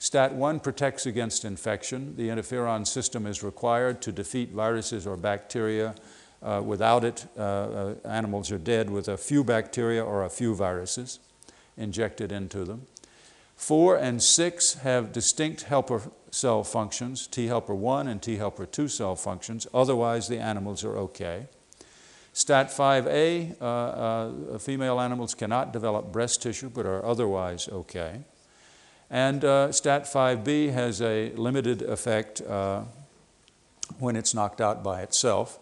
STAT1 0.00 0.62
protects 0.62 1.06
against 1.06 1.44
infection. 1.44 2.16
The 2.16 2.28
interferon 2.28 2.86
system 2.86 3.26
is 3.26 3.42
required 3.42 4.00
to 4.02 4.12
defeat 4.12 4.50
viruses 4.50 5.06
or 5.06 5.16
bacteria 5.16 5.94
uh, 6.42 6.62
without 6.64 7.04
it, 7.04 7.26
uh, 7.36 7.40
uh, 7.40 7.94
animals 8.04 8.50
are 8.52 8.58
dead 8.58 8.90
with 8.90 9.08
a 9.08 9.16
few 9.16 9.42
bacteria 9.42 10.04
or 10.04 10.24
a 10.24 10.30
few 10.30 10.54
viruses 10.54 11.18
injected 11.76 12.30
into 12.30 12.64
them. 12.64 12.86
Four 13.56 13.96
and 13.96 14.22
six 14.22 14.74
have 14.74 15.12
distinct 15.12 15.62
helper 15.62 16.02
cell 16.30 16.62
functions, 16.62 17.26
T 17.26 17.46
helper 17.46 17.74
1 17.74 18.06
and 18.06 18.22
T 18.22 18.36
helper 18.36 18.66
2 18.66 18.86
cell 18.86 19.16
functions. 19.16 19.66
Otherwise, 19.74 20.28
the 20.28 20.38
animals 20.38 20.84
are 20.84 20.96
okay. 20.96 21.48
STAT5A, 22.34 23.60
uh, 23.60 23.64
uh, 23.64 24.58
female 24.58 25.00
animals 25.00 25.34
cannot 25.34 25.72
develop 25.72 26.12
breast 26.12 26.40
tissue 26.40 26.70
but 26.70 26.86
are 26.86 27.04
otherwise 27.04 27.68
okay. 27.68 28.20
And 29.10 29.44
uh, 29.44 29.68
STAT5B 29.68 30.72
has 30.72 31.02
a 31.02 31.32
limited 31.32 31.82
effect 31.82 32.40
when 33.98 34.14
it's 34.14 34.34
knocked 34.34 34.60
out 34.60 34.84
by 34.84 35.02
itself. 35.02 35.58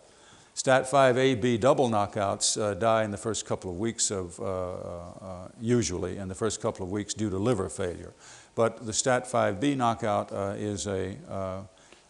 STAT5AB 0.56 1.60
double 1.60 1.90
knockouts 1.90 2.58
uh, 2.58 2.72
die 2.72 3.04
in 3.04 3.10
the 3.10 3.18
first 3.18 3.44
couple 3.44 3.70
of 3.70 3.78
weeks 3.78 4.10
of, 4.10 4.40
uh, 4.40 4.44
uh, 4.44 5.48
usually 5.60 6.16
in 6.16 6.28
the 6.28 6.34
first 6.34 6.62
couple 6.62 6.82
of 6.82 6.90
weeks 6.90 7.12
due 7.12 7.28
to 7.28 7.36
liver 7.36 7.68
failure. 7.68 8.14
But 8.54 8.86
the 8.86 8.92
STAT5B 8.92 9.76
knockout 9.76 10.32
uh, 10.32 10.54
is 10.56 10.86
a 10.86 11.14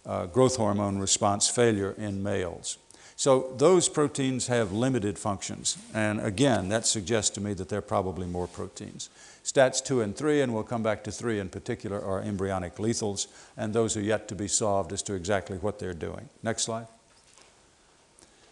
uh, 0.06 0.26
growth 0.26 0.56
hormone 0.56 0.98
response 0.98 1.48
failure 1.48 1.96
in 1.98 2.22
males. 2.22 2.78
So 3.16 3.52
those 3.56 3.88
proteins 3.88 4.46
have 4.46 4.70
limited 4.72 5.18
functions. 5.18 5.76
And 5.92 6.20
again, 6.20 6.68
that 6.68 6.86
suggests 6.86 7.30
to 7.30 7.40
me 7.40 7.52
that 7.54 7.68
there 7.68 7.80
are 7.80 7.82
probably 7.82 8.28
more 8.28 8.46
proteins. 8.46 9.10
Stats 9.42 9.84
2 9.84 10.02
and 10.02 10.14
3, 10.14 10.42
and 10.42 10.54
we'll 10.54 10.62
come 10.62 10.84
back 10.84 11.02
to 11.04 11.10
3 11.10 11.40
in 11.40 11.48
particular, 11.48 12.00
are 12.00 12.20
embryonic 12.20 12.76
lethals, 12.76 13.26
and 13.56 13.72
those 13.72 13.96
are 13.96 14.02
yet 14.02 14.28
to 14.28 14.36
be 14.36 14.46
solved 14.46 14.92
as 14.92 15.02
to 15.02 15.14
exactly 15.14 15.56
what 15.56 15.80
they're 15.80 15.94
doing. 15.94 16.28
Next 16.44 16.62
slide. 16.62 16.86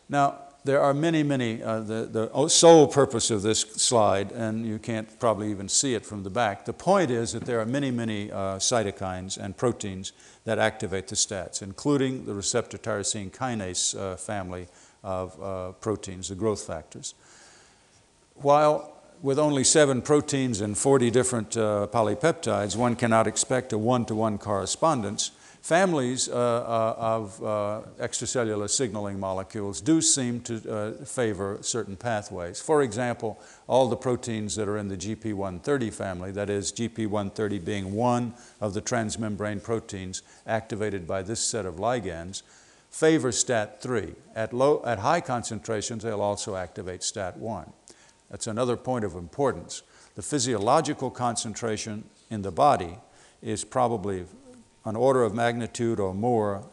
Now, 0.08 0.38
there 0.64 0.80
are 0.80 0.94
many, 0.94 1.22
many, 1.22 1.62
uh, 1.62 1.80
the, 1.80 2.30
the 2.32 2.48
sole 2.48 2.86
purpose 2.86 3.30
of 3.30 3.42
this 3.42 3.60
slide, 3.60 4.32
and 4.32 4.66
you 4.66 4.78
can't 4.78 5.18
probably 5.20 5.50
even 5.50 5.68
see 5.68 5.94
it 5.94 6.06
from 6.06 6.22
the 6.22 6.30
back, 6.30 6.64
the 6.64 6.72
point 6.72 7.10
is 7.10 7.32
that 7.32 7.44
there 7.44 7.60
are 7.60 7.66
many, 7.66 7.90
many 7.90 8.32
uh, 8.32 8.56
cytokines 8.56 9.36
and 9.36 9.56
proteins 9.56 10.12
that 10.44 10.58
activate 10.58 11.08
the 11.08 11.16
stats, 11.16 11.60
including 11.60 12.24
the 12.24 12.32
receptor 12.32 12.78
tyrosine 12.78 13.30
kinase 13.30 13.98
uh, 13.98 14.16
family 14.16 14.66
of 15.02 15.40
uh, 15.42 15.72
proteins, 15.72 16.30
the 16.30 16.34
growth 16.34 16.66
factors. 16.66 17.14
While 18.36 18.90
with 19.22 19.38
only 19.38 19.64
seven 19.64 20.00
proteins 20.00 20.62
and 20.62 20.76
40 20.76 21.10
different 21.10 21.56
uh, 21.58 21.88
polypeptides, 21.92 22.74
one 22.74 22.96
cannot 22.96 23.26
expect 23.26 23.72
a 23.74 23.78
one-to-one 23.78 24.38
correspondence 24.38 25.30
families 25.64 26.29
uh, 26.29 26.35
uh, 26.35 26.94
of 26.98 27.42
uh, 27.42 27.81
extracellular 27.98 28.68
signaling 28.68 29.18
molecules 29.18 29.81
do 29.81 30.03
seem 30.03 30.38
to 30.38 30.92
favor 31.07 31.57
certain 31.62 31.96
pathways. 31.96 32.61
For 32.61 32.83
example, 32.83 33.40
all 33.66 33.88
the 33.88 33.96
proteins 33.96 34.57
that 34.57 34.68
are 34.68 34.77
in 34.77 34.88
the 34.88 34.96
GP130 34.98 35.90
family, 35.90 36.33
that 36.33 36.50
is 36.50 36.70
GP130 36.70 37.64
being 37.64 37.94
one 37.94 38.35
of 38.61 38.74
the 38.74 38.83
transmembrane 38.83 39.62
proteins 39.62 40.22
activated 40.46 41.07
by 41.07 41.22
this 41.22 41.40
set 41.40 41.64
of 41.64 41.77
ligands, 41.77 42.42
favor 42.90 43.31
STAT3. 43.31 44.16
At, 44.37 44.53
low, 44.53 44.83
at 44.85 44.98
high 44.98 45.22
concentrations, 45.22 46.03
they'll 46.03 46.20
also 46.20 46.57
activate 46.57 47.00
STAT1. 47.00 47.72
That's 48.31 48.46
another 48.48 48.77
point 48.77 49.07
of 49.07 49.14
importance. 49.14 49.83
The 50.14 50.22
physiological 50.22 51.11
concentration 51.11 52.05
in 52.29 52.42
the 52.42 52.53
body 52.53 52.98
is 53.40 53.64
probably 53.64 54.27
an 54.85 54.97
order 54.97 55.23
of 55.23 55.35
magnitude 55.35 55.99
or 55.99 56.14
more 56.14 56.64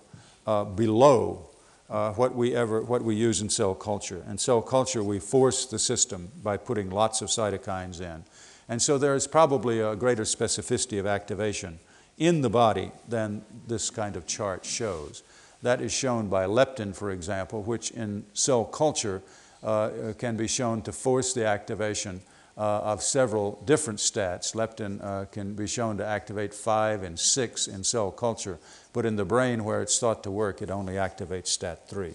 uh, 0.46 0.64
below 0.64 1.50
uh, 1.90 2.14
what 2.14 2.36
we 2.36 2.56
ever 2.56 2.82
what 2.82 3.02
we 3.04 3.16
use 3.16 3.42
in 3.42 3.50
cell 3.50 3.76
culture. 3.76 4.24
In 4.30 4.38
cell 4.38 4.62
culture, 4.62 5.04
we 5.04 5.20
force 5.20 5.66
the 5.66 5.80
system 5.80 6.30
by 6.42 6.58
putting 6.58 6.90
lots 6.90 7.22
of 7.22 7.28
cytokines 7.28 8.00
in, 8.00 8.24
and 8.70 8.82
so 8.82 8.98
there 8.98 9.16
is 9.16 9.28
probably 9.28 9.80
a 9.80 9.96
greater 9.96 10.24
specificity 10.24 11.00
of 11.00 11.06
activation 11.06 11.80
in 12.18 12.42
the 12.42 12.50
body 12.50 12.92
than 13.10 13.44
this 13.68 13.90
kind 13.90 14.16
of 14.16 14.26
chart 14.26 14.66
shows. 14.66 15.24
That 15.62 15.82
is 15.82 15.92
shown 15.92 16.28
by 16.28 16.46
leptin, 16.46 16.96
for 16.96 17.12
example, 17.12 17.62
which 17.62 17.92
in 17.92 18.26
cell 18.34 18.64
culture 18.64 19.22
uh, 19.64 20.14
can 20.18 20.38
be 20.38 20.48
shown 20.48 20.82
to 20.84 20.92
force 20.92 21.34
the 21.34 21.46
activation 21.46 22.22
of 22.58 23.02
several 23.02 23.62
different 23.66 24.00
stats. 24.00 24.56
Leptin 24.56 25.04
uh, 25.04 25.26
can 25.26 25.54
be 25.54 25.68
shown 25.68 25.98
to 25.98 26.06
activate 26.06 26.54
five 26.54 27.04
and 27.04 27.20
six 27.20 27.68
in 27.68 27.84
cell 27.84 28.12
culture, 28.12 28.60
but 28.94 29.06
in 29.06 29.16
the 29.16 29.26
brain 29.26 29.64
where 29.64 29.82
it's 29.82 30.00
thought 30.00 30.24
to 30.24 30.32
work, 30.32 30.62
it 30.62 30.70
only 30.70 30.94
activates 30.94 31.58
STAT3, 31.58 32.14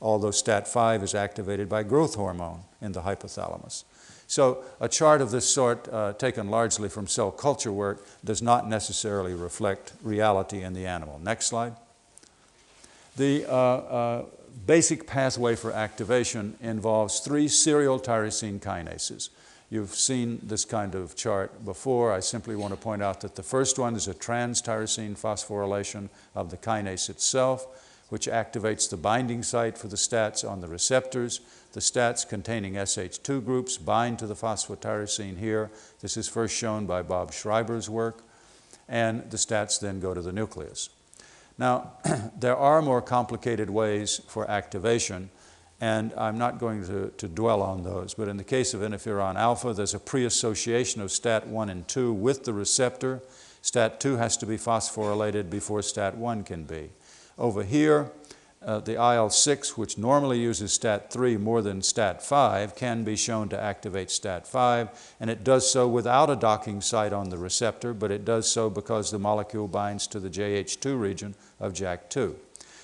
although 0.00 0.30
STAT5 0.30 1.02
is 1.02 1.14
activated 1.14 1.68
by 1.68 1.82
growth 1.82 2.14
hormone 2.14 2.60
in 2.80 2.92
the 2.92 3.02
hypothalamus. 3.02 3.84
So 4.32 4.64
a 4.80 4.88
chart 4.88 5.20
of 5.20 5.30
this 5.30 5.46
sort, 5.46 5.88
uh, 5.92 6.14
taken 6.14 6.48
largely 6.48 6.88
from 6.88 7.06
cell 7.06 7.30
culture 7.30 7.70
work, 7.70 8.06
does 8.24 8.40
not 8.40 8.66
necessarily 8.66 9.34
reflect 9.34 9.92
reality 10.02 10.62
in 10.62 10.72
the 10.72 10.86
animal. 10.86 11.20
Next 11.22 11.48
slide. 11.48 11.74
The 13.16 13.44
uh, 13.46 13.52
uh, 13.52 14.24
basic 14.66 15.06
pathway 15.06 15.54
for 15.54 15.70
activation 15.70 16.56
involves 16.62 17.20
three 17.20 17.46
serial 17.46 18.00
tyrosine 18.00 18.58
kinases. 18.58 19.28
You've 19.72 19.94
seen 19.94 20.38
this 20.42 20.66
kind 20.66 20.94
of 20.94 21.16
chart 21.16 21.64
before. 21.64 22.12
I 22.12 22.20
simply 22.20 22.56
want 22.56 22.74
to 22.74 22.76
point 22.78 23.02
out 23.02 23.22
that 23.22 23.36
the 23.36 23.42
first 23.42 23.78
one 23.78 23.96
is 23.96 24.06
a 24.06 24.12
trans-tyrosine 24.12 25.18
phosphorylation 25.18 26.10
of 26.34 26.50
the 26.50 26.58
kinase 26.58 27.08
itself, 27.08 27.66
which 28.10 28.26
activates 28.26 28.90
the 28.90 28.98
binding 28.98 29.42
site 29.42 29.78
for 29.78 29.88
the 29.88 29.96
stats 29.96 30.46
on 30.46 30.60
the 30.60 30.68
receptors. 30.68 31.40
The 31.72 31.80
stats 31.80 32.28
containing 32.28 32.74
SH2 32.74 33.42
groups 33.46 33.78
bind 33.78 34.18
to 34.18 34.26
the 34.26 34.34
phosphotyrosine 34.34 35.38
here. 35.38 35.70
This 36.02 36.18
is 36.18 36.28
first 36.28 36.54
shown 36.54 36.84
by 36.84 37.00
Bob 37.00 37.32
Schreiber's 37.32 37.88
work. 37.88 38.24
And 38.90 39.30
the 39.30 39.38
stats 39.38 39.80
then 39.80 40.00
go 40.00 40.12
to 40.12 40.20
the 40.20 40.34
nucleus. 40.34 40.90
Now, 41.56 41.92
there 42.38 42.58
are 42.58 42.82
more 42.82 43.00
complicated 43.00 43.70
ways 43.70 44.20
for 44.28 44.50
activation 44.50 45.30
and 45.82 46.12
I'm 46.16 46.38
not 46.38 46.60
going 46.60 46.86
to, 46.86 47.12
to 47.16 47.26
dwell 47.26 47.60
on 47.60 47.82
those. 47.82 48.14
But 48.14 48.28
in 48.28 48.36
the 48.36 48.44
case 48.44 48.72
of 48.72 48.82
interferon 48.82 49.34
alpha, 49.34 49.72
there's 49.72 49.94
a 49.94 49.98
pre-association 49.98 51.02
of 51.02 51.08
STAT1 51.08 51.68
and 51.68 51.88
2 51.88 52.12
with 52.12 52.44
the 52.44 52.52
receptor. 52.52 53.20
STAT2 53.64 54.16
has 54.16 54.36
to 54.36 54.46
be 54.46 54.56
phosphorylated 54.56 55.50
before 55.50 55.80
STAT1 55.80 56.46
can 56.46 56.62
be. 56.62 56.90
Over 57.36 57.64
here, 57.64 58.12
uh, 58.64 58.78
the 58.78 58.92
IL-6, 58.92 59.76
which 59.76 59.98
normally 59.98 60.38
uses 60.38 60.78
STAT3 60.78 61.40
more 61.40 61.62
than 61.62 61.80
STAT5, 61.80 62.76
can 62.76 63.02
be 63.02 63.16
shown 63.16 63.48
to 63.48 63.60
activate 63.60 64.06
STAT5, 64.06 64.88
and 65.18 65.30
it 65.30 65.42
does 65.42 65.68
so 65.68 65.88
without 65.88 66.30
a 66.30 66.36
docking 66.36 66.80
site 66.80 67.12
on 67.12 67.30
the 67.30 67.38
receptor, 67.38 67.92
but 67.92 68.12
it 68.12 68.24
does 68.24 68.48
so 68.48 68.70
because 68.70 69.10
the 69.10 69.18
molecule 69.18 69.66
binds 69.66 70.06
to 70.06 70.20
the 70.20 70.30
JH2 70.30 71.00
region 71.00 71.34
of 71.58 71.72
JAK2. 71.72 72.36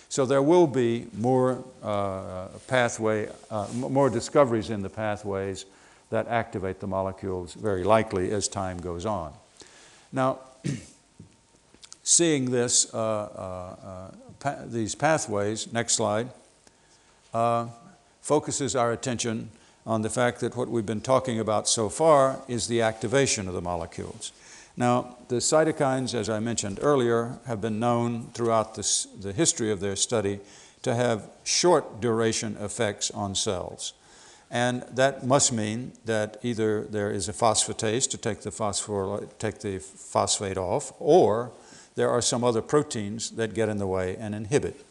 So 0.09 0.25
there 0.25 0.43
will 0.43 0.67
be 0.67 1.07
more 1.17 1.63
uh, 1.83 2.49
pathway, 2.67 3.29
uh, 3.51 3.67
more 3.75 4.09
discoveries 4.09 4.71
in 4.71 4.83
the 4.83 4.89
pathways 4.89 5.67
that 6.11 6.27
activate 6.29 6.81
the 6.81 6.87
molecules 6.87 7.53
very 7.55 7.85
likely 7.85 8.31
as 8.31 8.49
time 8.49 8.79
goes 8.79 9.05
on. 9.05 9.33
Now, 10.13 10.39
seeing 12.03 12.51
this, 12.51 12.93
uh, 12.95 12.99
uh, 12.99 13.87
uh 13.87 14.11
pa 14.41 14.57
these 14.65 14.95
pathways, 14.95 15.71
next 15.73 15.95
slide, 15.95 16.31
uh, 17.35 17.67
focuses 18.23 18.75
our 18.75 18.93
attention 18.93 19.51
on 19.87 20.03
the 20.03 20.11
fact 20.11 20.41
that 20.41 20.57
what 20.57 20.69
we've 20.69 20.87
been 20.87 21.01
talking 21.01 21.39
about 21.39 21.69
so 21.69 21.89
far 21.89 22.41
is 22.49 22.69
the 22.69 22.81
activation 22.81 23.49
of 23.49 23.55
the 23.55 23.63
molecules. 23.63 24.33
Now, 24.79 25.17
the 25.27 25.39
cytokines, 25.41 26.15
as 26.15 26.31
I 26.31 26.39
mentioned 26.39 26.79
earlier, 26.81 27.41
have 27.47 27.61
been 27.61 27.81
known 27.81 28.31
throughout 28.33 28.77
this, 28.77 29.09
the 29.21 29.33
history 29.33 29.73
of 29.73 29.81
their 29.81 29.97
study 29.97 30.39
to 30.83 30.95
have 30.95 31.29
short 31.43 32.01
duration 32.01 32.57
effects 32.61 33.11
on 33.11 33.35
cells. 33.35 33.93
And 34.53 34.83
that 34.93 35.27
must 35.27 35.53
mean 35.53 35.95
that 36.05 36.37
either 36.45 36.83
there 36.83 37.11
is 37.11 37.29
a 37.29 37.33
phosphatase 37.33 38.09
to 38.11 38.17
take 38.17 38.43
the, 38.43 38.53
phosphor, 38.53 39.27
take 39.41 39.59
the 39.59 39.81
phosphate 39.81 40.57
off, 40.57 40.93
or 41.01 41.51
there 41.97 42.09
are 42.09 42.23
some 42.23 42.45
other 42.45 42.63
proteins 42.63 43.33
that 43.33 43.55
get 43.55 43.69
in 43.69 43.79
the 43.79 43.87
way 43.89 44.17
and 44.17 44.33
inhibit. 44.33 44.87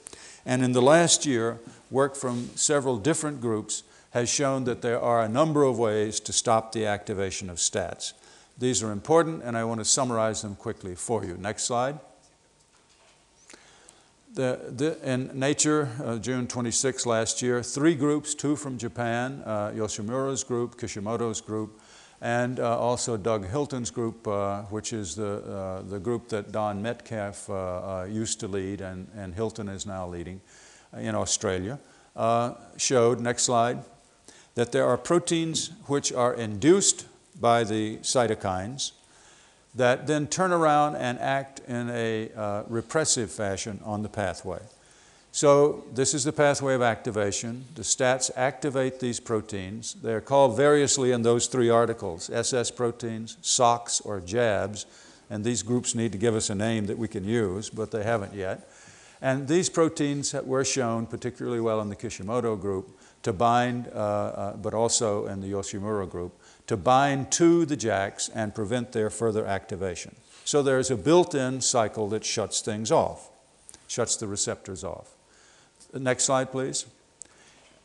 And 0.46 0.66
in 0.66 0.74
the 0.74 0.82
last 0.82 1.26
year, 1.26 1.60
work 1.90 2.18
from 2.18 2.50
several 2.56 2.98
different 2.98 3.40
groups 3.40 3.84
has 4.12 4.28
shown 4.28 4.66
that 4.66 4.82
there 4.82 5.00
are 5.00 5.22
a 5.22 5.30
number 5.30 5.64
of 5.64 5.80
ways 5.80 6.20
to 6.20 6.34
stop 6.34 6.74
the 6.74 6.86
activation 6.86 7.50
of 7.50 7.56
stats. 7.56 8.12
These 8.60 8.82
are 8.82 8.92
important, 8.92 9.44
and 9.44 9.56
I 9.56 9.64
want 9.64 9.80
to 9.82 9.86
summarize 9.86 10.42
them 10.42 10.56
quickly 10.56 10.96
for 10.96 11.24
you. 11.24 11.38
Next 11.38 11.64
slide. 11.64 12.00
The, 14.34 14.60
the, 14.70 15.12
in 15.12 15.32
Nature, 15.34 15.90
uh, 16.04 16.18
June 16.18 16.48
26 16.48 17.06
last 17.06 17.42
year, 17.42 17.64
three 17.64 17.96
groups, 17.96 18.36
two 18.36 18.56
from 18.56 18.78
Japan, 18.78 19.42
uh, 19.46 19.72
Yoshimura's 19.72 20.44
group, 20.44 20.80
Kishimoto's 20.80 21.42
group, 21.42 21.80
and 22.22 22.60
uh, 22.60 22.78
also 22.80 23.16
Doug 23.16 23.48
Hilton's 23.48 23.92
group, 23.92 24.28
uh, 24.28 24.64
which 24.64 24.92
is 24.92 25.16
the, 25.16 25.38
uh, 25.38 25.82
the 25.84 26.00
group 26.00 26.30
that 26.30 26.52
Don 26.52 26.82
Metcalf 26.82 27.50
uh, 27.50 28.06
used 28.10 28.40
to 28.40 28.48
lead 28.48 28.82
and, 28.82 29.08
and 29.16 29.34
Hilton 29.34 29.70
is 29.70 29.86
now 29.86 30.08
leading 30.08 30.42
in 30.98 31.16
Australia, 31.16 31.80
showed, 32.78 33.20
next 33.20 33.44
slide, 33.44 33.84
that 34.56 34.72
there 34.72 34.88
are 34.88 34.98
proteins 34.98 35.72
which 35.86 36.12
are 36.12 36.34
induced 36.34 37.06
by 37.40 37.64
the 37.64 37.98
cytokines 37.98 38.92
that 39.76 40.08
then 40.08 40.28
turn 40.28 40.52
around 40.52 40.96
and 40.96 41.20
act 41.20 41.60
in 41.68 41.90
a 41.92 42.32
uh, 42.36 42.64
repressive 42.68 43.32
fashion 43.32 43.80
on 43.84 44.02
the 44.02 44.10
pathway. 44.10 44.60
So 45.32 45.84
this 45.94 46.16
is 46.16 46.24
the 46.24 46.34
pathway 46.34 46.74
of 46.74 46.82
activation. 46.82 47.66
The 47.76 47.84
stats 47.84 48.32
activate 48.36 49.00
these 49.00 49.20
proteins. 49.20 49.94
They're 49.94 50.22
called 50.22 50.58
variously 50.58 51.12
in 51.12 51.22
those 51.22 51.46
three 51.46 51.70
articles, 51.70 52.32
SS 52.32 52.72
proteins, 52.72 53.38
SOCS, 53.44 54.04
or 54.04 54.20
JABs, 54.20 54.88
and 55.30 55.44
these 55.44 55.62
groups 55.62 55.94
need 55.94 56.12
to 56.14 56.18
give 56.18 56.34
us 56.34 56.50
a 56.50 56.56
name 56.56 56.88
that 56.88 56.98
we 56.98 57.08
can 57.08 57.24
use, 57.24 57.70
but 57.70 57.92
they 57.92 58.04
haven't 58.04 58.34
yet. 58.34 58.68
And 59.22 59.48
these 59.48 59.70
proteins 59.70 60.34
were 60.34 60.66
shown 60.66 61.06
particularly 61.06 61.60
well 61.60 61.82
in 61.82 61.90
the 61.90 61.96
Kishimoto 61.96 62.56
group 62.56 62.98
to 63.24 63.34
bind, 63.34 63.90
uh, 63.94 63.98
uh, 63.98 64.58
but 64.58 64.74
also 64.74 65.28
in 65.28 65.42
the 65.42 65.52
Yoshimura 65.52 66.10
group, 66.10 66.34
to 66.68 66.78
bind 66.78 67.32
to 67.32 67.66
the 67.66 67.78
JAKs 67.78 68.30
and 68.34 68.54
prevent 68.54 68.92
their 68.92 69.10
further 69.10 69.46
activation. 69.46 70.16
So 70.46 70.62
there's 70.62 70.92
a 70.92 70.96
built 70.96 71.36
in 71.36 71.62
cycle 71.62 72.08
that 72.10 72.24
shuts 72.24 72.62
things 72.62 72.92
off, 72.92 73.30
shuts 73.88 74.16
the 74.16 74.28
receptors 74.28 74.84
off. 74.84 75.12
Next 75.94 76.26
slide, 76.26 76.52
please. 76.52 76.86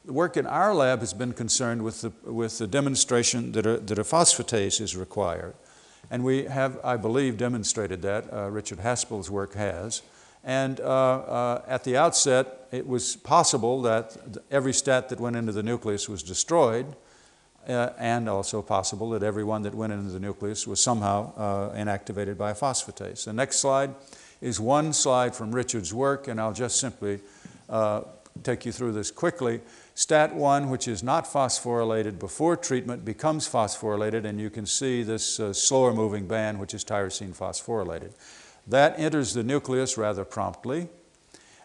The 0.05 0.13
work 0.13 0.37
in 0.37 0.47
our 0.47 0.75
lab 0.75 1.01
has 1.01 1.15
been 1.15 1.33
concerned 1.33 1.83
with 1.83 2.03
the, 2.03 2.13
with 2.31 2.59
the 2.59 2.67
demonstration 2.67 3.53
that 3.53 3.67
a, 3.67 3.79
that 3.79 3.99
a 3.99 4.05
phosphatase 4.05 4.81
is 4.81 4.97
required. 4.97 5.55
And 6.11 6.25
we 6.25 6.45
have, 6.45 6.79
I 6.85 6.97
believe, 6.97 7.37
demonstrated 7.37 8.03
that. 8.03 8.33
Uh, 8.33 8.51
Richard 8.51 8.79
Haspel's 8.79 9.31
work 9.31 9.55
has. 9.55 10.03
And 10.45 10.81
uh, 10.81 10.85
uh, 10.85 11.63
at 11.69 11.85
the 11.85 11.97
outset, 11.97 12.67
it 12.73 12.87
was 12.87 13.15
possible 13.15 13.81
that 13.83 14.17
every 14.51 14.73
stat 14.73 15.09
that 15.11 15.21
went 15.21 15.37
into 15.37 15.53
the 15.53 15.63
nucleus 15.63 16.09
was 16.09 16.23
destroyed, 16.23 16.97
uh, 17.69 17.91
and 17.99 18.29
also 18.29 18.63
possible 18.63 19.11
that 19.11 19.23
every 19.23 19.45
one 19.45 19.63
that 19.63 19.75
went 19.75 19.93
into 19.93 20.11
the 20.11 20.21
nucleus 20.21 20.67
was 20.67 20.81
somehow 20.81 21.33
uh, 21.37 21.77
inactivated 21.77 22.37
by 22.37 22.51
a 22.51 22.55
phosphatase. 22.55 23.25
The 23.25 23.33
next 23.33 23.59
slide 23.59 23.95
is 24.41 24.59
one 24.59 24.93
slide 24.93 25.35
from 25.35 25.55
Richard's 25.55 25.95
work, 25.95 26.29
and 26.29 26.41
I'll 26.41 26.53
just 26.53 26.81
simply 26.81 27.21
uh, 27.69 28.03
take 28.43 28.67
you 28.67 28.73
through 28.73 28.93
this 28.93 29.11
quickly. 29.11 29.61
STAT1, 29.95 30.69
which 30.69 30.89
is 30.89 31.03
not 31.03 31.27
phosphorylated 31.27 32.19
before 32.19 32.57
treatment, 32.57 33.05
becomes 33.05 33.49
phosphorylated, 33.49 34.25
and 34.25 34.41
you 34.41 34.51
can 34.51 34.67
see 34.67 35.03
this 35.03 35.39
uh, 35.39 35.53
slower 35.53 35.93
moving 35.93 36.27
band, 36.27 36.59
which 36.59 36.75
is 36.75 36.85
tyrosine 36.85 37.37
phosphorylated. 37.37 38.13
That 38.67 38.99
enters 38.99 39.35
the 39.35 39.43
nucleus 39.43 39.99
rather 39.99 40.25
promptly. 40.25 40.89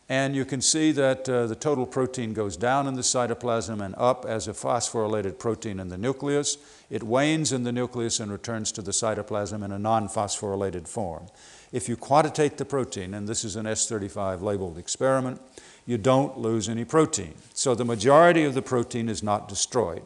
And 0.10 0.36
you 0.36 0.46
can 0.46 0.62
see 0.62 0.94
that 0.94 1.28
uh, 1.28 1.48
the 1.48 1.56
total 1.56 1.86
protein 1.86 2.32
goes 2.32 2.56
down 2.56 2.88
in 2.88 2.94
the 2.94 3.02
cytoplasm 3.02 3.84
and 3.84 3.94
up 3.98 4.26
as 4.26 4.48
a 4.48 4.54
phosphorylated 4.54 5.38
protein 5.38 5.82
in 5.82 5.90
the 5.90 5.98
nucleus. 5.98 6.58
It 6.90 7.04
wanes 7.04 7.52
in 7.52 7.64
the 7.64 7.74
nucleus 7.74 8.22
and 8.22 8.32
returns 8.32 8.72
to 8.74 8.82
the 8.82 8.92
cytoplasm 8.92 9.66
in 9.66 9.74
a 9.74 9.80
non 9.80 10.08
phosphorylated 10.08 10.88
form. 10.88 11.28
If 11.74 11.90
you 11.90 11.98
quantitate 11.98 12.58
the 12.58 12.64
protein, 12.64 13.14
and 13.14 13.28
this 13.28 13.44
is 13.44 13.58
an 13.58 13.66
S35 13.66 14.42
labeled 14.42 14.78
experiment, 14.78 15.42
you 15.86 15.98
don't 15.98 16.38
lose 16.38 16.70
any 16.70 16.86
protein. 16.86 17.34
So 17.54 17.76
the 17.76 17.84
majority 17.84 18.46
of 18.46 18.54
the 18.54 18.62
protein 18.62 19.10
is 19.10 19.22
not 19.22 19.50
destroyed. 19.50 20.04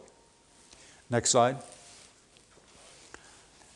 Next 1.12 1.30
slide. 1.30 1.58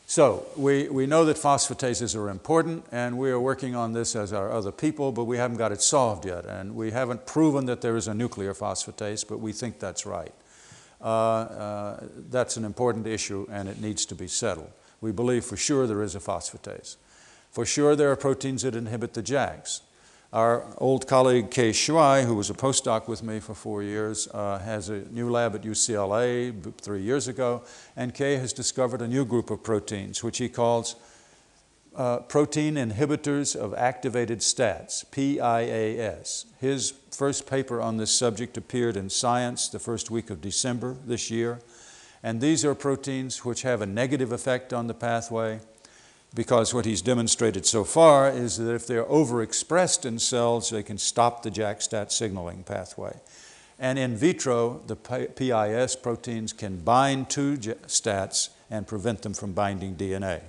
So 0.08 0.46
we, 0.56 0.88
we 0.88 1.06
know 1.06 1.24
that 1.24 1.36
phosphatases 1.36 2.14
are 2.14 2.30
important, 2.30 2.86
and 2.92 3.18
we 3.18 3.28
are 3.30 3.40
working 3.40 3.74
on 3.74 3.92
this 3.92 4.14
as 4.14 4.32
are 4.32 4.52
other 4.52 4.70
people, 4.70 5.10
but 5.10 5.24
we 5.24 5.36
haven't 5.36 5.56
got 5.56 5.72
it 5.72 5.82
solved 5.82 6.24
yet. 6.24 6.46
And 6.46 6.76
we 6.76 6.92
haven't 6.92 7.26
proven 7.26 7.66
that 7.66 7.80
there 7.80 7.96
is 7.96 8.06
a 8.06 8.14
nuclear 8.14 8.54
phosphatase, 8.54 9.26
but 9.26 9.40
we 9.40 9.52
think 9.52 9.80
that's 9.80 10.06
right. 10.06 10.32
Uh, 11.00 11.04
uh, 11.04 12.00
that's 12.30 12.56
an 12.56 12.64
important 12.64 13.08
issue, 13.08 13.48
and 13.50 13.68
it 13.68 13.80
needs 13.80 14.06
to 14.06 14.14
be 14.14 14.28
settled. 14.28 14.70
We 15.00 15.10
believe 15.10 15.44
for 15.44 15.56
sure 15.56 15.88
there 15.88 16.02
is 16.02 16.14
a 16.14 16.20
phosphatase. 16.20 16.96
For 17.50 17.66
sure 17.66 17.96
there 17.96 18.12
are 18.12 18.16
proteins 18.16 18.62
that 18.62 18.76
inhibit 18.76 19.12
the 19.12 19.24
JAKs. 19.24 19.80
Our 20.32 20.66
old 20.78 21.06
colleague 21.06 21.52
Ke 21.52 21.72
Shuai, 21.72 22.24
who 22.24 22.34
was 22.34 22.50
a 22.50 22.54
postdoc 22.54 23.06
with 23.06 23.22
me 23.22 23.38
for 23.38 23.54
four 23.54 23.84
years, 23.84 24.26
uh, 24.34 24.58
has 24.58 24.88
a 24.88 25.02
new 25.12 25.30
lab 25.30 25.54
at 25.54 25.62
UCLA 25.62 26.52
three 26.80 27.02
years 27.02 27.28
ago, 27.28 27.62
and 27.94 28.12
Ke 28.12 28.36
has 28.40 28.52
discovered 28.52 29.00
a 29.02 29.06
new 29.06 29.24
group 29.24 29.50
of 29.50 29.62
proteins, 29.62 30.24
which 30.24 30.38
he 30.38 30.48
calls 30.48 30.96
uh, 31.94 32.18
protein 32.18 32.74
inhibitors 32.74 33.54
of 33.54 33.72
activated 33.74 34.40
stats, 34.40 35.08
PIAS. 35.12 36.46
His 36.60 36.92
first 37.12 37.48
paper 37.48 37.80
on 37.80 37.96
this 37.96 38.10
subject 38.10 38.56
appeared 38.56 38.96
in 38.96 39.08
Science 39.08 39.68
the 39.68 39.78
first 39.78 40.10
week 40.10 40.28
of 40.28 40.40
December 40.40 40.96
this 41.06 41.30
year, 41.30 41.60
and 42.24 42.40
these 42.40 42.64
are 42.64 42.74
proteins 42.74 43.44
which 43.44 43.62
have 43.62 43.80
a 43.80 43.86
negative 43.86 44.32
effect 44.32 44.72
on 44.72 44.88
the 44.88 44.94
pathway 44.94 45.60
because 46.34 46.74
what 46.74 46.84
he's 46.84 47.02
demonstrated 47.02 47.64
so 47.64 47.84
far 47.84 48.30
is 48.30 48.58
that 48.58 48.74
if 48.74 48.86
they're 48.86 49.04
overexpressed 49.04 50.04
in 50.04 50.18
cells, 50.18 50.70
they 50.70 50.82
can 50.82 50.98
stop 50.98 51.42
the 51.42 51.50
JAK-STAT 51.50 52.12
signaling 52.12 52.62
pathway. 52.62 53.18
And 53.78 53.98
in 53.98 54.16
vitro, 54.16 54.82
the 54.86 54.96
PIAS 54.96 55.96
proteins 55.96 56.52
can 56.52 56.78
bind 56.78 57.30
to 57.30 57.58
STATs 57.86 58.50
and 58.70 58.86
prevent 58.86 59.22
them 59.22 59.34
from 59.34 59.52
binding 59.52 59.96
DNA. 59.96 60.40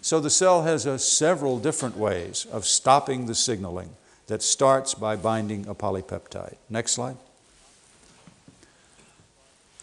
So 0.00 0.20
the 0.20 0.30
cell 0.30 0.62
has 0.62 0.84
a, 0.86 0.98
several 0.98 1.58
different 1.58 1.96
ways 1.96 2.46
of 2.50 2.64
stopping 2.64 3.26
the 3.26 3.34
signaling 3.34 3.90
that 4.26 4.42
starts 4.42 4.94
by 4.94 5.16
binding 5.16 5.66
a 5.66 5.74
polypeptide. 5.74 6.56
Next 6.68 6.92
slide. 6.92 7.16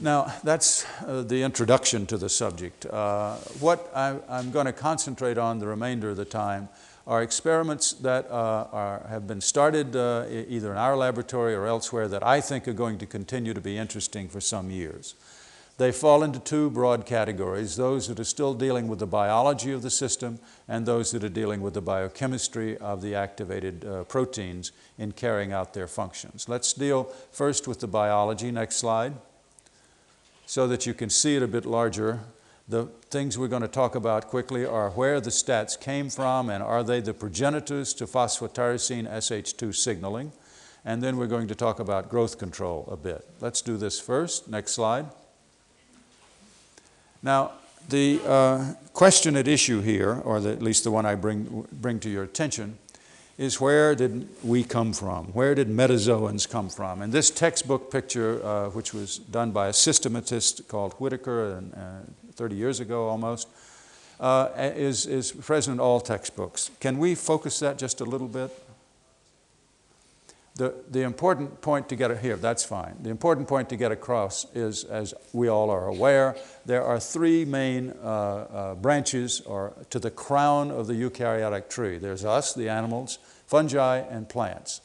Now, 0.01 0.33
that's 0.45 0.85
uh, 1.05 1.23
the 1.23 1.43
introduction 1.43 2.05
to 2.05 2.17
the 2.17 2.29
subject. 2.29 2.85
Uh, 2.85 3.35
what 3.59 3.91
I, 3.93 4.15
am 4.29 4.49
going 4.49 4.65
to 4.65 4.71
concentrate 4.71 5.37
on 5.37 5.59
the 5.59 5.67
remainder 5.67 6.11
of 6.11 6.15
the 6.15 6.23
time 6.23 6.69
are 7.05 7.21
experiments 7.21 7.91
that 7.93 8.31
uh, 8.31 8.67
are, 8.71 9.05
have 9.09 9.27
been 9.27 9.41
started 9.41 9.97
uh, 9.97 10.25
either 10.29 10.71
in 10.71 10.77
our 10.77 10.95
laboratory 10.95 11.53
or 11.53 11.67
elsewhere 11.67 12.07
that 12.07 12.25
I 12.25 12.39
think 12.39 12.65
are 12.65 12.73
going 12.73 12.97
to 12.99 13.05
continue 13.05 13.53
to 13.53 13.59
be 13.59 13.77
interesting 13.77 14.29
for 14.29 14.39
some 14.39 14.71
years. 14.71 15.15
They 15.77 15.91
fall 15.91 16.23
into 16.23 16.39
two 16.39 16.69
broad 16.69 17.05
categories 17.05 17.75
those 17.75 18.07
that 18.07 18.21
are 18.21 18.25
still 18.25 18.53
dealing 18.53 18.87
with 18.87 18.99
the 18.99 19.07
biology 19.07 19.73
of 19.73 19.81
the 19.81 19.89
system, 19.89 20.39
and 20.69 20.85
those 20.85 21.11
that 21.11 21.25
are 21.25 21.29
dealing 21.29 21.59
with 21.59 21.73
the 21.73 21.81
biochemistry 21.81 22.77
of 22.77 23.01
the 23.01 23.15
activated 23.15 23.83
uh, 23.83 24.03
proteins 24.05 24.71
in 24.97 25.11
carrying 25.11 25.51
out 25.51 25.73
their 25.73 25.87
functions. 25.87 26.47
Let's 26.47 26.71
deal 26.71 27.05
first 27.31 27.67
with 27.67 27.81
the 27.81 27.87
biology. 27.87 28.49
Next 28.49 28.77
slide 28.77 29.15
so 30.49 30.65
that 30.65 30.87
you 30.87 30.95
can 30.95 31.11
see 31.11 31.35
it 31.35 31.43
a 31.43 31.47
bit 31.47 31.63
larger. 31.63 32.21
The 32.67 32.85
things 33.11 33.37
we're 33.37 33.49
going 33.49 33.61
to 33.61 33.67
talk 33.67 33.93
about 33.93 34.29
quickly 34.29 34.65
are 34.65 34.89
where 34.89 35.21
the 35.21 35.29
stats 35.29 35.79
came 35.79 36.09
from 36.09 36.49
and 36.49 36.63
are 36.63 36.81
they 36.81 37.01
the 37.01 37.13
progenitors 37.13 37.93
to 37.93 38.07
phosphotyrosine 38.07 39.07
SH2 39.07 39.75
signaling. 39.75 40.31
And 40.83 41.03
then 41.03 41.17
we're 41.17 41.27
going 41.27 41.47
to 41.49 41.53
talk 41.53 41.79
about 41.79 42.09
growth 42.09 42.39
control 42.39 42.89
a 42.91 42.97
bit. 42.97 43.27
Let's 43.39 43.61
do 43.61 43.77
this 43.77 43.99
first. 43.99 44.47
Next 44.47 44.71
slide. 44.71 45.05
Now, 47.21 47.51
the 47.87 48.19
uh, 48.25 48.73
question 48.91 49.37
at 49.37 49.47
issue 49.47 49.81
here, 49.81 50.15
or 50.15 50.39
the, 50.39 50.49
at 50.49 50.63
least 50.63 50.83
the 50.83 50.89
one 50.89 51.05
I 51.05 51.13
bring, 51.13 51.67
bring 51.73 51.99
to 51.99 52.09
your 52.09 52.23
attention, 52.23 52.79
is 53.39 53.61
where 53.61 53.95
did 53.95 54.27
we 54.43 54.65
come 54.65 54.91
from? 54.91 55.27
Where 55.27 55.55
did 55.55 55.69
metazoans 55.69 56.47
come 56.47 56.67
from? 56.67 57.01
And 57.01 57.13
this 57.13 57.29
textbook 57.29 57.89
picture, 57.89 58.45
uh, 58.45 58.69
which 58.71 58.93
was 58.93 59.17
done 59.17 59.51
by 59.51 59.69
a 59.69 59.73
systematist 59.73 60.67
called 60.67 60.93
Whittaker 60.95 61.53
and, 61.53 61.73
uh, 61.73 62.33
30 62.35 62.55
years 62.55 62.81
ago 62.81 63.07
almost, 63.07 63.47
uh, 64.19 64.49
is, 64.57 65.05
is 65.05 65.31
present 65.31 65.75
in 65.75 65.79
all 65.79 66.01
textbooks. 66.01 66.69
Can 66.81 66.99
we 66.99 67.15
focus 67.15 67.59
that 67.59 67.77
just 67.77 68.01
a 68.01 68.05
little 68.05 68.27
bit? 68.27 68.51
The, 70.59 70.73
the 70.91 71.03
important 71.03 71.61
point 71.61 71.87
to 71.87 71.95
get 71.95 72.19
here, 72.19 72.35
that's 72.35 72.65
fine. 72.65 72.97
The 73.01 73.09
important 73.09 73.47
point 73.47 73.69
to 73.69 73.77
get 73.77 73.93
across 73.93 74.45
is, 74.53 74.83
as 74.83 75.13
we 75.31 75.47
all 75.47 75.69
are 75.69 75.87
aware, 75.87 76.35
there 76.65 76.83
are 76.83 76.99
three 76.99 77.45
main 77.45 77.91
uh, 78.03 78.03
uh, 78.03 78.75
branches 78.75 79.39
or 79.39 79.71
to 79.89 79.99
the 79.99 80.11
crown 80.11 80.69
of 80.69 80.87
the 80.87 80.95
eukaryotic 80.95 81.69
tree. 81.69 81.97
There's 81.97 82.25
us, 82.25 82.53
the 82.53 82.67
animals, 82.67 83.19
fungi, 83.47 83.99
and 83.99 84.27
plants. 84.27 84.81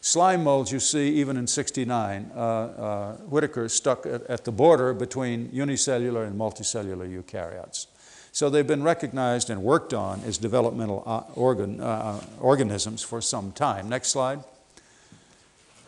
Slime 0.00 0.42
molds, 0.42 0.72
you 0.72 0.80
see, 0.80 1.10
even 1.10 1.36
in 1.36 1.46
69, 1.46 2.30
uh, 2.34 2.38
uh, 2.38 3.16
Whittaker 3.16 3.68
stuck 3.68 4.06
at, 4.06 4.22
at 4.22 4.46
the 4.46 4.52
border 4.52 4.94
between 4.94 5.50
unicellular 5.52 6.24
and 6.24 6.40
multicellular 6.40 7.06
eukaryotes. 7.06 7.88
So 8.32 8.48
they've 8.48 8.66
been 8.66 8.82
recognized 8.82 9.50
and 9.50 9.62
worked 9.62 9.92
on 9.92 10.22
as 10.24 10.38
developmental 10.38 11.02
uh, 11.04 11.24
organ, 11.34 11.78
uh, 11.78 12.24
organisms 12.40 13.02
for 13.02 13.20
some 13.20 13.52
time. 13.52 13.90
Next 13.90 14.08
slide. 14.08 14.42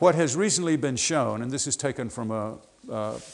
What 0.02 0.16
has 0.16 0.34
recently 0.34 0.74
been 0.74 0.96
shown, 0.96 1.42
and 1.42 1.50
this 1.52 1.68
is 1.68 1.76
taken 1.76 2.10
from 2.10 2.32
a, 2.32 2.58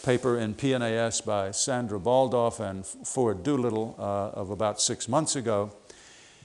paper 0.03 0.37
in 0.37 0.53
PNAS 0.53 1.25
by 1.25 1.51
Sandra 1.51 1.99
Baldauf 1.99 2.61
and 2.61 2.85
Ford 2.85 3.43
Doolittle 3.43 3.97
uh, 3.99 4.39
of 4.39 4.51
about 4.51 4.79
six 4.79 5.09
months 5.09 5.35
ago, 5.35 5.73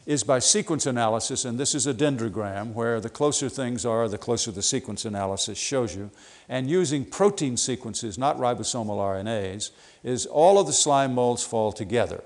is 0.06 0.24
by 0.24 0.40
sequence 0.40 0.86
analysis, 0.86 1.44
and 1.44 1.60
this 1.60 1.76
is 1.76 1.88
a 1.88 1.94
dendrogram 1.94 2.72
where 2.72 3.02
the 3.02 3.10
closer 3.10 3.50
things 3.50 3.86
are, 3.86 4.08
the 4.08 4.18
closer 4.18 4.50
the 4.50 4.62
sequence 4.62 5.04
analysis 5.04 5.58
shows 5.58 5.94
you. 5.94 6.10
And 6.48 6.70
using 6.70 7.04
protein 7.04 7.58
sequences, 7.58 8.18
not 8.18 8.38
ribosomal 8.38 9.00
RNAs, 9.00 9.72
is 10.06 10.26
all 10.26 10.58
of 10.58 10.68
the 10.68 10.72
slime 10.72 11.16
molds 11.16 11.44
fall 11.44 11.74
together. 11.74 12.24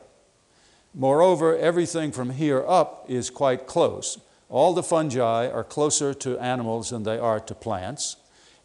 Moreover, 0.93 1.57
everything 1.57 2.11
from 2.11 2.29
here 2.29 2.63
up 2.67 3.05
is 3.07 3.31
quite 3.31 3.65
close. 3.65 4.19
All 4.49 4.73
the 4.73 4.83
fungi 4.83 5.49
are 5.49 5.63
closer 5.63 6.13
to 6.13 6.39
animals 6.39 6.89
than 6.89 7.03
they 7.03 7.19
are 7.19 7.39
to 7.39 7.53
plants, 7.53 8.15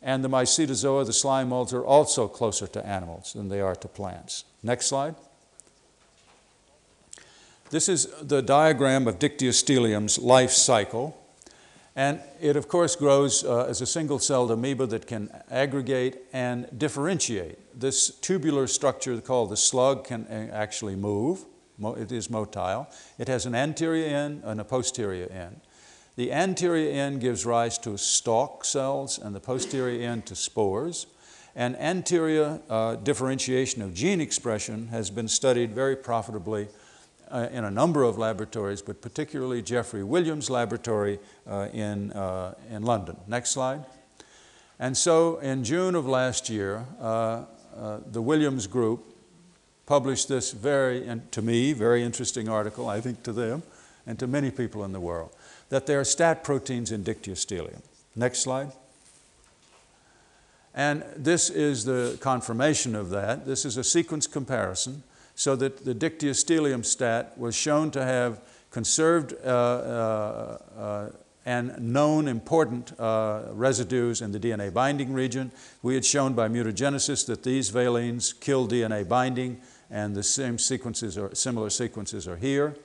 and 0.00 0.24
the 0.24 0.28
mycetozoa, 0.28 1.06
the 1.06 1.12
slime 1.12 1.48
molds, 1.48 1.72
are 1.72 1.84
also 1.84 2.28
closer 2.28 2.66
to 2.68 2.86
animals 2.86 3.32
than 3.32 3.48
they 3.48 3.60
are 3.60 3.76
to 3.76 3.88
plants. 3.88 4.44
Next 4.62 4.86
slide. 4.86 5.14
This 7.70 7.88
is 7.88 8.06
the 8.20 8.42
diagram 8.42 9.08
of 9.08 9.18
Dictyostelium's 9.18 10.18
life 10.18 10.50
cycle. 10.50 11.18
And 11.94 12.20
it, 12.40 12.56
of 12.56 12.68
course, 12.68 12.96
grows 12.96 13.44
uh, 13.44 13.66
as 13.66 13.80
a 13.80 13.86
single 13.86 14.18
celled 14.18 14.50
amoeba 14.50 14.86
that 14.86 15.06
can 15.06 15.30
aggregate 15.50 16.18
and 16.32 16.66
differentiate. 16.78 17.58
This 17.78 18.10
tubular 18.10 18.66
structure 18.66 19.20
called 19.20 19.50
the 19.50 19.56
slug 19.56 20.04
can 20.04 20.26
uh, 20.26 20.52
actually 20.52 20.96
move. 20.96 21.44
It 21.96 22.12
is 22.12 22.28
motile. 22.28 22.86
It 23.18 23.28
has 23.28 23.44
an 23.46 23.54
anterior 23.54 24.06
end 24.06 24.42
and 24.44 24.60
a 24.60 24.64
posterior 24.64 25.26
end. 25.30 25.60
The 26.16 26.32
anterior 26.32 26.90
end 26.90 27.20
gives 27.20 27.46
rise 27.46 27.78
to 27.78 27.96
stalk 27.96 28.64
cells 28.64 29.18
and 29.18 29.34
the 29.34 29.40
posterior 29.40 30.06
end 30.06 30.26
to 30.26 30.34
spores. 30.34 31.06
And 31.54 31.76
anterior 31.76 32.60
uh, 32.68 32.96
differentiation 32.96 33.82
of 33.82 33.94
gene 33.94 34.20
expression 34.20 34.88
has 34.88 35.10
been 35.10 35.28
studied 35.28 35.72
very 35.72 35.96
profitably 35.96 36.68
uh, 37.30 37.48
in 37.50 37.64
a 37.64 37.70
number 37.70 38.02
of 38.02 38.18
laboratories, 38.18 38.82
but 38.82 39.00
particularly 39.00 39.62
Jeffrey 39.62 40.04
Williams' 40.04 40.50
laboratory 40.50 41.18
uh, 41.46 41.68
in, 41.72 42.12
uh, 42.12 42.54
in 42.70 42.82
London. 42.82 43.16
Next 43.26 43.50
slide. 43.50 43.84
And 44.78 44.96
so 44.96 45.38
in 45.38 45.64
June 45.64 45.94
of 45.94 46.06
last 46.06 46.50
year, 46.50 46.84
uh, 47.00 47.44
uh, 47.76 47.98
the 48.10 48.20
Williams 48.20 48.66
group 48.66 49.04
published 49.86 50.28
this 50.28 50.52
very, 50.52 51.06
to 51.30 51.42
me, 51.42 51.72
very 51.72 52.02
interesting 52.02 52.48
article, 52.48 52.88
I 52.88 53.00
think 53.00 53.22
to 53.22 53.32
them, 53.32 53.62
and 54.06 54.18
to 54.18 54.26
many 54.26 54.50
people 54.50 54.84
in 54.84 54.92
the 54.92 55.00
world, 55.00 55.30
that 55.72 55.86
there 55.86 55.98
are 55.98 56.04
stat 56.04 56.44
proteins 56.44 56.92
in 56.92 57.02
dictyostelium. 57.02 57.80
Next 58.14 58.40
slide. 58.40 58.72
And 60.74 61.02
this 61.16 61.48
is 61.48 61.86
the 61.86 62.18
confirmation 62.20 62.94
of 62.94 63.08
that. 63.08 63.46
This 63.46 63.64
is 63.64 63.78
a 63.78 63.84
sequence 63.84 64.26
comparison 64.26 65.02
so 65.34 65.56
that 65.56 65.86
the 65.86 65.94
dictyostelium 65.94 66.84
stat 66.84 67.32
was 67.38 67.54
shown 67.54 67.90
to 67.92 68.04
have 68.04 68.42
conserved 68.70 69.32
uh, 69.32 69.48
uh, 69.48 70.58
uh, 70.76 71.10
and 71.46 71.78
known 71.80 72.28
important 72.28 72.92
uh, 73.00 73.44
residues 73.52 74.20
in 74.20 74.30
the 74.30 74.38
DNA 74.38 74.70
binding 74.70 75.14
region. 75.14 75.50
We 75.80 75.94
had 75.94 76.04
shown 76.04 76.34
by 76.34 76.48
mutagenesis 76.48 77.24
that 77.28 77.44
these 77.44 77.70
valines 77.70 78.38
kill 78.38 78.68
DNA 78.68 79.08
binding 79.08 79.62
and 79.90 80.14
the 80.14 80.22
same 80.22 80.58
sequences 80.58 81.16
or 81.16 81.34
similar 81.34 81.70
sequences 81.70 82.28
are 82.28 82.36
here. 82.36 82.76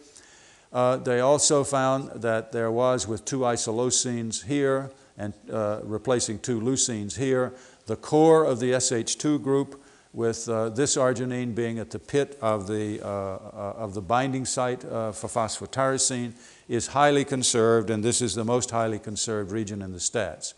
Uh, 0.72 0.98
they 0.98 1.20
also 1.20 1.64
found 1.64 2.22
that 2.22 2.52
there 2.52 2.72
was 2.72 3.08
with 3.08 3.24
two 3.26 3.40
isoleucines 3.40 4.46
here 4.46 4.92
and 5.18 5.34
uh, 5.52 5.80
replacing 5.84 6.40
two 6.40 6.60
leucines 6.60 7.18
here, 7.18 7.54
the 7.88 7.96
core 7.96 8.44
of 8.44 8.60
the 8.60 8.72
SH2 8.72 9.42
group 9.42 9.82
with 10.14 10.50
uh, 10.50 10.70
this 10.70 10.96
arginine 10.98 11.54
being 11.54 11.80
at 11.80 11.92
the 11.92 12.00
pit 12.00 12.38
of 12.42 12.68
the, 12.68 13.00
uh, 13.04 13.08
uh, 13.08 13.74
of 13.78 13.94
the 13.94 14.02
binding 14.02 14.46
site 14.46 14.84
uh, 14.86 15.12
for 15.12 15.28
phosphotyrosine, 15.28 16.34
is 16.68 16.88
highly 16.88 17.24
conserved, 17.24 17.90
and 17.90 18.04
this 18.04 18.22
is 18.22 18.36
the 18.36 18.44
most 18.44 18.72
highly 18.72 19.00
conserved 19.00 19.52
region 19.52 19.82
in 19.82 19.92
the 19.92 20.00
stats. 20.00 20.54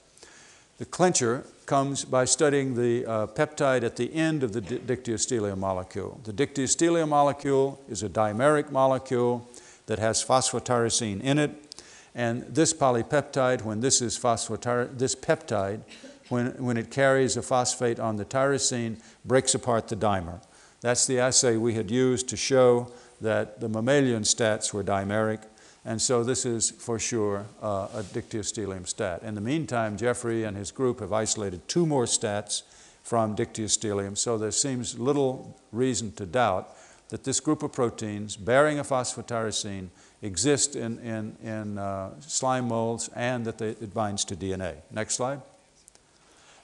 The 0.77 0.85
clincher 0.85 1.43
comes 1.65 2.05
by 2.05 2.23
studying 2.23 2.73
the 2.73 3.05
uh, 3.05 3.27
peptide 3.27 3.83
at 3.83 3.97
the 3.97 4.13
end 4.13 4.43
of 4.43 4.53
the 4.53 4.61
di- 4.61 4.79
dictyostelium 4.79 5.57
molecule. 5.57 6.21
The 6.23 6.31
dictyostelium 6.31 7.09
molecule 7.09 7.81
is 7.89 8.01
a 8.01 8.09
dimeric 8.09 8.71
molecule 8.71 9.45
that 9.89 9.97
has 9.97 10.23
phosphotyrosine 10.23 11.19
in 11.21 11.39
it, 11.39 11.83
and 12.13 12.43
this 12.43 12.73
polypeptide, 12.73 13.63
when 13.63 13.81
this 13.81 14.01
is 14.01 14.19
phosphotyr- 14.19 14.95
this 14.97 15.15
peptide 15.15 15.81
when, 16.29 16.51
when 16.63 16.77
it 16.77 16.91
carries 16.91 17.35
a 17.35 17.41
phosphate 17.41 17.99
on 17.99 18.15
the 18.17 18.23
tyrosine, 18.23 19.01
breaks 19.25 19.55
apart 19.55 19.87
the 19.87 19.95
dimer. 19.95 20.41
That's 20.81 21.07
the 21.07 21.19
assay 21.19 21.57
we 21.57 21.73
had 21.73 21.89
used 21.89 22.29
to 22.29 22.37
show 22.37 22.91
that 23.19 23.59
the 23.59 23.67
mammalian 23.67 24.23
stats 24.23 24.71
were 24.71 24.83
dimeric, 24.83 25.41
and 25.83 25.99
so 25.99 26.23
this 26.23 26.45
is 26.45 26.69
for 26.69 26.99
sure 26.99 27.47
uh, 27.63 27.87
a 27.95 28.03
dictyostelium 28.03 28.87
stat. 28.87 29.23
In 29.23 29.33
the 29.33 29.41
meantime, 29.41 29.97
Jeffrey 29.97 30.43
and 30.43 30.55
his 30.55 30.71
group 30.71 30.99
have 30.99 31.11
isolated 31.11 31.67
two 31.67 31.87
more 31.87 32.05
stats 32.05 32.61
from 33.01 33.35
dictyostelium, 33.35 34.15
so 34.15 34.37
there 34.37 34.51
seems 34.51 34.99
little 34.99 35.59
reason 35.71 36.11
to 36.11 36.27
doubt 36.27 36.75
that 37.09 37.23
this 37.23 37.39
group 37.39 37.63
of 37.63 37.71
proteins 37.71 38.35
bearing 38.35 38.79
a 38.79 38.83
phosphotyrosine 38.83 39.89
exist 40.21 40.75
in, 40.75 40.99
in, 40.99 41.35
in 41.43 41.77
uh, 41.77 42.11
slime 42.21 42.67
molds 42.67 43.09
and 43.15 43.45
that 43.45 43.57
they, 43.57 43.69
it 43.69 43.93
binds 43.93 44.23
to 44.25 44.35
DNA. 44.35 44.75
Next 44.91 45.15
slide. 45.15 45.41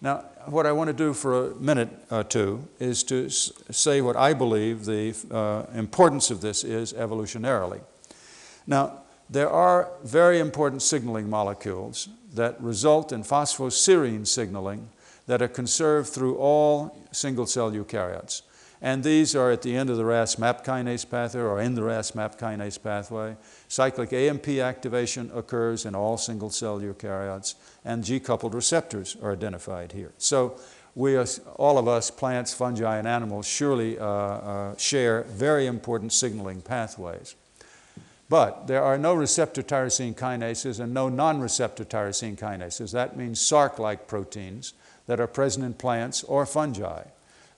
Now, 0.02 0.26
what 0.46 0.66
I 0.66 0.72
want 0.72 0.90
to 0.90 0.94
do 0.94 1.14
for 1.14 1.52
a 1.52 1.56
minute 1.56 1.90
or 2.12 2.24
two 2.24 2.68
is 2.80 3.04
to 3.06 3.30
say 3.30 4.02
what 4.02 4.16
I 4.16 4.34
believe 4.34 4.86
the 4.86 5.16
uh, 5.32 5.66
importance 5.78 6.30
of 6.30 6.42
this 6.42 6.64
is 6.64 6.94
evolutionarily. 6.94 7.82
Now, 8.68 9.00
there 9.30 9.50
are 9.50 9.90
very 10.04 10.40
important 10.40 10.82
signaling 10.82 11.30
molecules 11.30 12.10
that 12.36 12.62
result 12.62 13.12
in 13.12 13.24
phosphoserine 13.24 14.28
signaling 14.28 14.90
that 15.26 15.42
are 15.42 15.48
conserved 15.48 16.10
through 16.10 16.38
all 16.38 16.96
single 17.12 17.48
cell 17.48 17.72
eukaryotes. 17.72 18.44
And 18.86 19.04
these 19.04 19.36
are 19.36 19.50
at 19.50 19.64
the 19.64 19.76
end 19.76 19.90
of 19.90 19.98
the 19.98 20.06
RAS 20.06 20.38
MAP 20.38 20.64
kinase 20.64 21.10
pathway 21.10 21.42
or 21.42 21.60
in 21.60 21.74
the 21.74 21.82
RAS 21.82 22.14
MAP 22.14 22.38
kinase 22.38 22.78
pathway. 22.78 23.36
Cyclic 23.68 24.14
AMP 24.14 24.48
activation 24.48 25.32
occurs 25.34 25.88
in 25.88 25.96
all 25.96 26.20
single 26.20 26.52
cell 26.52 26.80
eukaryotes, 26.80 27.56
and 27.84 28.04
G 28.04 28.20
coupled 28.20 28.54
receptors 28.54 29.18
are 29.24 29.32
identified 29.32 29.94
here. 29.94 30.12
So, 30.20 30.60
we 30.94 31.16
are, 31.16 31.26
all 31.56 31.80
of 31.80 31.88
us, 31.88 32.12
plants, 32.12 32.54
fungi, 32.54 32.98
and 32.98 33.08
animals, 33.08 33.48
surely 33.48 33.98
uh, 33.98 34.06
uh, 34.06 34.78
share 34.78 35.24
very 35.24 35.66
important 35.66 36.14
signaling 36.14 36.62
pathways. 36.62 37.34
But 38.30 38.68
there 38.68 38.84
are 38.84 39.00
no 39.00 39.16
receptor 39.16 39.64
tyrosine 39.64 40.14
kinases 40.14 40.80
and 40.80 40.94
no 40.94 41.10
non 41.10 41.40
receptor 41.40 41.86
tyrosine 41.86 42.38
kinases. 42.38 42.92
That 42.92 43.18
means 43.18 43.40
Src 43.40 43.80
like 43.80 44.08
proteins 44.08 44.74
that 45.08 45.20
are 45.20 45.26
present 45.26 45.66
in 45.66 45.74
plants 45.74 46.24
or 46.24 46.46
fungi. 46.46 47.06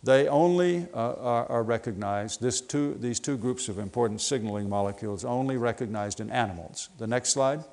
They 0.07 0.29
only 0.29 0.87
uh, 0.93 1.15
are, 1.15 1.51
are, 1.51 1.63
recognized, 1.63 2.41
this 2.41 2.61
two, 2.61 2.93
these 2.93 3.19
two 3.19 3.35
groups 3.35 3.67
of 3.67 3.77
important 3.77 4.21
signaling 4.21 4.69
molecules 4.69 5.25
only 5.25 5.57
recognized 5.57 6.21
in 6.21 6.29
animals. 6.29 6.87
The 6.97 7.07
next 7.07 7.31
slide. 7.31 7.65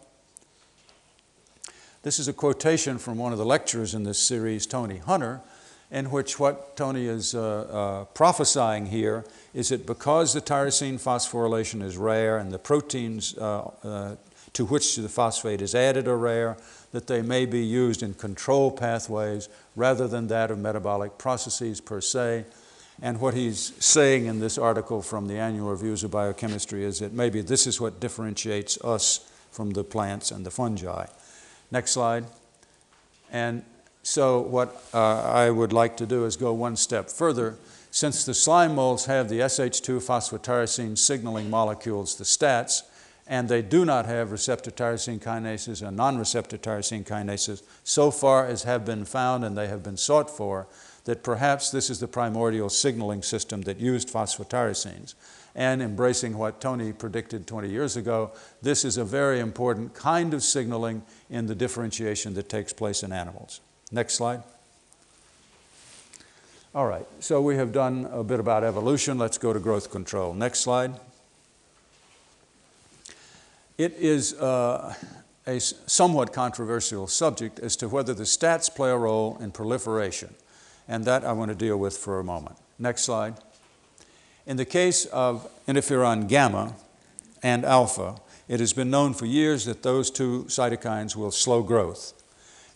This 2.02 2.18
is 2.18 2.26
a 2.26 2.32
quotation 2.32 2.98
from 2.98 3.18
one 3.18 3.30
of 3.30 3.38
the 3.38 3.46
lecturers 3.46 3.94
in 3.94 4.02
this 4.02 4.18
series, 4.18 4.66
Tony 4.66 4.96
Hunter, 4.98 5.42
in 5.92 6.10
which 6.10 6.40
what 6.40 6.76
Tony 6.76 7.06
is 7.06 7.36
uh, 7.36 7.40
uh, 7.40 8.04
prophesying 8.06 8.86
here 8.86 9.24
is 9.54 9.68
that 9.68 9.86
because 9.86 10.34
the 10.34 10.40
tyrosine 10.40 11.00
phosphorylation 11.00 11.84
is 11.84 11.96
rare 11.96 12.38
and 12.38 12.50
the 12.50 12.58
proteins 12.58 13.38
uh, 13.38 13.70
uh 13.84 14.16
to 14.54 14.64
which 14.64 14.96
the 14.96 15.08
phosphate 15.08 15.60
is 15.60 15.74
added 15.74 16.06
are 16.06 16.16
rare, 16.16 16.56
that 16.94 17.08
they 17.08 17.22
may 17.22 17.44
be 17.44 17.58
used 17.58 18.04
in 18.04 18.14
control 18.14 18.70
pathways 18.70 19.48
rather 19.74 20.06
than 20.06 20.28
that 20.28 20.52
of 20.52 20.60
metabolic 20.60 21.18
processes 21.18 21.80
per 21.80 22.00
se. 22.00 22.44
And 23.02 23.20
what 23.20 23.34
he's 23.34 23.72
saying 23.84 24.26
in 24.26 24.38
this 24.38 24.56
article 24.56 25.02
from 25.02 25.26
the 25.26 25.36
Annual 25.36 25.72
Reviews 25.72 26.04
of 26.04 26.12
Biochemistry 26.12 26.84
is 26.84 27.00
that 27.00 27.12
maybe 27.12 27.40
this 27.40 27.66
is 27.66 27.80
what 27.80 27.98
differentiates 27.98 28.78
us 28.84 29.28
from 29.50 29.72
the 29.72 29.82
plants 29.82 30.30
and 30.30 30.46
the 30.46 30.52
fungi. 30.52 31.06
Next 31.72 31.90
slide. 31.90 32.26
And 33.32 33.64
so, 34.04 34.42
what 34.42 34.80
uh, 34.94 35.22
I 35.22 35.50
would 35.50 35.72
like 35.72 35.96
to 35.96 36.06
do 36.06 36.26
is 36.26 36.36
go 36.36 36.52
one 36.52 36.76
step 36.76 37.10
further. 37.10 37.56
Since 37.90 38.24
the 38.24 38.34
slime 38.34 38.76
molds 38.76 39.06
have 39.06 39.28
the 39.28 39.40
SH2 39.40 40.00
phosphotyrosine 40.00 40.96
signaling 40.96 41.50
molecules, 41.50 42.14
the 42.14 42.24
STATs, 42.24 42.84
and 43.26 43.48
they 43.48 43.62
do 43.62 43.84
not 43.84 44.06
have 44.06 44.32
receptor 44.32 44.70
tyrosine 44.70 45.18
kinases 45.18 45.86
and 45.86 45.96
non 45.96 46.18
receptor 46.18 46.58
tyrosine 46.58 47.04
kinases, 47.04 47.62
so 47.82 48.10
far 48.10 48.46
as 48.46 48.64
have 48.64 48.84
been 48.84 49.04
found 49.04 49.44
and 49.44 49.56
they 49.56 49.68
have 49.68 49.82
been 49.82 49.96
sought 49.96 50.30
for, 50.30 50.66
that 51.04 51.22
perhaps 51.22 51.70
this 51.70 51.90
is 51.90 52.00
the 52.00 52.08
primordial 52.08 52.68
signaling 52.68 53.22
system 53.22 53.62
that 53.62 53.78
used 53.78 54.08
phosphotyrosines. 54.08 55.14
And 55.54 55.80
embracing 55.80 56.36
what 56.36 56.60
Tony 56.60 56.92
predicted 56.92 57.46
20 57.46 57.70
years 57.70 57.96
ago, 57.96 58.32
this 58.60 58.84
is 58.84 58.96
a 58.96 59.04
very 59.04 59.38
important 59.38 59.94
kind 59.94 60.34
of 60.34 60.42
signaling 60.42 61.02
in 61.30 61.46
the 61.46 61.54
differentiation 61.54 62.34
that 62.34 62.48
takes 62.48 62.72
place 62.72 63.02
in 63.02 63.12
animals. 63.12 63.60
Next 63.92 64.14
slide. 64.14 64.42
All 66.74 66.86
right, 66.86 67.06
so 67.20 67.40
we 67.40 67.54
have 67.54 67.72
done 67.72 68.08
a 68.10 68.24
bit 68.24 68.40
about 68.40 68.64
evolution. 68.64 69.16
Let's 69.16 69.38
go 69.38 69.52
to 69.52 69.60
growth 69.60 69.92
control. 69.92 70.34
Next 70.34 70.60
slide. 70.60 70.98
It 73.76 73.94
is 73.94 74.34
uh, 74.34 74.94
a 75.46 75.58
somewhat 75.58 76.32
controversial 76.32 77.08
subject 77.08 77.58
as 77.58 77.74
to 77.76 77.88
whether 77.88 78.14
the 78.14 78.22
stats 78.22 78.72
play 78.72 78.90
a 78.90 78.96
role 78.96 79.36
in 79.40 79.50
proliferation, 79.50 80.34
and 80.86 81.04
that 81.06 81.24
I 81.24 81.32
want 81.32 81.50
to 81.50 81.56
deal 81.56 81.76
with 81.76 81.96
for 81.96 82.20
a 82.20 82.24
moment. 82.24 82.56
Next 82.78 83.02
slide. 83.02 83.34
In 84.46 84.56
the 84.58 84.64
case 84.64 85.06
of 85.06 85.48
interferon 85.66 86.28
gamma 86.28 86.74
and 87.42 87.64
alpha, 87.64 88.20
it 88.46 88.60
has 88.60 88.72
been 88.72 88.90
known 88.90 89.12
for 89.12 89.26
years 89.26 89.64
that 89.64 89.82
those 89.82 90.10
two 90.10 90.44
cytokines 90.44 91.16
will 91.16 91.32
slow 91.32 91.62
growth. 91.62 92.12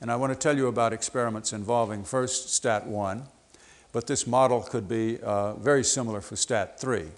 And 0.00 0.10
I 0.10 0.16
want 0.16 0.32
to 0.32 0.38
tell 0.38 0.56
you 0.56 0.66
about 0.66 0.92
experiments 0.92 1.52
involving 1.52 2.04
first 2.04 2.60
STAT1, 2.60 3.22
but 3.92 4.06
this 4.06 4.26
model 4.26 4.62
could 4.62 4.88
be 4.88 5.20
uh, 5.20 5.54
very 5.54 5.84
similar 5.84 6.20
for 6.20 6.34
STAT3. 6.34 7.08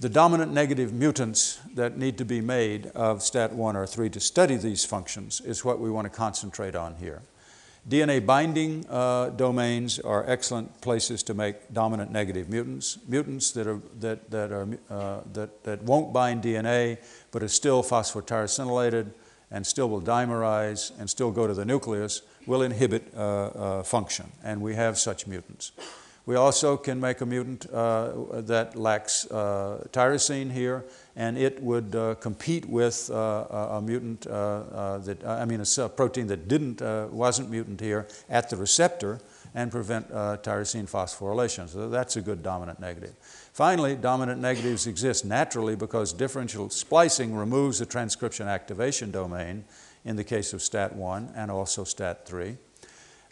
The 0.00 0.08
dominant 0.08 0.50
negative 0.54 0.94
mutants 0.94 1.60
that 1.74 1.98
need 1.98 2.16
to 2.16 2.24
be 2.24 2.40
made 2.40 2.86
of 2.94 3.18
STAT1 3.18 3.74
or 3.74 3.86
3 3.86 4.08
to 4.08 4.18
study 4.18 4.56
these 4.56 4.82
functions 4.82 5.42
is 5.42 5.62
what 5.62 5.78
we 5.78 5.90
want 5.90 6.06
to 6.06 6.08
concentrate 6.10 6.74
on 6.74 6.94
here. 6.94 7.20
DNA 7.86 8.24
binding 8.24 8.86
uh, 8.88 9.28
domains 9.28 9.98
are 9.98 10.24
excellent 10.26 10.80
places 10.80 11.22
to 11.24 11.34
make 11.34 11.74
dominant 11.74 12.10
negative 12.10 12.48
mutants. 12.48 12.96
Mutants 13.08 13.50
that, 13.52 13.66
are, 13.66 13.82
that, 13.98 14.30
that, 14.30 14.50
are, 14.52 14.68
uh, 14.88 15.20
that, 15.34 15.64
that 15.64 15.82
won't 15.82 16.14
bind 16.14 16.42
DNA 16.42 16.96
but 17.30 17.42
are 17.42 17.48
still 17.48 17.82
phosphotyrosinylated 17.82 19.12
and 19.50 19.66
still 19.66 19.90
will 19.90 20.00
dimerize 20.00 20.92
and 20.98 21.10
still 21.10 21.30
go 21.30 21.46
to 21.46 21.52
the 21.52 21.66
nucleus 21.66 22.22
will 22.46 22.62
inhibit 22.62 23.12
uh, 23.14 23.20
uh 23.20 23.82
function, 23.82 24.32
and 24.42 24.62
we 24.62 24.74
have 24.74 24.96
such 24.96 25.26
mutants. 25.26 25.72
We 26.26 26.36
also 26.36 26.76
can 26.76 27.00
make 27.00 27.22
a 27.22 27.26
mutant 27.26 27.66
uh, 27.72 28.12
that 28.32 28.76
lacks 28.76 29.30
uh, 29.30 29.86
tyrosine 29.90 30.52
here, 30.52 30.84
and 31.16 31.38
it 31.38 31.62
would 31.62 31.94
uh, 31.94 32.14
compete 32.16 32.66
with 32.66 33.10
uh, 33.10 33.76
a 33.78 33.80
mutant 33.82 34.26
uh, 34.26 34.98
that, 34.98 35.24
I 35.24 35.44
mean, 35.44 35.60
a 35.60 35.88
protein 35.88 36.26
that 36.28 36.46
didn't, 36.46 36.80
wasn't 37.10 37.50
mutant 37.50 37.80
here 37.80 38.06
at 38.28 38.50
the 38.50 38.56
receptor 38.56 39.20
and 39.54 39.72
prevent 39.72 40.10
tyrosine 40.12 40.88
phosphorylation. 40.88 41.68
So 41.68 41.88
that's 41.88 42.16
a 42.16 42.20
good 42.20 42.42
dominant 42.42 42.80
negative. 42.80 43.14
Finally, 43.52 43.96
dominant 43.96 44.40
negatives 44.40 44.86
exist 44.86 45.24
naturally 45.24 45.74
because 45.74 46.12
differential 46.12 46.70
splicing 46.70 47.34
removes 47.34 47.78
the 47.78 47.86
transcription 47.86 48.46
activation 48.46 49.10
domain 49.10 49.64
in 50.04 50.16
the 50.16 50.24
case 50.24 50.52
of 50.52 50.60
STAT1 50.60 51.32
and 51.34 51.50
also 51.50 51.84
STAT3. 51.84 52.56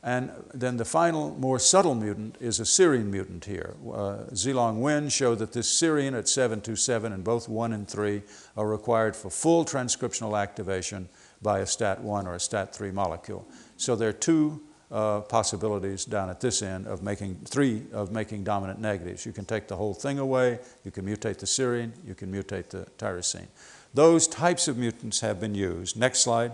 And 0.03 0.31
then 0.55 0.77
the 0.77 0.85
final, 0.85 1.35
more 1.39 1.59
subtle 1.59 1.95
mutant 1.95 2.37
is 2.41 2.61
a 2.61 2.63
serine 2.63 3.07
mutant 3.07 3.45
here. 3.45 3.75
Uh, 3.85 4.27
Zilong 4.33 4.79
Wen 4.79 5.09
showed 5.09 5.41
that 5.41 5.53
this 5.53 5.69
serine 5.69 6.17
at 6.17 6.29
727 6.29 7.13
in 7.13 7.23
both 7.23 7.49
1 7.49 7.73
and 7.73 7.89
3 7.89 8.23
are 8.57 8.69
required 8.69 9.17
for 9.17 9.29
full 9.29 9.65
transcriptional 9.65 10.41
activation 10.41 11.09
by 11.43 11.61
a 11.61 11.65
STAT1 11.65 12.27
or 12.27 12.35
a 12.35 12.39
STAT3 12.39 12.93
molecule. 12.93 13.47
So 13.77 13.97
there 13.97 14.09
are 14.09 14.13
two 14.13 14.61
uh, 14.91 15.21
possibilities 15.23 16.05
down 16.05 16.31
at 16.31 16.41
this 16.41 16.63
end 16.63 16.87
of 16.87 17.03
making 17.03 17.35
three 17.45 17.83
of 17.93 18.13
making 18.13 18.45
dominant 18.45 18.81
negatives. 18.81 19.27
You 19.27 19.33
can 19.33 19.45
take 19.45 19.69
the 19.69 19.77
whole 19.77 19.95
thing 19.95 20.19
away, 20.19 20.61
you 20.85 20.91
can 20.91 21.05
mutate 21.05 21.39
the 21.39 21.47
serine, 21.47 21.93
you 22.07 22.15
can 22.15 22.33
mutate 22.33 22.71
the 22.71 22.87
tyrosine. 22.99 23.49
Those 23.95 24.27
types 24.27 24.69
of 24.69 24.79
mutants 24.79 25.21
have 25.21 25.41
been 25.41 25.55
used. 25.55 25.99
Next 25.99 26.21
slide. 26.21 26.53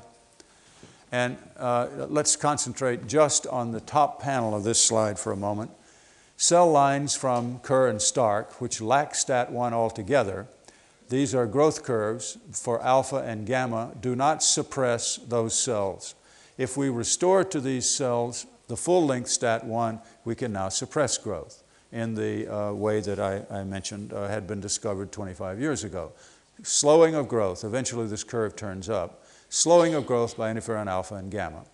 And 1.14 1.38
uh, 1.56 2.06
let's 2.08 2.34
concentrate 2.34 3.06
just 3.06 3.46
on 3.46 3.70
the 3.70 3.80
top 3.80 4.20
panel 4.20 4.52
of 4.52 4.64
this 4.64 4.82
slide 4.82 5.16
for 5.16 5.30
a 5.30 5.36
moment. 5.36 5.70
Cell 6.36 6.68
lines 6.68 7.14
from 7.14 7.60
Kerr 7.60 7.86
and 7.86 8.02
Stark, 8.02 8.60
which 8.60 8.80
lack 8.80 9.12
STAT1 9.12 9.72
altogether, 9.72 10.48
these 11.10 11.32
are 11.32 11.46
growth 11.46 11.84
curves 11.84 12.36
for 12.50 12.82
alpha 12.82 13.18
and 13.18 13.46
gamma, 13.46 13.92
do 14.00 14.16
not 14.16 14.42
suppress 14.42 15.14
those 15.28 15.56
cells. 15.56 16.16
If 16.58 16.76
we 16.76 16.88
restore 16.88 17.44
to 17.44 17.60
these 17.60 17.88
cells 17.88 18.46
the 18.66 18.76
full 18.76 19.06
length 19.06 19.28
STAT1, 19.28 20.00
we 20.24 20.34
can 20.34 20.52
now 20.52 20.68
suppress 20.68 21.16
growth 21.16 21.62
in 21.92 22.16
the 22.16 22.52
uh, 22.52 22.72
way 22.72 22.98
that 22.98 23.20
I, 23.20 23.44
I 23.52 23.62
mentioned 23.62 24.12
uh, 24.12 24.26
had 24.26 24.48
been 24.48 24.60
discovered 24.60 25.12
25 25.12 25.60
years 25.60 25.84
ago. 25.84 26.10
Slowing 26.64 27.14
of 27.14 27.28
growth, 27.28 27.62
eventually 27.62 28.08
this 28.08 28.24
curve 28.24 28.56
turns 28.56 28.88
up 28.88 29.23
slowing 29.54 29.94
of 29.94 30.04
growth 30.04 30.36
by 30.36 30.52
interferon 30.52 30.88
alpha 30.88 31.14
and 31.14 31.30
gamma. 31.30 31.64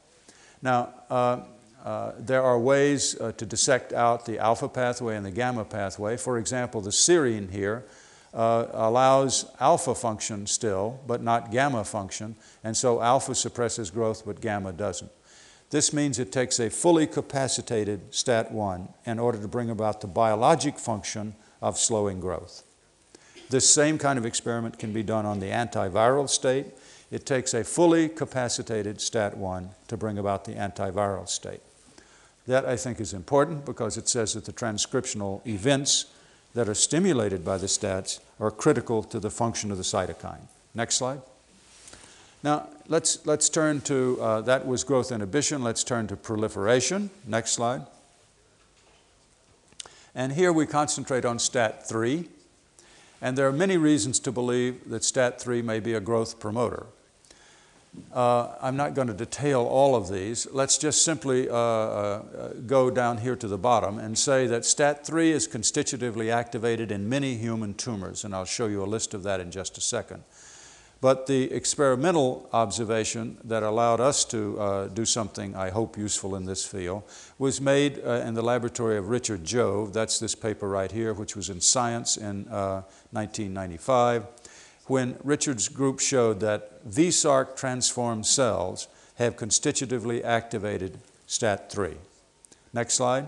Now, 0.60 0.90
uh, 1.08 1.40
uh, 1.82 2.12
there 2.18 2.42
are 2.42 2.58
ways 2.58 3.18
uh, 3.18 3.32
to 3.32 3.46
dissect 3.46 3.94
out 3.94 4.26
the 4.26 4.38
alpha 4.38 4.68
pathway 4.68 5.16
and 5.16 5.24
the 5.24 5.30
gamma 5.30 5.64
pathway. 5.64 6.18
For 6.18 6.36
example, 6.36 6.82
the 6.82 6.90
serine 6.90 7.50
here 7.50 7.86
uh, 8.34 8.66
allows 8.72 9.46
alpha 9.60 9.94
function 9.94 10.46
still, 10.46 11.00
but 11.06 11.22
not 11.22 11.50
gamma 11.50 11.82
function, 11.84 12.36
and 12.62 12.76
so 12.76 13.00
alpha 13.00 13.34
suppresses 13.34 13.90
growth, 13.90 14.26
but 14.26 14.42
gamma 14.42 14.72
doesn't. 14.72 15.10
This 15.70 15.94
means 15.94 16.18
it 16.18 16.32
takes 16.32 16.60
a 16.60 16.68
fully 16.68 17.06
capacitated 17.06 18.10
STAT1 18.10 18.92
in 19.06 19.18
order 19.18 19.38
to 19.40 19.48
bring 19.48 19.70
about 19.70 20.02
the 20.02 20.06
biologic 20.06 20.78
function 20.78 21.34
of 21.62 21.78
slowing 21.78 22.20
growth. 22.20 22.62
This 23.48 23.72
same 23.72 23.96
kind 23.96 24.18
of 24.18 24.26
experiment 24.26 24.78
can 24.78 24.92
be 24.92 25.02
done 25.02 25.24
on 25.24 25.40
the 25.40 25.46
antiviral 25.46 26.28
state 26.28 26.66
it 27.10 27.26
takes 27.26 27.54
a 27.54 27.64
fully 27.64 28.08
capacitated 28.08 28.98
STAT1 28.98 29.70
to 29.88 29.96
bring 29.96 30.18
about 30.18 30.44
the 30.44 30.52
antiviral 30.52 31.28
state. 31.28 31.60
That 32.46 32.64
I 32.64 32.76
think 32.76 33.00
is 33.00 33.12
important 33.12 33.64
because 33.64 33.96
it 33.96 34.08
says 34.08 34.34
that 34.34 34.44
the 34.44 34.52
transcriptional 34.52 35.46
events 35.46 36.06
that 36.54 36.68
are 36.68 36.74
stimulated 36.74 37.44
by 37.44 37.58
the 37.58 37.68
STATs 37.68 38.20
are 38.38 38.50
critical 38.50 39.02
to 39.04 39.20
the 39.20 39.30
function 39.30 39.70
of 39.70 39.76
the 39.76 39.84
cytokine. 39.84 40.48
Next 40.74 40.96
slide. 40.96 41.20
Now, 42.42 42.68
let's, 42.88 43.24
let's 43.26 43.48
turn 43.48 43.82
to, 43.82 44.18
uh, 44.20 44.40
that 44.42 44.66
was 44.66 44.82
growth 44.82 45.12
inhibition. 45.12 45.62
Let's 45.62 45.84
turn 45.84 46.06
to 46.08 46.16
proliferation. 46.16 47.10
Next 47.26 47.52
slide. 47.52 47.82
And 50.14 50.32
here 50.32 50.52
we 50.52 50.66
concentrate 50.66 51.24
on 51.24 51.38
STAT3. 51.38 52.28
And 53.20 53.36
there 53.36 53.46
are 53.46 53.52
many 53.52 53.76
reasons 53.76 54.18
to 54.20 54.32
believe 54.32 54.88
that 54.88 55.02
STAT3 55.02 55.62
may 55.62 55.80
be 55.80 55.92
a 55.92 56.00
growth 56.00 56.40
promoter. 56.40 56.86
Uh, 58.12 58.54
I'm 58.60 58.76
not 58.76 58.94
going 58.94 59.08
to 59.08 59.14
detail 59.14 59.62
all 59.62 59.96
of 59.96 60.08
these. 60.08 60.46
Let's 60.52 60.78
just 60.78 61.04
simply 61.04 61.48
uh, 61.48 61.54
uh, 61.54 62.52
go 62.66 62.90
down 62.90 63.18
here 63.18 63.36
to 63.36 63.48
the 63.48 63.58
bottom 63.58 63.98
and 63.98 64.16
say 64.16 64.46
that 64.46 64.62
STAT3 64.62 65.30
is 65.30 65.46
constitutively 65.46 66.30
activated 66.30 66.92
in 66.92 67.08
many 67.08 67.36
human 67.36 67.74
tumors, 67.74 68.24
and 68.24 68.34
I'll 68.34 68.44
show 68.44 68.66
you 68.66 68.82
a 68.82 68.86
list 68.86 69.14
of 69.14 69.24
that 69.24 69.40
in 69.40 69.50
just 69.50 69.76
a 69.76 69.80
second. 69.80 70.22
But 71.00 71.26
the 71.26 71.50
experimental 71.50 72.48
observation 72.52 73.38
that 73.44 73.62
allowed 73.62 74.00
us 74.00 74.24
to 74.26 74.60
uh, 74.60 74.88
do 74.88 75.06
something 75.06 75.56
I 75.56 75.70
hope 75.70 75.96
useful 75.96 76.36
in 76.36 76.44
this 76.44 76.64
field 76.64 77.04
was 77.38 77.60
made 77.60 78.02
uh, 78.04 78.22
in 78.26 78.34
the 78.34 78.42
laboratory 78.42 78.98
of 78.98 79.08
Richard 79.08 79.42
Jove. 79.42 79.94
That's 79.94 80.18
this 80.18 80.34
paper 80.34 80.68
right 80.68 80.92
here, 80.92 81.14
which 81.14 81.36
was 81.36 81.48
in 81.48 81.60
Science 81.60 82.18
in 82.18 82.44
1995 82.44 84.22
uh, 84.22 84.26
when 84.90 85.16
Richard's 85.22 85.68
group 85.68 86.00
showed 86.00 86.40
that 86.40 86.80
v-Src 86.84 87.56
transformed 87.56 88.26
cells 88.26 88.88
have 89.14 89.36
constitutively 89.36 90.24
activated 90.24 90.98
STAT3. 91.28 91.94
Next 92.72 92.94
slide. 92.94 93.26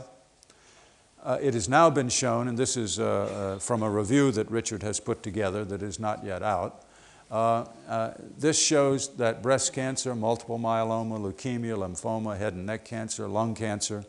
Uh, 1.23 1.39
it 1.41 1.55
has 1.55 1.69
now 1.69 1.89
been 1.89 2.09
shown, 2.09 2.49
and 2.49 2.59
this 2.59 2.77
is 2.77 2.99
uh, 2.99 3.05
uh, 3.05 3.59
from 3.61 3.85
a 3.85 3.89
review 3.89 4.33
that 4.33 4.51
Richard 4.51 4.83
has 4.83 4.99
put 4.99 5.23
together 5.23 5.65
that 5.67 5.85
is 5.85 6.01
not 6.01 6.25
yet 6.25 6.43
out. 6.43 6.83
Uh, 7.31 7.65
uh, 7.89 8.15
this 8.37 8.61
shows 8.61 9.15
that 9.15 9.41
breast 9.41 9.73
cancer, 9.73 10.17
multiple 10.17 10.59
myeloma, 10.59 11.17
leukemia, 11.17 11.77
lymphoma, 11.77 12.37
head 12.37 12.55
and 12.55 12.67
neck 12.67 12.85
cancer, 12.85 13.29
lung 13.29 13.55
cancer, 13.55 14.05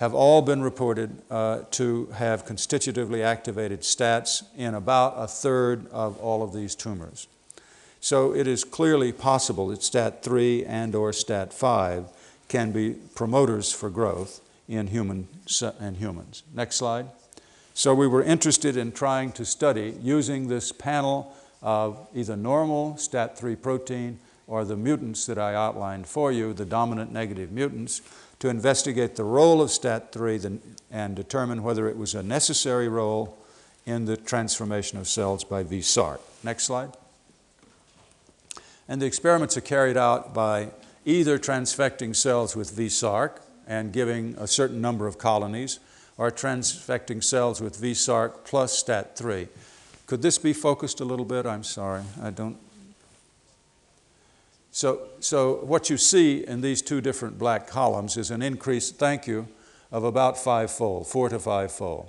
have 0.00 0.14
all 0.14 0.40
been 0.40 0.62
reported 0.62 1.10
uh, 1.30 1.60
to 1.70 2.06
have 2.14 2.46
constitutively 2.46 3.22
activated 3.22 3.84
STATs 3.84 4.42
in 4.56 4.74
about 4.74 5.12
a 5.18 5.28
third 5.28 5.86
of 5.90 6.18
all 6.20 6.42
of 6.42 6.54
these 6.54 6.74
tumors. 6.74 7.28
So 8.00 8.34
it 8.34 8.46
is 8.46 8.64
clearly 8.64 9.12
possible 9.12 9.68
that 9.68 9.80
STAT3 9.80 10.64
and 10.66 10.94
or 10.94 11.10
STAT5 11.10 12.06
can 12.48 12.72
be 12.72 12.94
promoters 13.14 13.70
for 13.72 13.90
growth 13.90 14.40
in, 14.66 14.86
human, 14.86 15.28
in 15.78 15.96
humans. 15.96 16.44
Next 16.54 16.76
slide. 16.76 17.06
So 17.74 17.94
we 17.94 18.06
were 18.06 18.22
interested 18.22 18.78
in 18.78 18.92
trying 18.92 19.32
to 19.32 19.44
study 19.44 19.94
using 20.00 20.48
this 20.48 20.72
panel 20.72 21.36
of 21.60 22.08
either 22.14 22.36
normal 22.36 22.94
STAT3 22.94 23.60
protein 23.60 24.18
or 24.46 24.64
the 24.64 24.76
mutants 24.76 25.26
that 25.26 25.38
I 25.38 25.54
outlined 25.54 26.06
for 26.06 26.32
you, 26.32 26.54
the 26.54 26.64
dominant 26.64 27.12
negative 27.12 27.52
mutants, 27.52 28.00
to 28.40 28.48
investigate 28.48 29.16
the 29.16 29.24
role 29.24 29.62
of 29.62 29.68
STAT3 29.68 30.60
and 30.90 31.14
determine 31.14 31.62
whether 31.62 31.88
it 31.88 31.96
was 31.96 32.14
a 32.14 32.22
necessary 32.22 32.88
role 32.88 33.38
in 33.86 34.06
the 34.06 34.16
transformation 34.16 34.98
of 34.98 35.08
cells 35.08 35.44
by 35.44 35.62
v-Src. 35.62 36.18
Next 36.42 36.64
slide. 36.64 36.90
And 38.88 39.00
the 39.00 39.06
experiments 39.06 39.56
are 39.56 39.62
carried 39.62 39.96
out 39.96 40.34
by 40.34 40.70
either 41.04 41.38
transfecting 41.38 42.16
cells 42.16 42.56
with 42.56 42.72
v-Src 42.72 43.38
and 43.66 43.92
giving 43.92 44.34
a 44.36 44.46
certain 44.46 44.80
number 44.80 45.06
of 45.06 45.16
colonies, 45.16 45.78
or 46.18 46.30
transfecting 46.30 47.22
cells 47.22 47.60
with 47.60 47.76
v-Src 47.76 48.44
plus 48.44 48.82
STAT3. 48.82 49.48
Could 50.06 50.22
this 50.22 50.38
be 50.38 50.52
focused 50.52 51.00
a 51.00 51.04
little 51.04 51.24
bit? 51.24 51.46
I'm 51.46 51.64
sorry, 51.64 52.02
I 52.20 52.30
don't 52.30 52.58
so, 54.72 55.08
so 55.20 55.64
what 55.64 55.90
you 55.90 55.96
see 55.96 56.46
in 56.46 56.60
these 56.60 56.82
two 56.82 57.00
different 57.00 57.38
black 57.38 57.66
columns 57.66 58.16
is 58.16 58.30
an 58.30 58.42
increase, 58.42 58.90
thank 58.90 59.26
you, 59.26 59.48
of 59.90 60.04
about 60.04 60.38
five-fold, 60.38 61.06
four 61.06 61.28
to 61.28 61.38
five-fold. 61.38 62.08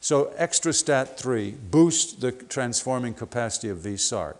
So 0.00 0.32
extra 0.36 0.72
stat 0.72 1.18
3 1.18 1.56
boosts 1.70 2.12
the 2.12 2.30
transforming 2.30 3.14
capacity 3.14 3.68
of 3.70 3.78
v-Src. 3.78 4.36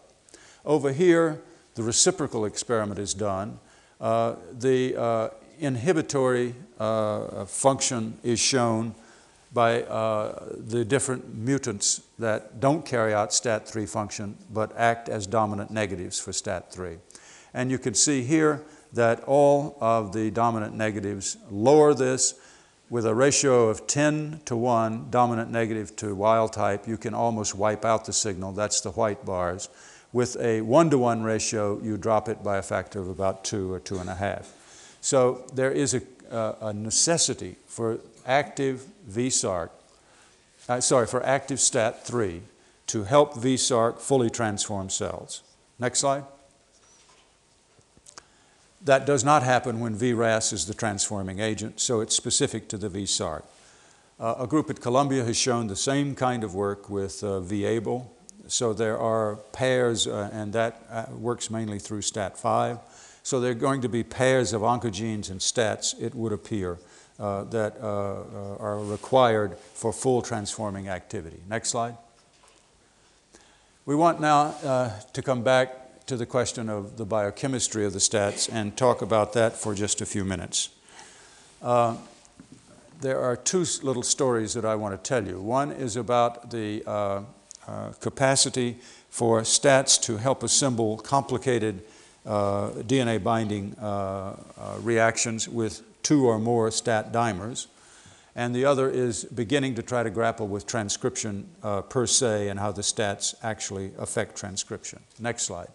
Over 0.65 0.93
here, 0.93 1.41
the 1.75 1.83
reciprocal 1.83 2.45
experiment 2.45 3.01
is 3.01 3.15
done. 3.15 3.59
Uh, 4.01 4.37
the 4.53 4.97
uh, 4.97 5.29
inhibitory 5.59 6.55
uh, 6.79 7.45
function 7.47 8.19
is 8.23 8.39
shown 8.39 8.95
by 9.53 9.83
uh, 9.85 10.51
the 10.51 10.85
different 10.85 11.35
mutants 11.35 12.03
that 12.19 12.61
don't 12.61 12.85
carry 12.85 13.15
out 13.15 13.31
STAT3 13.31 13.89
function 13.89 14.37
but 14.53 14.77
act 14.77 15.09
as 15.09 15.27
dominant 15.27 15.71
negatives 15.71 16.19
for 16.19 16.33
STAT3. 16.33 16.99
And 17.57 17.71
you 17.71 17.79
can 17.79 17.95
see 17.95 18.23
here 18.23 18.63
that 18.93 19.25
all 19.25 19.79
of 19.81 20.13
the 20.13 20.31
dominant 20.31 20.75
negatives 20.75 21.39
lower 21.51 21.95
this 21.95 22.35
with 22.91 23.07
a 23.07 23.15
ratio 23.15 23.69
of 23.69 23.87
10 23.87 24.43
to 24.45 24.55
1, 24.55 25.07
dominant 25.11 25.51
negative 25.51 25.97
to 25.97 26.15
wild 26.15 26.53
type, 26.53 26.87
you 26.87 26.99
can 26.99 27.15
almost 27.15 27.55
wipe 27.55 27.85
out 27.85 28.05
the 28.05 28.13
signal. 28.13 28.53
That's 28.53 28.83
the 28.83 28.91
white 28.91 29.25
bars. 29.25 29.71
With 30.13 30.37
a 30.39 30.61
1 30.61 30.91
to 30.91 30.99
1 30.99 31.23
ratio, 31.23 31.81
you 31.83 31.97
drop 31.97 32.29
it 32.29 32.45
by 32.45 32.59
a 32.59 32.63
factor 32.63 33.01
of 33.01 33.09
about 33.09 33.43
2 33.43 33.73
or 33.73 33.81
2.5. 33.81 34.45
So 35.01 35.47
there 35.55 35.73
is 35.73 35.95
a, 35.95 36.03
a 36.61 36.75
necessity 36.75 37.57
for 37.67 38.01
active 38.27 38.87
v-Src, 39.07 39.71
uh, 40.69 40.81
sorry, 40.81 41.07
for 41.07 41.25
active 41.25 41.59
STAT3 41.59 42.41
to 42.89 43.05
help 43.05 43.37
v-Src 43.37 43.99
fully 43.99 44.29
transform 44.29 44.91
cells. 44.91 45.43
Next 45.79 46.01
slide. 46.01 46.25
That 48.85 49.07
does 49.07 49.25
not 49.25 49.43
happen 49.43 49.81
when 49.81 49.97
VRAS 49.97 50.53
is 50.53 50.67
the 50.67 50.75
transforming 50.75 51.41
agent, 51.41 51.81
so 51.81 52.01
it's 52.01 52.15
specific 52.15 52.69
to 52.69 52.79
the 52.79 52.89
v-Src. 52.89 53.43
Uh, 54.19 54.35
a 54.39 54.47
group 54.47 54.71
at 54.71 54.81
Columbia 54.81 55.25
has 55.25 55.37
shown 55.37 55.67
the 55.67 55.77
same 55.77 56.15
kind 56.15 56.43
of 56.43 56.55
work 56.55 56.89
with 56.89 57.23
uh, 57.23 57.41
v-Abl. 57.41 58.07
So 58.49 58.73
there 58.73 58.99
are 58.99 59.37
pairs, 59.53 60.07
uh, 60.07 60.31
and 60.33 60.53
that 60.53 60.83
uh, 60.91 61.07
works 61.11 61.51
mainly 61.51 61.79
through 61.79 62.01
STAT5. 62.01 62.79
So 63.23 63.41
there 63.41 63.51
are 63.51 63.55
going 63.55 63.83
to 63.83 63.89
be 63.89 64.03
pairs 64.05 64.53
of 64.53 64.63
oncogenes 64.63 65.31
and 65.31 65.43
STATs, 65.43 65.95
it 66.01 66.15
would 66.15 66.33
appear, 66.33 66.79
uh, 67.19 67.45
that 67.45 67.77
uh, 67.83 68.57
are 68.59 68.79
required 68.79 69.59
for 69.75 69.93
full 69.93 70.23
transforming 70.23 70.89
activity. 70.89 71.41
Next 71.49 71.71
slide. 71.71 71.97
We 73.85 73.97
want 73.97 74.21
now 74.21 74.53
to 75.13 75.23
come 75.23 75.43
back 75.43 75.86
to 76.07 76.17
the 76.17 76.27
question 76.27 76.69
of 76.69 76.97
the 76.97 77.05
biochemistry 77.05 77.85
of 77.85 77.93
the 77.93 77.99
stats 77.99 78.49
and 78.53 78.77
talk 78.77 79.03
about 79.03 79.33
that 79.33 79.55
for 79.55 79.75
just 79.75 80.01
a 80.01 80.07
few 80.07 80.25
minutes. 80.25 80.69
Uh, 81.61 81.97
there 83.01 83.21
are 83.21 83.37
two 83.37 83.65
little 83.83 84.05
stories 84.05 84.55
that 84.55 84.65
I 84.65 84.77
want 84.77 84.95
to 84.95 85.09
tell 85.09 85.27
you. 85.27 85.41
One 85.41 85.73
is 85.73 85.97
about 85.97 86.51
the 86.51 86.83
uh, 86.87 87.23
capacity 88.01 88.77
for 89.11 89.41
stats 89.41 90.01
to 90.03 90.19
help 90.19 90.43
assemble 90.43 90.97
complicated 90.99 91.83
DNA 92.25 93.23
binding 93.23 93.75
reactions 94.81 95.49
with 95.49 95.83
two 96.03 96.27
or 96.27 96.39
more 96.39 96.71
stat 96.71 97.13
dimers. 97.13 97.67
And 98.37 98.55
the 98.55 98.67
other 98.67 98.89
is 98.91 99.25
beginning 99.25 99.75
to 99.77 99.83
try 99.83 100.03
to 100.03 100.11
grapple 100.11 100.47
with 100.47 100.67
transcription 100.67 101.49
uh, 101.63 101.81
per 101.81 102.07
se 102.07 102.49
and 102.49 102.61
how 102.61 102.71
the 102.71 102.83
stats 102.83 103.35
actually 103.43 103.93
affect 103.99 104.37
transcription. 104.37 105.01
Next 105.19 105.45
slide. 105.45 105.69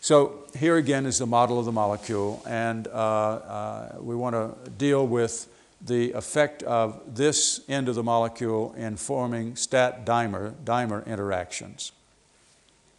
So 0.00 0.44
here 0.56 0.76
again 0.76 1.06
is 1.06 1.18
the 1.18 1.26
model 1.26 1.58
of 1.58 1.64
the 1.64 1.72
molecule, 1.72 2.42
and 2.46 2.86
uh, 2.88 2.90
uh, 2.90 3.96
we 3.98 4.14
want 4.14 4.34
to 4.34 4.70
deal 4.70 5.06
with 5.06 5.48
the 5.80 6.12
effect 6.12 6.62
of 6.62 7.00
this 7.06 7.60
end 7.68 7.88
of 7.88 7.94
the 7.94 8.02
molecule 8.02 8.72
in 8.76 8.96
forming 8.96 9.56
stat 9.56 10.06
dimer, 10.06 11.06
interactions. 11.06 11.92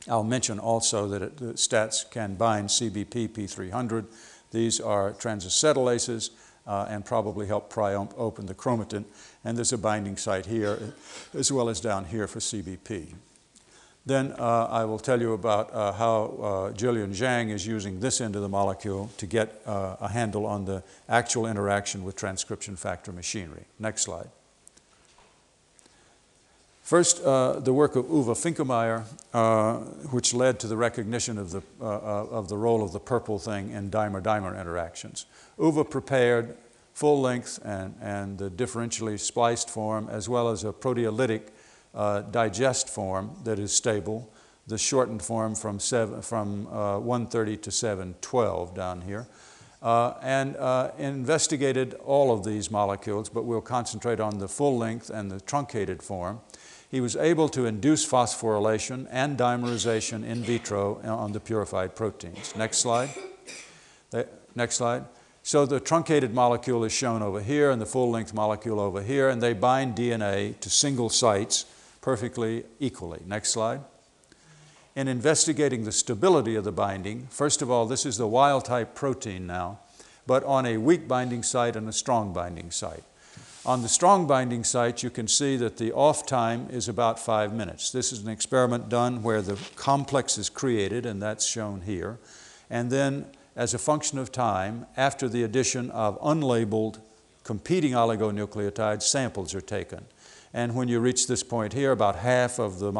I'll 0.10 0.24
mention 0.24 0.60
also 0.60 1.08
that 1.08 1.22
it, 1.22 1.38
the 1.38 1.54
stats 1.54 2.10
can 2.10 2.36
bind 2.36 2.70
CBP 2.70 3.30
P300 3.30 4.06
these 4.52 4.80
are 4.80 5.12
transacetylases 5.14 6.30
uh, 6.66 6.88
and 6.89 7.06
probably 7.06 7.48
help 7.48 7.70
pry 7.70 7.93
open 7.93 8.45
the 8.45 8.56
chromatin. 8.56 9.06
And 9.43 9.58
there's 9.58 9.74
a 9.74 9.78
binding 9.78 10.18
site 10.18 10.45
here 10.45 10.93
as 11.34 11.52
well 11.52 11.70
as 11.70 11.80
down 11.80 12.06
here 12.06 12.28
for 12.28 12.39
CBP. 12.39 13.14
Then 14.08 14.34
uh, 14.39 14.68
I 14.72 14.86
will 14.86 14.99
tell 14.99 15.20
you 15.20 15.34
about 15.34 15.74
uh, 15.74 15.91
how 15.91 16.24
uh, 16.24 16.72
Jilian 16.72 17.10
Zhang 17.10 17.49
is 17.49 17.68
using 17.68 17.99
this 17.99 18.22
end 18.22 18.38
of 18.38 18.41
the 18.41 18.47
molecule 18.47 19.10
to 19.18 19.26
get 19.26 19.62
uh, 19.66 19.97
a 19.99 20.08
handle 20.08 20.45
on 20.45 20.64
the 20.64 20.82
actual 21.10 21.45
interaction 21.45 22.05
with 22.05 22.16
transcription 22.16 22.78
factor 22.78 23.12
machinery. 23.12 23.66
Next 23.80 24.03
slide. 24.03 24.30
First, 26.84 27.22
uh, 27.22 27.60
the 27.60 27.74
work 27.74 27.97
of 27.97 28.05
Uwe 28.05 28.34
Vinkemeier, 28.34 29.03
uh, 29.34 29.80
which 30.12 30.34
led 30.34 30.58
to 30.62 30.68
the 30.68 30.78
recognition 30.78 31.38
of 31.38 31.51
the, 31.51 31.62
uh, 31.82 31.86
uh 31.86 32.28
of 32.32 32.47
the 32.47 32.55
role 32.55 32.82
of 32.86 32.93
the 32.93 33.01
purple 33.01 33.38
thing 33.39 33.72
in 33.72 33.91
dimer-dimer 33.91 34.58
interactions. 34.58 35.26
Uwe 35.60 35.84
prepared 35.89 36.55
full 36.93 37.20
length 37.20 37.60
and, 37.66 37.93
and 38.01 38.38
the 38.38 38.49
differentially 38.49 39.20
spliced 39.20 39.70
form, 39.70 40.08
as 40.10 40.30
well 40.30 40.47
as 40.47 40.64
a 40.64 40.72
proteolytic 40.72 41.41
uh, 41.98 42.22
digest 42.22 42.88
form 42.88 43.36
that 43.43 43.60
is 43.60 43.74
stable, 43.74 44.32
the 44.68 44.78
shortened 44.78 45.22
form 45.22 45.56
from, 45.56 45.80
seven, 45.80 46.22
from 46.22 46.68
uh, 46.68 47.00
130 47.00 47.58
to 47.58 47.72
712 47.72 48.74
down 48.74 49.02
here. 49.02 49.28
and 49.82 50.56
investigated 50.98 51.93
all 52.06 52.32
of 52.32 52.45
these 52.45 52.72
molecules, 52.72 53.28
but 53.28 53.43
we'll 53.43 53.60
concentrate 53.60 54.22
on 54.22 54.38
the 54.38 54.48
full 54.48 54.78
length 54.78 55.10
and 55.10 55.30
the 55.30 55.41
truncated 55.41 56.02
form 56.02 56.39
he 56.89 57.02
was 57.02 57.16
able 57.16 57.50
to 57.50 57.66
induce 57.66 58.08
phosphorylation 58.10 59.08
and 59.12 59.38
dimerization 59.38 60.24
in 60.24 60.41
vitro 60.41 61.02
on 61.04 61.34
the 61.34 61.39
purified 61.39 61.95
proteins. 61.95 62.56
Next 62.56 62.78
slide. 62.78 63.10
Next 64.56 64.76
slide. 64.76 65.06
So 65.43 65.66
the 65.66 65.80
truncated 65.80 66.34
molecule 66.34 66.84
is 66.84 66.91
shown 66.91 67.22
over 67.22 67.41
here 67.41 67.72
and 67.72 67.82
the 67.82 67.86
full-length 67.86 68.34
molecule 68.34 68.80
over 68.80 69.02
here, 69.02 69.30
and 69.30 69.41
they 69.41 69.54
bind 69.54 69.95
DNA 69.95 70.60
to 70.60 70.70
single 70.70 71.10
sites 71.10 71.66
perfectly 72.08 72.64
equally. 72.80 73.20
Next 73.26 73.49
slide. 73.49 73.82
In 74.95 75.10
investigating 75.10 75.84
the 75.84 75.91
stability 75.91 76.55
of 76.55 76.64
the 76.64 76.72
binding, 76.72 77.28
first 77.30 77.62
of 77.62 77.70
all, 77.70 77.86
this 77.86 78.05
is 78.05 78.16
the 78.16 78.26
wild-type 78.26 78.95
protein 78.95 79.45
now, 79.45 79.80
but 80.26 80.41
on 80.45 80.66
a 80.66 80.78
weak 80.78 81.05
binding 81.05 81.43
site 81.43 81.76
and 81.76 81.86
a 81.89 81.91
strong 81.91 82.32
binding 82.32 82.72
site. 82.72 83.03
On 83.66 83.82
the 83.82 83.89
strong 83.89 84.26
binding 84.26 84.64
site, 84.64 85.03
you 85.03 85.10
can 85.10 85.28
see 85.28 85.58
that 85.58 85.76
the 85.76 85.91
off 85.91 86.26
time 86.26 86.70
is 86.70 86.88
about 86.88 87.20
five 87.20 87.53
minutes. 87.53 87.91
This 87.91 88.14
is 88.14 88.24
an 88.24 88.30
experiment 88.30 88.88
done 88.88 89.22
where 89.22 89.41
the 89.41 89.60
complex 89.76 90.38
is 90.38 90.49
created, 90.49 91.05
and 91.05 91.22
that's 91.22 91.45
shown 91.45 91.82
here. 91.82 92.20
And 92.70 92.89
then, 92.89 93.26
as 93.53 93.74
a 93.74 93.78
function 93.78 94.18
of 94.18 94.32
time, 94.32 94.86
after 94.95 95.28
the 95.28 95.43
addition 95.43 95.91
of 95.91 96.18
unlabeled 96.22 97.01
competing 97.43 97.91
oligonucleotides, 97.91 99.01
samples 99.01 99.53
are 99.53 99.60
taken. 99.60 100.05
And 100.58 100.74
when 100.74 100.88
you 100.88 100.99
reach 100.99 101.28
this 101.28 101.43
point 101.43 101.74
here, 101.74 101.91
about 101.91 102.16
half 102.16 102.58
of 102.58 102.80
the, 102.80 102.91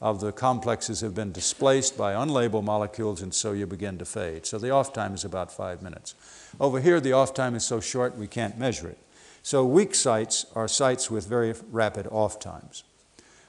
of 0.00 0.20
the 0.20 0.30
complexes 0.30 1.00
have 1.00 1.16
been 1.16 1.32
displaced 1.32 1.98
by 1.98 2.14
unlabeled 2.14 2.62
molecules, 2.62 3.22
and 3.22 3.34
so 3.34 3.50
you 3.50 3.66
begin 3.66 3.98
to 3.98 4.04
fade. 4.04 4.46
So 4.46 4.56
the 4.56 4.70
off 4.70 4.92
time 4.92 5.12
is 5.12 5.24
about 5.24 5.50
five 5.50 5.82
minutes. 5.82 6.14
Over 6.60 6.80
here, 6.80 7.00
the 7.00 7.12
off 7.12 7.34
time 7.34 7.56
is 7.56 7.66
so 7.66 7.80
short 7.80 8.16
we 8.16 8.28
can't 8.28 8.56
measure 8.56 8.86
it. 8.86 8.98
So 9.42 9.66
weak 9.66 9.96
sites 9.96 10.46
are 10.54 10.68
sites 10.68 11.10
with 11.10 11.26
very 11.26 11.54
rapid 11.72 12.06
off 12.06 12.38
times. 12.38 12.84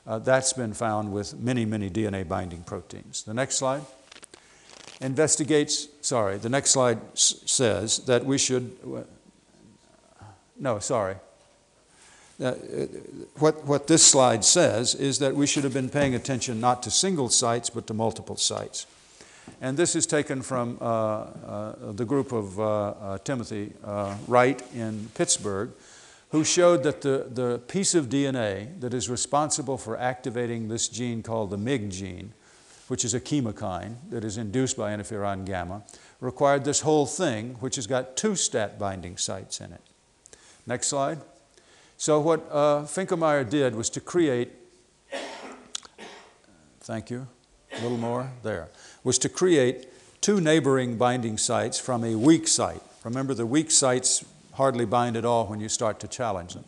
Uh, 0.08 0.18
that's 0.18 0.54
been 0.54 0.74
found 0.74 1.14
with 1.14 1.40
many, 1.40 1.64
many 1.64 1.92
DNA 1.92 2.28
binding 2.28 2.64
proteins. 2.64 3.22
The 3.22 3.36
next 3.36 3.58
slide 3.58 3.84
investigates, 5.00 5.90
sorry, 6.02 6.40
the 6.40 6.50
next 6.50 6.72
slide 6.72 7.00
says 7.14 8.00
that 8.06 8.26
we 8.26 8.40
should, 8.40 8.76
no, 10.60 10.80
sorry. 10.80 11.18
Uh, 12.42 12.54
what, 13.38 13.64
what 13.66 13.88
this 13.88 14.06
slide 14.06 14.44
says 14.44 14.96
is 14.96 15.20
that 15.20 15.36
we 15.36 15.46
should 15.46 15.64
have 15.64 15.74
been 15.74 15.90
paying 15.90 16.16
attention 16.16 16.60
not 16.60 16.82
to 16.84 16.90
single 16.90 17.30
sites 17.30 17.70
but 17.70 17.86
to 17.88 17.94
multiple 17.94 18.38
sites. 18.38 18.88
And 19.62 19.78
this 19.78 19.96
is 19.96 20.06
taken 20.08 20.42
from 20.42 20.78
uh, 20.82 20.86
uh, 20.86 21.92
the 21.92 22.06
group 22.06 22.32
of 22.32 22.60
uh, 22.60 22.64
uh 22.64 23.18
Timothy 23.20 23.74
uh, 23.84 24.16
Wright 24.28 24.62
in 24.74 25.10
Pittsburgh, 25.14 25.72
who 26.32 26.44
showed 26.44 26.84
that 26.84 27.02
the, 27.02 27.28
the 27.30 27.60
piece 27.68 27.94
of 27.94 28.08
DNA 28.08 28.80
that 28.80 28.94
is 28.94 29.10
responsible 29.10 29.78
for 29.78 29.98
activating 29.98 30.70
this 30.70 30.88
gene 30.88 31.22
called 31.22 31.52
the 31.52 31.58
MIG 31.58 31.92
gene, 31.92 32.34
which 32.88 33.06
is 33.06 33.14
a 33.14 33.20
chemokine 33.20 33.96
that 34.10 34.24
is 34.24 34.38
induced 34.38 34.76
by 34.76 34.96
interferon 34.96 35.46
gamma, 35.46 35.84
required 36.20 36.66
this 36.66 36.82
whole 36.82 37.06
thing, 37.06 37.56
which 37.60 37.76
has 37.76 37.86
got 37.86 38.18
two 38.18 38.36
stat 38.36 38.80
binding 38.80 39.18
sites 39.18 39.60
in 39.60 39.72
it. 39.72 39.82
Next 40.66 40.88
slide. 40.88 41.20
So, 41.98 42.20
what 42.20 42.46
uh, 42.52 42.82
Vinkemeier 42.84 43.50
did 43.50 43.76
was 43.76 43.90
to 43.92 44.02
create, 44.02 44.52
thank 46.82 47.10
you, 47.10 47.28
a 47.72 47.82
little 47.82 47.98
more, 47.98 48.32
there, 48.44 48.70
was 49.04 49.18
to 49.20 49.30
create 49.30 49.88
two 50.22 50.42
neighboring 50.42 50.98
binding 50.98 51.38
sites 51.38 51.80
from 51.80 52.04
a 52.04 52.16
weak 52.16 52.48
site. 52.48 52.82
Remember, 53.04 53.34
the 53.34 53.46
weak 53.46 53.72
sites 53.72 54.26
hardly 54.54 54.86
bind 54.86 55.18
at 55.18 55.26
all 55.26 55.48
when 55.48 55.60
you 55.60 55.70
start 55.70 56.00
to 56.00 56.08
challenge 56.08 56.54
them. 56.54 56.64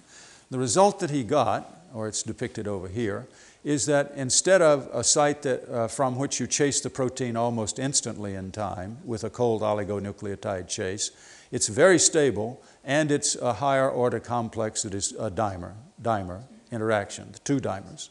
The 0.52 0.60
result 0.60 1.00
that 1.00 1.10
he 1.10 1.24
got, 1.24 1.82
or 1.94 2.08
it's 2.08 2.24
depicted 2.24 2.68
over 2.68 2.88
here, 2.88 3.28
is 3.64 3.88
that 3.88 4.12
instead 4.16 4.62
of 4.62 4.88
a 4.94 5.04
site 5.04 5.42
that, 5.42 5.68
uh, 5.70 5.88
from 5.88 6.18
which 6.18 6.40
you 6.40 6.46
chase 6.46 6.82
the 6.82 6.90
protein 6.90 7.36
almost 7.36 7.80
instantly 7.80 8.36
in 8.36 8.52
time 8.52 8.98
with 9.04 9.24
a 9.24 9.30
cold 9.30 9.64
oligonucleotide 9.64 10.68
chase, 10.68 11.12
it's 11.56 11.70
very 11.70 11.98
stable 11.98 12.62
and 12.84 13.10
it's 13.10 13.38
a 13.38 13.54
higher 13.54 13.90
order 13.90 14.20
complex 14.20 14.82
that 14.82 14.94
is 14.94 15.14
a 15.14 15.32
dimer, 15.32 15.72
dimer 16.02 16.42
interaction, 16.70 17.32
the 17.32 17.40
two 17.40 17.62
dimers. 17.62 18.10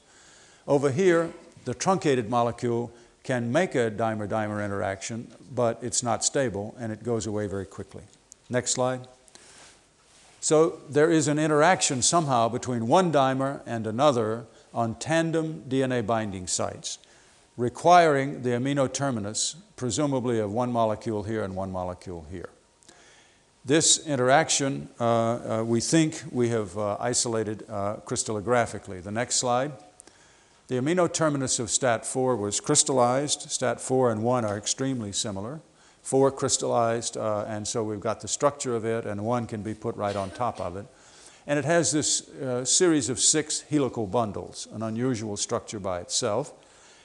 Over 0.67 0.91
here, 0.91 1.31
the 1.67 1.75
truncated 1.75 2.31
molecule 2.31 2.91
can 3.23 3.53
make 3.53 3.75
a 3.75 3.91
dimer-dimer 3.91 4.65
interaction, 4.65 5.31
but 5.55 5.79
it's 5.83 6.03
not 6.03 6.25
stable 6.25 6.75
and 6.79 6.91
it 6.91 7.05
goes 7.05 7.27
away 7.27 7.47
very 7.47 7.67
quickly. 7.67 8.05
Next 8.49 8.71
slide. 8.71 9.07
So 10.41 10.79
there 10.89 11.11
is 11.11 11.29
an 11.29 11.39
interaction 11.39 12.01
somehow 12.01 12.49
between 12.49 12.89
one 12.89 13.13
dimer 13.13 13.61
and 13.67 13.87
another 13.87 14.47
on 14.73 14.95
tandem 14.95 15.65
DNA 15.69 16.07
binding 16.07 16.47
sites, 16.47 16.99
requiring 17.59 18.43
the 18.43 18.51
amino 18.51 18.91
terminus, 18.91 19.57
presumably 19.77 20.39
of 20.39 20.51
one 20.51 20.73
molecule 20.73 21.25
here 21.25 21.45
and 21.45 21.55
one 21.55 21.71
molecule 21.71 22.27
here. 22.31 22.49
This 23.67 24.07
interaction, 24.07 24.91
uh, 25.01 25.05
uh, 25.61 25.65
we 25.65 25.81
think 25.81 26.23
we 26.31 26.51
have 26.51 26.77
uh, 26.77 26.99
isolated 27.01 27.65
uh, 27.71 27.97
crystallographically. 28.05 29.03
The 29.03 29.11
next 29.11 29.37
slide. 29.37 29.73
The 30.69 30.75
amino 30.75 31.11
terminus 31.11 31.59
of 31.59 31.69
STAT4 31.69 32.39
was 32.39 32.61
crystallized. 32.61 33.49
STAT4 33.49 34.13
and 34.13 34.23
1 34.23 34.45
are 34.45 34.59
extremely 34.59 35.13
similar. 35.13 35.61
4 36.03 36.31
crystallized, 36.33 37.17
uh, 37.17 37.47
and 37.49 37.67
so 37.67 37.83
we've 37.83 38.01
got 38.01 38.21
the 38.21 38.29
structure 38.29 38.77
of 38.77 38.85
it, 38.85 39.07
and 39.07 39.25
1 39.25 39.47
can 39.47 39.63
be 39.63 39.73
put 39.73 39.97
right 39.97 40.15
on 40.15 40.31
top 40.33 40.61
of 40.61 40.77
it. 40.77 40.85
And 41.47 41.59
it 41.59 41.65
has 41.65 41.91
this 41.91 42.29
uh, 42.29 42.67
series 42.67 43.09
of 43.09 43.19
six 43.19 43.63
helical 43.63 44.07
bundles, 44.07 44.69
an 44.75 44.83
unusual 44.83 45.39
structure 45.39 45.81
by 45.81 46.01
itself. 46.01 46.53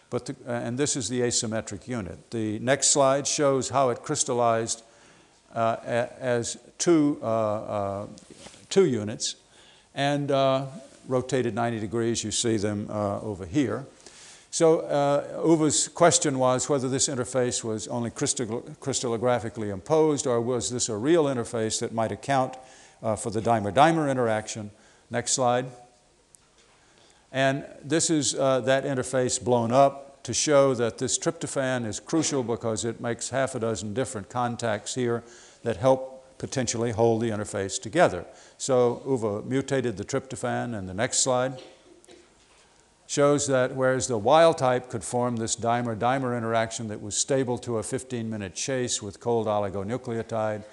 But 0.10 0.26
the, 0.26 0.36
and 0.46 0.78
this 0.78 0.98
is 0.98 1.08
the 1.08 1.22
asymmetric 1.22 1.88
unit. 1.88 2.32
The 2.32 2.60
next 2.60 2.88
slide 2.88 3.28
shows 3.28 3.70
how 3.70 3.92
it 3.92 4.04
crystallized 4.04 4.84
as 5.54 6.58
two, 6.78 7.20
uh, 7.22 7.26
uh, 7.26 8.08
two 8.70 8.86
units 8.86 9.36
and 9.96 10.30
rotated 11.08 11.56
90 11.56 11.80
degrees. 11.80 12.24
You 12.24 12.32
see 12.32 12.58
them 12.58 12.90
over 12.90 13.46
here. 13.46 13.86
So 14.52 14.80
uh, 14.80 15.44
Uwe's 15.46 15.88
question 15.88 16.40
was 16.40 16.68
whether 16.70 16.90
this 16.90 17.08
interface 17.08 17.64
was 17.64 17.88
only 17.88 18.10
crystallographically 18.10 19.72
imposed 19.72 20.26
or 20.26 20.42
was 20.42 20.72
this 20.72 20.90
a 20.90 20.98
real 20.98 21.26
interface 21.26 21.80
that 21.82 21.94
might 21.94 22.12
account 22.12 22.58
uh, 23.04 23.16
for 23.16 23.30
the 23.30 23.42
dimer-dimer 23.42 24.10
interaction. 24.10 24.72
Next 25.12 25.34
slide. 25.34 25.68
And 27.32 27.64
this 27.84 28.10
is 28.10 28.34
uh, 28.34 28.62
that 28.62 28.86
interface 28.86 29.42
blown 29.42 29.72
up 29.72 30.09
to 30.30 30.34
show 30.36 30.76
that 30.76 31.00
this 31.00 31.18
tryptophan 31.18 31.88
is 31.88 32.00
crucial 32.00 32.44
because 32.44 32.86
it 32.86 33.02
makes 33.02 33.32
half 33.32 33.56
a 33.56 33.60
dozen 33.60 33.96
different 33.96 34.30
contacts 34.30 34.94
here 34.94 35.24
that 35.64 35.78
help 35.78 36.24
potentially 36.38 36.92
hold 36.92 37.20
the 37.20 37.32
interface 37.32 37.82
together. 37.82 38.24
So 38.60 39.02
Uwe 39.08 39.44
mutated 39.48 39.98
the 39.98 40.06
tryptophan, 40.06 40.78
and 40.78 40.88
the 40.88 40.94
next 40.94 41.24
slide 41.24 41.60
shows 43.08 43.48
that 43.48 43.76
whereas 43.76 44.06
the 44.06 44.20
wild 44.20 44.60
type 44.60 44.88
could 44.88 45.04
form 45.04 45.38
this 45.38 45.56
dimer-dimer 45.56 46.38
interaction 46.38 46.90
that 46.90 47.02
was 47.02 47.18
stable 47.18 47.58
to 47.58 47.80
a 47.80 47.82
15-minute 47.82 48.54
chase 48.54 49.02
with 49.02 49.20
cold 49.20 49.48
oligonucleotide, 49.48 50.64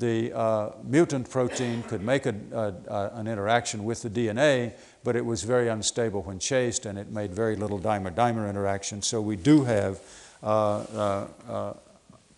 the 0.00 0.32
uh, 0.36 0.70
mutant 0.82 1.30
protein 1.30 1.84
could 1.84 2.02
make 2.02 2.26
a, 2.26 2.34
a, 2.52 2.92
a, 2.92 3.10
an 3.14 3.28
interaction 3.28 3.84
with 3.84 4.02
the 4.02 4.10
DNA, 4.10 4.72
but 5.04 5.16
it 5.16 5.24
was 5.24 5.42
very 5.42 5.68
unstable 5.68 6.22
when 6.22 6.38
chased 6.38 6.86
and 6.86 6.98
it 6.98 7.10
made 7.10 7.32
very 7.32 7.56
little 7.56 7.78
dimer-dimer 7.78 8.48
interaction. 8.48 9.02
So 9.02 9.20
we 9.20 9.36
do 9.36 9.64
have 9.64 10.00
uh, 10.42 10.46
uh, 10.46 11.26
uh, 11.48 11.72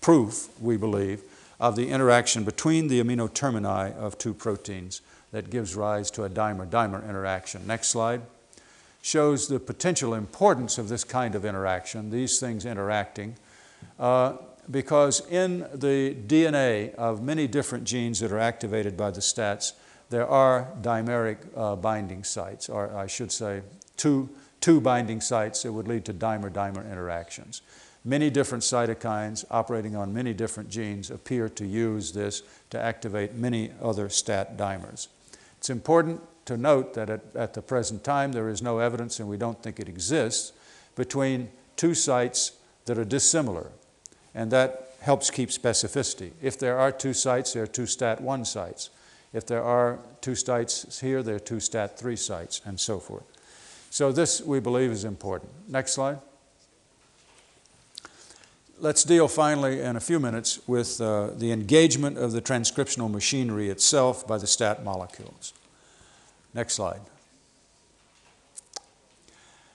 proof, 0.01 0.49
we 0.61 0.77
believe, 0.77 1.23
of 1.59 1.77
the 1.77 1.89
interaction 1.89 2.45
between 2.45 2.89
the 2.89 3.03
amino 3.03 3.33
termini 3.33 3.93
of 3.95 4.17
two 4.19 4.33
proteins 4.33 5.03
that 5.33 5.51
gives 5.51 5.75
rise 5.75 6.11
to 6.13 6.25
a 6.25 6.29
dimer-dimer 6.29 7.09
interaction. 7.09 7.67
Next 7.67 7.89
slide 7.89 8.23
shows 9.03 9.49
the 9.49 9.61
potential 9.61 10.15
importance 10.15 10.79
of 10.79 10.89
this 10.89 11.05
kind 11.05 11.35
of 11.35 11.45
interaction, 11.45 12.11
these 12.11 12.39
things 12.39 12.67
interacting. 12.67 13.37
Uh, 13.99 14.37
because 14.71 15.27
in 15.29 15.61
the 15.75 16.15
DNA 16.27 16.95
of 16.95 17.23
many 17.23 17.47
different 17.47 17.85
genes 17.85 18.21
that 18.21 18.31
are 18.31 18.39
activated 18.39 18.97
by 18.97 19.11
the 19.11 19.21
STATs, 19.21 19.73
there 20.11 20.27
are 20.27 20.69
dimeric 20.83 21.39
uh, 21.57 21.77
binding 21.77 22.25
sites, 22.25 22.69
or 22.69 22.95
I 22.95 23.07
should 23.07 23.33
say, 23.33 23.63
two, 23.97 24.29
two 24.61 24.81
binding 24.81 25.21
sites 25.21 25.63
that 25.63 25.73
would 25.73 25.89
lead 25.89 26.05
to 26.07 26.15
dimer-dimer 26.15 26.91
interactions. 26.91 27.63
Many 28.05 28.31
different 28.31 28.65
cytokines 28.65 29.45
operating 29.51 29.95
on 29.95 30.13
many 30.13 30.33
different 30.33 30.71
genes 30.71 31.11
appear 31.11 31.49
to 31.51 31.67
use 31.67 32.13
this 32.13 32.43
to 32.71 32.81
activate 32.81 33.35
many 33.35 33.73
other 33.81 34.09
STAT 34.09 34.57
dimers. 34.57 35.09
It's 35.59 35.71
important 35.71 36.21
to 36.47 36.57
note 36.57 36.95
that 36.95 37.11
at, 37.11 37.21
at 37.37 37.55
the 37.55 37.63
present 37.63 38.03
time 38.03 38.33
there 38.33 38.49
is 38.49 38.63
no 38.63 38.79
evidence, 38.79 39.21
and 39.21 39.29
we 39.29 39.37
don't 39.37 39.63
think 39.63 39.79
it 39.79 39.89
exists, 39.89 40.53
between 40.97 41.51
two 41.77 41.95
sites 41.95 42.53
that 42.87 42.99
are 42.99 43.05
dissimilar 43.05 43.71
and 44.35 44.51
that 44.51 44.95
helps 45.01 45.31
keep 45.31 45.51
specificity. 45.51 46.33
If 46.43 46.59
there 46.59 46.79
are 46.79 46.93
two 46.93 47.13
sites, 47.13 47.53
there 47.53 47.63
are 47.63 47.69
two 47.69 47.85
STAT1 47.85 48.47
sites. 48.47 48.91
If 49.33 49.47
there 49.47 49.63
are 49.63 49.99
two 50.21 50.35
sites 50.35 51.01
here, 51.01 51.23
there 51.23 51.37
are 51.37 51.41
two 51.41 51.57
STAT3 51.57 52.19
sites, 52.19 52.61
and 52.65 52.81
so 52.81 52.99
forth. 52.99 53.25
So 53.91 54.13
this, 54.13 54.41
we 54.41 54.61
believe, 54.61 54.91
is 54.91 55.05
important. 55.05 55.53
Next 55.69 55.93
slide. 55.93 56.19
Let's 58.79 59.05
deal 59.05 59.29
finally 59.29 59.81
in 59.81 59.97
a 59.97 60.01
few 60.01 60.19
minutes 60.19 60.61
with 60.67 61.01
uh, 61.01 61.31
the 61.37 61.53
engagement 61.53 62.17
of 62.17 62.33
the 62.33 62.41
transcriptional 62.41 63.11
machinery 63.11 63.69
itself 63.69 64.27
by 64.27 64.39
the 64.39 64.47
STAT 64.47 64.83
molecules. 64.83 65.53
Next 66.55 66.75
slide. 66.75 67.01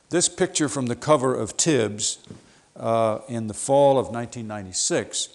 This 0.10 0.28
picture 0.28 0.68
from 0.68 0.88
the 0.88 0.96
cover 0.96 1.36
of 1.36 1.56
TIBS 1.56 2.18
uh, 2.76 3.20
in 3.28 3.48
the 3.48 3.54
fall 3.54 4.00
of 4.00 4.08
1996 4.08 5.35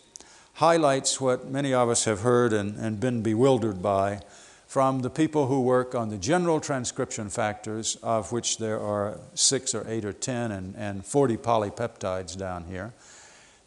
highlights 0.60 1.18
what 1.18 1.50
many 1.50 1.72
of 1.72 1.88
us 1.88 2.04
have 2.04 2.20
heard 2.20 2.52
and, 2.52 2.76
and 2.76 3.00
been 3.00 3.22
bewildered 3.22 3.80
by 3.80 4.20
from 4.66 5.00
the 5.00 5.08
people 5.08 5.46
who 5.46 5.58
work 5.62 5.94
on 5.94 6.10
the 6.10 6.18
general 6.18 6.60
transcription 6.60 7.30
factors, 7.30 7.96
of 8.02 8.30
which 8.30 8.58
there 8.58 8.78
are 8.78 9.18
six 9.32 9.74
or 9.74 9.86
eight 9.88 10.04
or 10.04 10.12
ten 10.12 10.52
and, 10.52 10.74
and 10.76 11.04
40 11.06 11.38
polypeptides 11.38 12.36
down 12.36 12.64
here. 12.64 12.92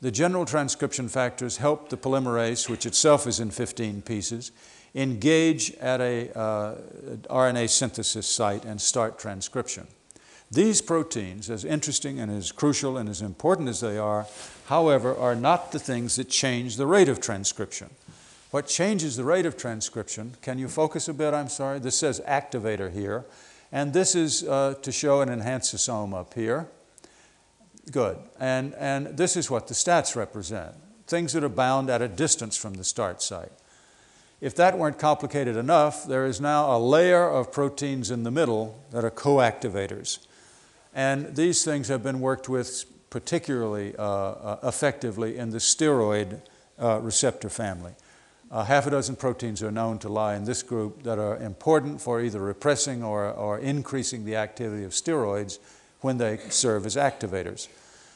The 0.01 0.11
general 0.11 0.45
transcription 0.45 1.09
factors 1.09 1.57
help 1.57 1.89
the 1.89 1.97
polymerase, 1.97 2.69
which 2.69 2.85
itself 2.85 3.25
is 3.25 3.39
in 3.39 3.49
15 3.49 4.03
pieces, 4.03 4.51
engage 4.93 5.73
at 5.77 5.99
a 5.99 6.31
uh, 6.37 6.75
RNA 7.27 7.71
synthesis 7.71 8.27
site 8.27 8.65
and 8.65 8.79
start 8.79 9.17
transcription. 9.17 9.87
These 10.53 10.81
proteins, 10.81 11.49
as 11.49 11.65
interesting 11.65 12.19
and 12.19 12.31
as 12.31 12.51
crucial 12.51 12.97
and 12.97 13.09
as 13.09 13.21
important 13.21 13.69
as 13.69 13.79
they 13.79 13.97
are, 13.97 14.27
however, 14.67 15.15
are 15.15 15.35
not 15.35 15.71
the 15.71 15.79
things 15.79 16.15
that 16.17 16.29
change 16.29 16.77
the 16.77 16.85
rate 16.85 17.09
of 17.09 17.19
transcription. 17.19 17.89
What 18.51 18.67
changes 18.67 19.15
the 19.15 19.23
rate 19.23 19.47
of 19.47 19.57
transcription, 19.57 20.35
can 20.43 20.59
you 20.59 20.67
focus 20.67 21.07
a 21.07 21.13
bit? 21.13 21.33
I'm 21.33 21.49
sorry. 21.49 21.79
This 21.79 21.97
says 21.97 22.21
activator 22.27 22.93
here. 22.93 23.25
And 23.71 23.93
this 23.93 24.13
is 24.13 24.43
uh, 24.43 24.75
to 24.83 24.91
show 24.91 25.21
an 25.21 25.29
enhanceosome 25.29 26.13
up 26.13 26.35
here. 26.35 26.67
Good. 27.91 28.19
And, 28.39 28.75
and 28.75 29.17
this 29.17 29.35
is 29.35 29.49
what 29.49 29.67
the 29.67 29.73
stats 29.73 30.15
represent 30.15 30.75
things 31.07 31.33
that 31.33 31.43
are 31.43 31.49
bound 31.49 31.89
at 31.89 32.01
a 32.01 32.07
distance 32.07 32.55
from 32.55 32.75
the 32.75 32.83
start 32.83 33.21
site. 33.21 33.51
If 34.39 34.55
that 34.55 34.77
weren't 34.77 34.99
complicated 34.99 35.57
enough, 35.57 36.07
there 36.07 36.25
is 36.25 36.39
now 36.39 36.75
a 36.75 36.79
layer 36.79 37.27
of 37.29 37.51
proteins 37.51 38.11
in 38.11 38.23
the 38.23 38.31
middle 38.31 38.81
that 38.91 39.03
are 39.03 39.09
co-activators. 39.09 40.19
And 40.93 41.35
these 41.35 41.63
things 41.63 41.87
have 41.87 42.03
been 42.03 42.19
worked 42.19 42.47
with 42.47 42.85
particularly 43.09 43.95
uh, 43.97 44.03
uh, 44.03 44.59
effectively 44.63 45.37
in 45.37 45.51
the 45.51 45.59
steroid 45.59 46.41
uh, 46.79 46.99
receptor 47.01 47.49
family. 47.49 47.93
Uh, 48.51 48.63
half 48.63 48.85
a 48.85 48.91
dozen 48.91 49.15
proteins 49.15 49.63
are 49.63 49.71
known 49.71 49.97
to 49.97 50.09
lie 50.09 50.35
in 50.35 50.45
this 50.45 50.61
group 50.61 51.01
that 51.03 51.17
are 51.17 51.37
important 51.37 51.99
for 51.99 52.21
either 52.21 52.39
repressing 52.39 53.03
or, 53.03 53.31
or 53.31 53.57
increasing 53.57 54.25
the 54.25 54.35
activity 54.35 54.83
of 54.83 54.91
steroids 54.91 55.57
when 56.01 56.17
they 56.17 56.37
serve 56.49 56.85
as 56.85 56.95
activators. 56.95 57.67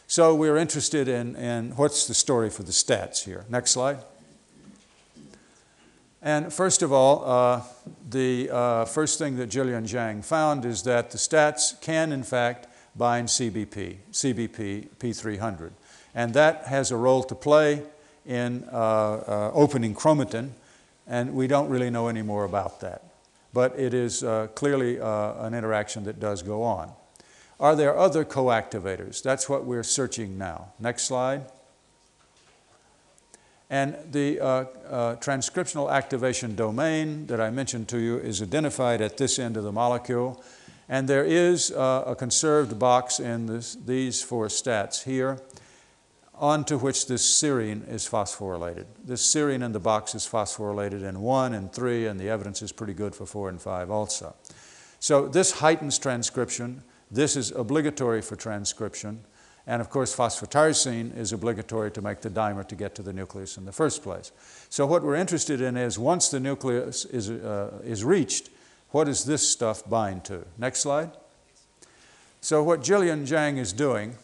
So 0.06 0.36
we're 0.36 0.58
interested 0.58 1.08
in, 1.08 1.36
in 1.36 1.72
what's 1.72 2.08
the 2.08 2.14
story 2.14 2.50
for 2.50 2.64
the 2.64 2.72
stats 2.72 3.26
here. 3.26 3.46
Next 3.50 3.72
slide. 3.72 3.98
And 6.22 6.52
first 6.54 6.82
of 6.82 6.92
all, 6.92 7.24
uh, 7.26 7.62
the 8.10 8.50
uh, 8.52 8.86
first 8.86 9.18
thing 9.18 9.38
that 9.38 9.50
Jillian 9.50 9.84
Zhang 9.88 10.24
found 10.24 10.66
is 10.66 10.84
that 10.84 11.12
the 11.12 11.18
stats 11.18 11.80
can, 11.82 12.12
in 12.12 12.24
fact, 12.24 12.67
bind 12.98 13.28
CBP, 13.28 13.98
CBP 14.12 14.88
P300. 15.00 15.72
And 16.16 16.34
that 16.34 16.66
has 16.66 16.92
a 16.92 16.98
role 16.98 17.24
to 17.24 17.36
play 17.36 17.84
in 18.26 18.68
uh, 18.72 18.76
uh, 18.76 19.52
opening 19.54 19.96
chromatin, 19.96 20.50
and 21.08 21.34
we 21.34 21.48
don't 21.48 21.70
really 21.70 21.90
know 21.90 22.08
any 22.08 22.22
more 22.22 22.44
about 22.44 22.82
that. 22.82 23.04
But 23.54 23.80
it 23.80 23.94
is 23.94 24.24
uh, 24.24 24.48
clearly 24.56 25.00
uh, 25.00 25.46
an 25.46 25.54
interaction 25.54 26.04
that 26.04 26.20
does 26.20 26.44
go 26.44 26.64
on. 26.64 26.92
Are 27.60 27.76
there 27.76 27.98
other 27.98 28.26
coactivators? 28.26 29.24
That's 29.24 29.50
what 29.50 29.66
we're 29.66 29.84
searching 29.84 30.38
now. 30.38 30.74
Next 30.80 31.04
slide. 31.04 31.46
And 33.70 33.96
the 34.12 34.40
uh, 34.40 34.46
uh, 34.46 34.66
transcriptional 35.18 35.92
activation 35.92 36.56
domain 36.56 37.28
that 37.28 37.42
I 37.42 37.50
mentioned 37.50 37.90
to 37.90 37.98
you 37.98 38.18
is 38.18 38.42
identified 38.42 39.02
at 39.02 39.18
this 39.18 39.40
end 39.40 39.58
of 39.58 39.64
the 39.64 39.72
molecule. 39.72 40.42
And 40.90 41.08
there 41.08 41.26
is 41.26 41.72
uh, 41.72 42.04
a 42.08 42.16
conserved 42.16 42.80
box 42.80 43.20
in 43.20 43.46
this, 43.46 43.76
these 43.76 44.22
four 44.22 44.48
stats 44.48 45.04
here 45.04 45.40
onto 46.40 46.78
which 46.78 47.08
this 47.08 47.24
serine 47.26 47.88
is 47.90 48.08
phosphorylated. 48.08 48.86
This 49.04 49.24
serine 49.24 49.64
in 49.64 49.72
the 49.72 49.80
box 49.80 50.14
is 50.16 50.28
phosphorylated 50.28 51.04
in 51.04 51.22
1 51.22 51.54
and 51.54 51.74
3, 51.74 52.08
and 52.08 52.20
the 52.20 52.30
evidence 52.30 52.62
is 52.62 52.72
pretty 52.72 52.94
good 52.94 53.16
for 53.16 53.26
4 53.26 53.50
and 53.50 53.62
5 53.62 53.90
also. 53.90 54.36
So 55.00 55.28
this 55.28 55.52
heightens 55.60 55.98
transcription. 55.98 56.84
This 57.10 57.36
is 57.36 57.52
obligatory 57.52 58.22
for 58.22 58.36
transcription. 58.36 59.24
And 59.66 59.82
of 59.82 59.90
course, 59.90 60.16
phosphotyrosine 60.16 61.18
is 61.18 61.34
obligatory 61.34 61.92
to 61.92 62.02
make 62.02 62.22
the 62.22 62.30
dimer 62.30 62.66
to 62.68 62.76
get 62.76 62.96
to 62.96 63.02
the 63.02 63.14
nucleus 63.14 63.58
in 63.58 63.66
the 63.66 63.72
first 63.72 64.02
place. 64.02 64.32
So 64.70 64.86
what 64.86 65.04
we're 65.04 65.16
interested 65.16 65.60
in 65.60 65.76
is 65.76 66.00
once 66.00 66.30
the 66.30 66.40
nucleus 66.40 67.04
is, 67.06 67.30
uh, 67.30 67.82
is 67.84 68.04
reached, 68.04 68.50
what 68.92 69.06
does 69.06 69.26
this 69.26 69.48
stuff 69.48 69.88
bind 69.90 70.24
to? 70.26 70.46
Next 70.58 70.80
slide. 70.80 71.12
So 72.42 72.64
what 72.64 72.82
Jillian 72.82 73.28
Zhang 73.28 73.58
is 73.58 73.74
doing 73.74 74.16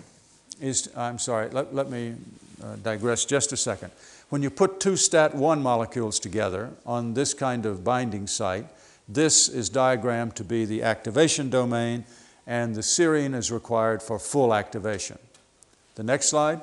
is, 0.61 0.89
I'm 0.95 1.19
sorry, 1.19 1.49
let, 1.49 1.73
let 1.75 1.89
me 1.89 2.15
uh, 2.63 2.75
digress 2.77 3.25
just 3.25 3.51
a 3.51 3.57
second. 3.57 3.91
When 4.29 4.41
you 4.41 4.49
put 4.49 4.79
two 4.79 4.93
STAT1 4.93 5.61
molecules 5.61 6.19
together 6.19 6.71
on 6.85 7.13
this 7.13 7.33
kind 7.33 7.65
of 7.65 7.83
binding 7.83 8.27
site, 8.27 8.65
this 9.07 9.49
is 9.49 9.69
diagrammed 9.69 10.35
to 10.37 10.43
be 10.43 10.65
the 10.65 10.83
activation 10.83 11.49
domain, 11.49 12.05
and 12.47 12.73
the 12.73 12.81
serine 12.81 13.35
is 13.35 13.51
required 13.51 14.01
for 14.01 14.17
full 14.17 14.53
activation. 14.53 15.19
The 15.95 16.03
next 16.03 16.29
slide 16.29 16.61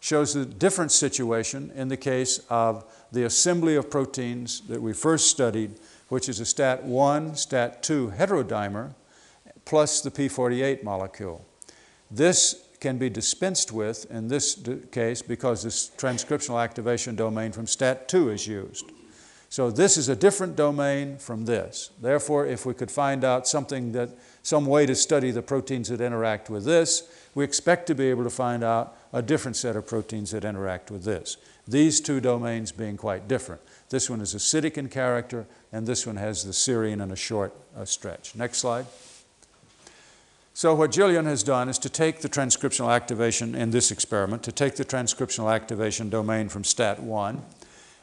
shows 0.00 0.34
a 0.34 0.44
different 0.44 0.90
situation 0.90 1.70
in 1.76 1.88
the 1.88 1.96
case 1.96 2.40
of 2.50 2.84
the 3.12 3.24
assembly 3.24 3.76
of 3.76 3.90
proteins 3.90 4.62
that 4.62 4.80
we 4.82 4.92
first 4.92 5.28
studied, 5.28 5.78
which 6.12 6.28
is 6.28 6.40
a 6.40 6.44
STAT1, 6.44 7.30
STAT2 7.32 8.18
heterodimer 8.18 8.92
plus 9.64 10.02
the 10.02 10.10
P48 10.10 10.82
molecule. 10.82 11.42
This 12.10 12.66
can 12.80 12.98
be 12.98 13.08
dispensed 13.08 13.72
with 13.72 14.04
in 14.10 14.28
this 14.28 14.62
case 14.90 15.22
because 15.22 15.62
this 15.62 15.90
transcriptional 15.96 16.62
activation 16.62 17.16
domain 17.16 17.50
from 17.50 17.64
STAT2 17.64 18.30
is 18.30 18.46
used. 18.46 18.92
So 19.48 19.70
this 19.70 19.96
is 19.96 20.10
a 20.10 20.16
different 20.16 20.54
domain 20.54 21.16
from 21.16 21.46
this. 21.46 21.88
Therefore, 22.02 22.44
if 22.46 22.66
we 22.66 22.74
could 22.74 22.90
find 22.90 23.24
out 23.24 23.48
something 23.48 23.92
that, 23.92 24.10
some 24.42 24.66
way 24.66 24.84
to 24.84 24.94
study 24.94 25.30
the 25.30 25.40
proteins 25.40 25.88
that 25.88 26.02
interact 26.02 26.50
with 26.50 26.66
this, 26.66 27.04
we 27.34 27.42
expect 27.42 27.86
to 27.86 27.94
be 27.94 28.10
able 28.10 28.24
to 28.24 28.30
find 28.30 28.62
out 28.62 28.98
a 29.14 29.22
different 29.22 29.56
set 29.56 29.76
of 29.76 29.86
proteins 29.86 30.32
that 30.32 30.44
interact 30.44 30.90
with 30.90 31.04
this. 31.04 31.38
These 31.66 32.00
two 32.02 32.20
domains 32.20 32.70
being 32.70 32.98
quite 32.98 33.28
different. 33.28 33.62
This 33.88 34.10
one 34.10 34.20
is 34.20 34.34
acidic 34.34 34.76
in 34.76 34.88
character, 34.88 35.46
and 35.72 35.86
this 35.86 36.06
one 36.06 36.16
has 36.16 36.44
the 36.44 36.52
serine 36.52 37.02
in 37.02 37.10
a 37.10 37.16
short 37.16 37.54
uh, 37.76 37.84
stretch. 37.84 38.34
Next 38.34 38.58
slide. 38.58 38.86
So 40.54 40.74
what 40.74 40.90
Jillian 40.90 41.24
has 41.24 41.42
done 41.42 41.70
is 41.70 41.78
to 41.78 41.88
take 41.88 42.20
the 42.20 42.28
transcriptional 42.28 42.94
activation 42.94 43.54
in 43.54 43.70
this 43.70 43.90
experiment, 43.90 44.42
to 44.42 44.52
take 44.52 44.76
the 44.76 44.84
transcriptional 44.84 45.52
activation 45.52 46.10
domain 46.10 46.50
from 46.50 46.62
STAT1 46.62 47.40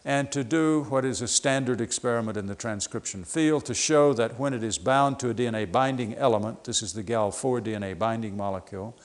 and 0.03 0.31
to 0.31 0.43
do 0.43 0.85
what 0.89 1.05
is 1.05 1.21
a 1.21 1.27
standard 1.27 1.79
experiment 1.79 2.37
in 2.37 2.47
the 2.47 2.55
transcription 2.55 3.23
field 3.23 3.65
to 3.65 3.73
show 3.75 4.13
that 4.13 4.39
when 4.39 4.53
it 4.53 4.63
is 4.63 4.79
bound 4.79 5.19
to 5.19 5.29
a 5.29 5.33
DNA 5.33 5.71
binding 5.71 6.15
element, 6.15 6.63
this 6.63 6.81
is 6.81 6.93
the 6.93 7.03
GAL4 7.03 7.61
DNA 7.61 7.97
binding 7.97 8.35
molecule, 8.35 8.97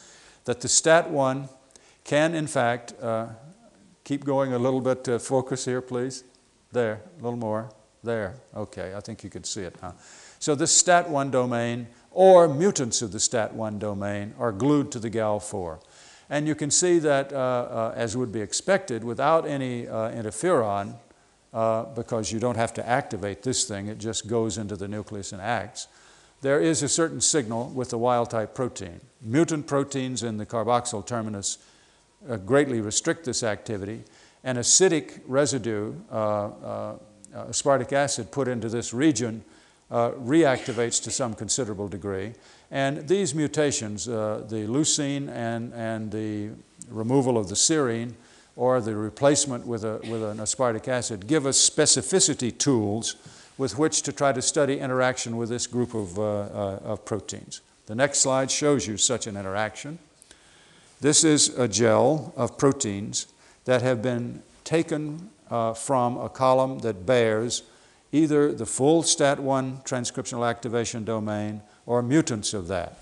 that 0.45 0.63
the 0.63 0.69
STAT1 0.69 1.51
can 2.05 2.35
in 2.35 2.47
fact, 2.47 2.95
uh, 3.03 3.27
keep 4.05 4.25
going 4.25 4.55
a 4.55 4.59
little 4.59 4.81
bit 4.81 5.05
to 5.05 5.19
focus 5.19 5.67
here 5.67 5.83
please, 5.83 6.25
there, 6.73 7.03
a 7.19 7.23
little 7.23 7.39
more, 7.39 7.69
there, 8.05 8.35
okay, 8.55 8.95
I 8.95 9.01
think 9.01 9.25
you 9.25 9.31
could 9.31 9.47
see 9.47 9.63
it 9.63 9.77
now. 9.83 9.95
So 10.39 10.55
this 10.55 10.83
STAT1 10.83 11.31
domain 11.31 11.89
or 12.11 12.47
mutants 12.49 13.03
of 13.03 13.13
the 13.13 13.19
STAT1 13.19 13.79
domain 13.79 14.35
are 14.39 14.53
glued 14.53 14.93
to 14.93 14.99
the 14.99 15.11
GAL4. 15.11 15.81
And 16.31 16.47
you 16.47 16.55
can 16.55 16.71
see 16.71 16.99
that, 17.01 17.33
uh, 17.33 17.37
uh, 17.37 17.95
as 17.97 18.17
would 18.17 18.33
be 18.33 18.41
expected, 18.41 19.05
without 19.05 19.47
any 19.47 19.89
uh, 19.89 20.11
interferon, 20.11 20.97
uh, 21.53 21.85
because 21.85 22.33
you 22.33 22.41
don't 22.41 22.57
have 22.57 22.73
to 22.75 22.89
activate 22.89 23.43
this 23.43 23.65
thing, 23.65 23.89
it 23.89 23.99
just 23.99 24.27
goes 24.27 24.59
into 24.59 24.77
the 24.77 24.89
nucleus 24.89 25.33
and 25.33 25.41
acts, 25.41 25.89
there 26.41 26.61
is 26.61 26.83
a 26.83 26.89
certain 26.89 27.21
signal 27.21 27.71
with 27.71 27.91
the 27.91 27.99
wild 27.99 28.31
type 28.31 28.55
protein. 28.55 29.01
Mutant 29.23 29.67
proteins 29.67 30.23
in 30.23 30.37
the 30.37 30.45
carboxyl 30.45 31.07
terminus 31.07 31.59
uh, 32.29 32.37
greatly 32.37 32.81
restrict 32.81 33.25
this 33.25 33.43
activity, 33.43 34.03
and 34.43 34.59
acidic 34.59 35.21
residue, 35.27 35.95
uh, 37.35 37.47
aspartic 37.47 37.93
acid 37.93 38.31
put 38.31 38.49
into 38.49 38.69
this 38.69 38.95
region, 38.95 39.45
uh, 39.91 40.11
reactivates 40.13 41.03
to 41.03 41.11
some 41.11 41.35
considerable 41.35 41.89
degree. 41.89 42.33
And 42.71 43.07
these 43.09 43.35
mutations, 43.35 44.09
uh, 44.09 44.45
the 44.49 44.67
leucine 44.67 45.29
and, 45.29 45.73
and 45.75 46.11
the 46.11 46.51
removal 46.91 47.37
of 47.37 47.49
the 47.49 47.55
serine, 47.55 48.15
or 48.57 48.81
the 48.81 48.95
replacement 48.95 49.67
with, 49.67 49.85
a, 49.85 49.99
with 50.09 50.23
an 50.23 50.39
aspartic 50.39 50.89
acid, 50.89 51.27
give 51.27 51.47
us 51.47 51.59
specificity 51.59 52.57
tools 52.57 53.17
with 53.59 53.79
which 53.79 54.03
to 54.03 54.13
try 54.13 54.33
to 54.33 54.43
study 54.43 54.79
interaction 54.79 55.37
with 55.37 55.49
this 55.49 55.67
group 55.67 55.95
of, 55.95 56.19
uh, 56.19 56.23
uh, 56.23 56.81
of 56.85 57.05
proteins. 57.05 57.61
The 57.87 57.95
next 57.95 58.21
slide 58.21 58.51
shows 58.51 58.87
you 58.87 58.97
such 58.97 59.27
an 59.27 59.37
interaction. 59.37 59.99
This 61.01 61.25
is 61.25 61.57
a 61.59 61.69
gel 61.69 62.33
of 62.37 62.57
proteins 62.57 63.27
that 63.65 63.83
have 63.83 64.03
been 64.03 64.43
taken 64.65 65.31
uh, 65.51 65.75
from 65.75 66.17
a 66.17 66.29
column 66.29 66.79
that 66.81 67.07
bears 67.07 67.63
either 68.13 68.53
the 68.53 68.67
full 68.67 69.03
STAT1 69.03 69.85
transcriptional 69.85 70.49
activation 70.49 71.05
domain 71.05 71.63
or 71.87 72.03
mutants 72.03 72.55
of 72.55 72.69
that. 72.69 72.99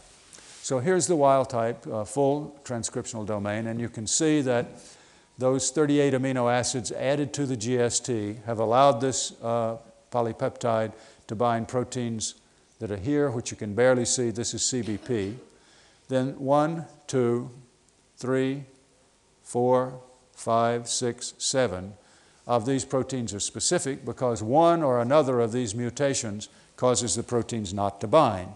So 0.63 0.79
here's 0.79 1.07
the 1.07 1.17
wild 1.17 1.51
type, 1.51 1.87
uh, 1.87 2.05
full 2.05 2.59
transcriptional 2.65 3.27
domain, 3.27 3.67
and 3.67 3.81
you 3.81 3.89
can 3.89 4.07
see 4.07 4.41
that 4.43 4.67
those 5.37 5.71
38 5.71 6.15
amino 6.15 6.51
acids 6.53 6.93
added 6.93 7.33
to 7.35 7.47
the 7.47 7.57
GST 7.57 8.45
have 8.45 8.59
allowed 8.59 9.01
this 9.01 9.33
uh, 9.43 9.77
polypeptide 10.11 10.93
to 11.27 11.35
bind 11.35 11.69
proteins 11.69 12.37
that 12.79 12.91
are 12.91 12.97
here, 12.97 13.31
which 13.31 13.51
you 13.51 13.57
can 13.57 13.75
barely 13.75 14.05
see. 14.05 14.31
This 14.31 14.55
is 14.55 14.63
CBP. 14.63 15.35
Then 16.09 16.39
one, 16.39 16.87
two, 17.07 17.51
three, 18.17 18.65
four, 19.43 20.01
five, 20.33 20.89
six, 20.89 21.35
seven 21.39 21.95
of 22.47 22.67
these 22.67 22.85
proteins 22.85 23.33
are 23.33 23.41
specific 23.41 24.05
because 24.05 24.43
one 24.43 24.83
or 24.83 25.01
another 25.01 25.41
of 25.41 25.53
these 25.53 25.75
mutations 25.75 26.49
causes 26.77 27.15
the 27.15 27.23
proteins 27.23 27.73
not 27.73 28.01
to 28.01 28.07
bind. 28.07 28.53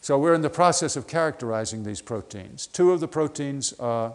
So 0.00 0.18
we're 0.18 0.34
in 0.34 0.42
the 0.42 0.50
process 0.50 0.96
of 0.96 1.06
characterizing 1.06 1.84
these 1.84 2.00
proteins. 2.00 2.66
Two 2.66 2.92
of 2.92 3.00
the 3.00 3.08
proteins 3.08 3.78
uh, 3.80 4.12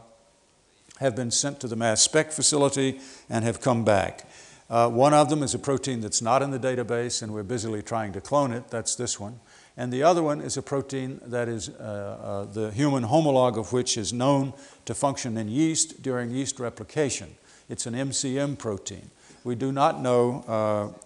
have 0.99 1.15
been 1.15 1.31
sent 1.31 1.59
to 1.61 1.67
the 1.67 1.75
mass 1.75 2.01
spec 2.01 2.31
facility 2.31 2.99
and 3.29 3.43
have 3.43 3.61
come 3.61 3.83
back. 3.83 4.27
Uh, 4.69 4.87
one 4.87 5.15
of 5.15 5.29
them 5.29 5.41
is 5.41 5.55
a 5.55 5.59
protein 5.59 5.99
that's 6.01 6.21
not 6.21 6.43
in 6.43 6.51
the 6.51 6.59
database 6.59 7.23
and 7.23 7.33
we're 7.33 7.41
busily 7.41 7.81
trying 7.81 8.13
to 8.13 8.21
clone 8.21 8.51
it. 8.51 8.69
That's 8.69 8.95
this 8.95 9.19
one. 9.19 9.39
And 9.77 9.91
the 9.91 10.03
other 10.03 10.21
one 10.21 10.41
is 10.41 10.57
a 10.57 10.61
protein 10.61 11.21
that 11.25 11.47
is 11.47 11.69
uh, 11.69 11.73
uh 11.81 12.45
the 12.45 12.69
human 12.71 13.05
homologue 13.05 13.57
of 13.57 13.73
which 13.73 13.97
is 13.97 14.13
known 14.13 14.53
to 14.85 14.93
function 14.93 15.37
in 15.37 15.47
yeast 15.47 16.03
during 16.03 16.29
yeast 16.29 16.59
replication. 16.59 17.35
It's 17.69 17.85
an 17.85 17.93
MCM 17.93 18.57
protein. 18.57 19.11
We 19.43 19.55
do 19.55 19.71
not 19.71 20.01
know 20.01 20.43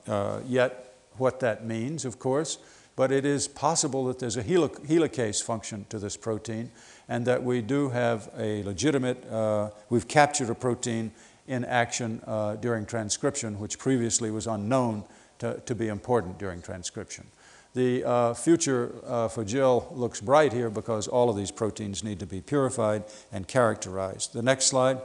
uh, 0.07 0.11
uh, 0.11 0.39
yet 0.47 0.95
what 1.17 1.39
that 1.41 1.65
means, 1.65 2.05
of 2.05 2.19
course, 2.19 2.57
but 2.95 3.11
it 3.11 3.25
is 3.25 3.47
possible 3.47 4.05
that 4.05 4.19
there's 4.19 4.37
a 4.37 4.43
helicase 4.43 5.43
function 5.43 5.85
to 5.89 5.99
this 5.99 6.15
protein 6.17 6.71
and 7.09 7.25
that 7.25 7.43
we 7.43 7.61
do 7.61 7.89
have 7.89 8.29
a 8.37 8.63
legitimate, 8.63 9.29
uh, 9.29 9.69
we've 9.89 10.07
captured 10.07 10.49
a 10.49 10.55
protein 10.55 11.11
in 11.47 11.65
action 11.65 12.21
uh, 12.25 12.55
during 12.55 12.85
transcription, 12.85 13.59
which 13.59 13.77
previously 13.77 14.31
was 14.31 14.47
unknown 14.47 15.03
to, 15.39 15.59
to 15.65 15.75
be 15.75 15.89
important 15.89 16.39
during 16.39 16.61
transcription. 16.61 17.25
The 17.73 18.03
uh, 18.03 18.33
future 18.35 18.93
uh, 19.05 19.27
for 19.27 19.43
Jill 19.43 19.91
looks 19.91 20.21
bright 20.21 20.53
here 20.53 20.69
because 20.69 21.07
all 21.07 21.29
of 21.29 21.35
these 21.35 21.49
proteins 21.49 22.03
need 22.03 22.19
to 22.19 22.27
be 22.27 22.39
purified 22.39 23.03
and 23.31 23.47
characterized. 23.47 24.33
The 24.33 24.43
next 24.43 24.65
slide. 24.65 24.99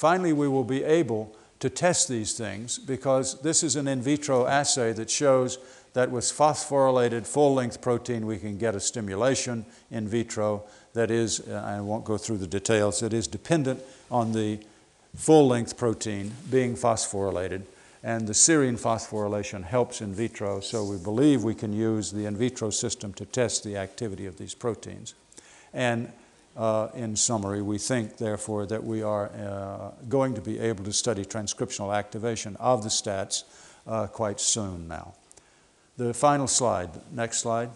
Finally, 0.00 0.32
we 0.32 0.48
will 0.48 0.64
be 0.64 0.82
able 0.82 1.30
to 1.58 1.68
test 1.68 2.08
these 2.08 2.32
things 2.32 2.78
because 2.78 3.38
this 3.42 3.62
is 3.62 3.76
an 3.76 3.86
in 3.86 4.00
vitro 4.00 4.46
assay 4.46 4.94
that 4.94 5.10
shows 5.10 5.58
that 5.92 6.10
with 6.10 6.24
phosphorylated 6.24 7.26
full-length 7.26 7.82
protein 7.82 8.24
we 8.24 8.38
can 8.38 8.56
get 8.56 8.74
a 8.74 8.80
stimulation 8.80 9.62
in 9.90 10.08
vitro 10.08 10.62
that 10.94 11.10
is, 11.10 11.46
uh, 11.46 11.62
I 11.66 11.82
won't 11.82 12.06
go 12.06 12.16
through 12.16 12.38
the 12.38 12.46
details, 12.46 13.02
it 13.02 13.12
is 13.12 13.26
dependent 13.26 13.82
on 14.10 14.32
the 14.32 14.60
full-length 15.16 15.76
protein 15.76 16.32
being 16.50 16.76
phosphorylated 16.76 17.64
and 18.02 18.26
the 18.26 18.32
serine 18.32 18.80
phosphorylation 18.80 19.64
helps 19.64 20.00
in 20.00 20.14
vitro 20.14 20.60
so 20.60 20.82
we 20.82 20.96
believe 20.96 21.44
we 21.44 21.54
can 21.54 21.74
use 21.74 22.10
the 22.10 22.24
in 22.24 22.38
vitro 22.38 22.70
system 22.70 23.12
to 23.12 23.26
test 23.26 23.64
the 23.64 23.76
activity 23.76 24.24
of 24.24 24.38
these 24.38 24.54
proteins. 24.54 25.12
And 25.74 26.10
uh, 26.60 26.90
in 26.94 27.16
summary, 27.16 27.62
we 27.62 27.78
think, 27.78 28.18
therefore, 28.18 28.66
that 28.66 28.84
we 28.84 29.02
are 29.02 29.30
uh, 29.30 29.92
going 30.10 30.34
to 30.34 30.42
be 30.42 30.58
able 30.58 30.84
to 30.84 30.92
study 30.92 31.24
transcriptional 31.24 31.96
activation 31.96 32.54
of 32.56 32.82
the 32.82 32.90
stats 32.90 33.44
uh, 33.86 34.06
quite 34.06 34.38
soon 34.38 34.86
now. 34.86 35.14
The 35.96 36.12
final 36.12 36.46
slide, 36.46 36.90
next 37.12 37.38
slide. 37.38 37.70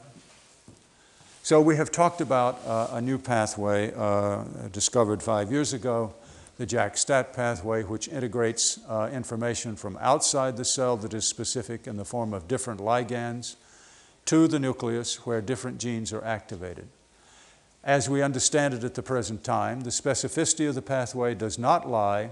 So 1.42 1.62
we 1.62 1.76
have 1.76 1.90
talked 1.90 2.20
about 2.20 2.60
uh, 2.66 2.88
a 2.92 3.00
new 3.00 3.16
pathway 3.16 3.90
uh, 3.96 4.44
discovered 4.70 5.22
five 5.22 5.50
years 5.50 5.72
ago, 5.72 6.12
the 6.58 6.66
JAK-STAT 6.66 7.32
pathway, 7.32 7.84
which 7.84 8.08
integrates 8.08 8.78
uh, 8.86 9.08
information 9.10 9.76
from 9.76 9.96
outside 9.98 10.58
the 10.58 10.64
cell 10.64 10.98
that 10.98 11.14
is 11.14 11.24
specific 11.24 11.86
in 11.86 11.96
the 11.96 12.04
form 12.04 12.34
of 12.34 12.48
different 12.48 12.80
ligands 12.80 13.56
to 14.26 14.46
the 14.46 14.58
nucleus 14.58 15.26
where 15.26 15.40
different 15.40 15.78
genes 15.78 16.12
are 16.12 16.24
activated. 16.24 16.88
As 17.84 18.08
we 18.08 18.22
understand 18.22 18.72
it 18.72 18.82
at 18.82 18.94
the 18.94 19.02
present 19.02 19.44
time, 19.44 19.82
the 19.82 19.90
specificity 19.90 20.66
of 20.66 20.74
the 20.74 20.82
pathway 20.82 21.34
does 21.34 21.58
not 21.58 21.86
lie 21.88 22.30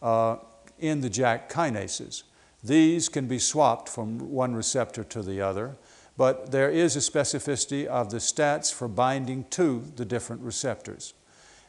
uh, 0.00 0.36
in 0.78 1.02
the 1.02 1.10
JAK 1.10 1.52
kinases. 1.52 2.22
These 2.64 3.10
can 3.10 3.26
be 3.26 3.38
swapped 3.38 3.90
from 3.90 4.30
one 4.32 4.54
receptor 4.54 5.04
to 5.04 5.22
the 5.22 5.42
other, 5.42 5.76
but 6.16 6.50
there 6.50 6.70
is 6.70 6.96
a 6.96 7.00
specificity 7.00 7.84
of 7.84 8.10
the 8.10 8.16
stats 8.16 8.72
for 8.72 8.88
binding 8.88 9.44
to 9.50 9.84
the 9.96 10.06
different 10.06 10.40
receptors. 10.40 11.12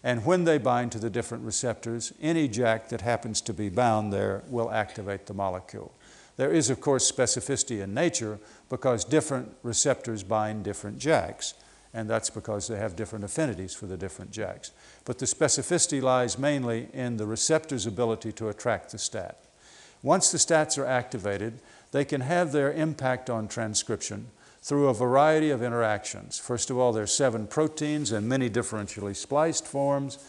And 0.03 0.25
when 0.25 0.45
they 0.45 0.57
bind 0.57 0.93
to 0.93 0.99
the 0.99 1.09
different 1.09 1.43
receptors, 1.43 2.13
any 2.21 2.47
JAK 2.47 2.87
that 2.89 3.01
happens 3.01 3.41
to 3.41 3.53
be 3.53 3.67
bound 3.67 4.13
there 4.13 4.43
will 4.47 4.71
activate 4.71 5.25
the 5.25 5.33
molecule. 5.33 5.93
There 6.37 6.53
is, 6.53 6.69
of 6.69 6.79
course, 6.79 7.11
specificity 7.11 7.81
in 7.81 7.93
nature 7.93 8.39
because 8.69 9.03
different 9.03 9.53
receptors 9.63 10.23
bind 10.23 10.63
different 10.63 10.99
JAKs, 10.99 11.55
and 11.93 12.09
that's 12.09 12.29
because 12.29 12.67
they 12.67 12.77
have 12.77 12.95
different 12.95 13.25
affinities 13.25 13.73
for 13.73 13.85
the 13.85 13.97
different 13.97 14.31
JAKs. 14.31 14.71
But 15.05 15.19
the 15.19 15.25
specificity 15.25 16.01
lies 16.01 16.37
mainly 16.37 16.89
in 16.93 17.17
the 17.17 17.25
receptor's 17.25 17.85
ability 17.85 18.31
to 18.33 18.49
attract 18.49 18.91
the 18.91 18.97
stat. 18.97 19.37
Once 20.03 20.31
the 20.31 20.37
stats 20.37 20.77
are 20.77 20.85
activated, 20.85 21.59
they 21.91 22.05
can 22.05 22.21
have 22.21 22.51
their 22.51 22.71
impact 22.71 23.29
on 23.29 23.47
transcription 23.47 24.27
through 24.61 24.89
a 24.89 24.93
variety 24.93 25.49
of 25.49 25.63
interactions. 25.63 26.37
First 26.37 26.69
of 26.69 26.77
all, 26.77 26.91
there 26.91 27.03
are 27.03 27.07
seven 27.07 27.47
proteins 27.47 28.11
and 28.11 28.27
many 28.27 28.49
differentially 28.49 29.15
spliced 29.15 29.65
forms, 29.65 30.19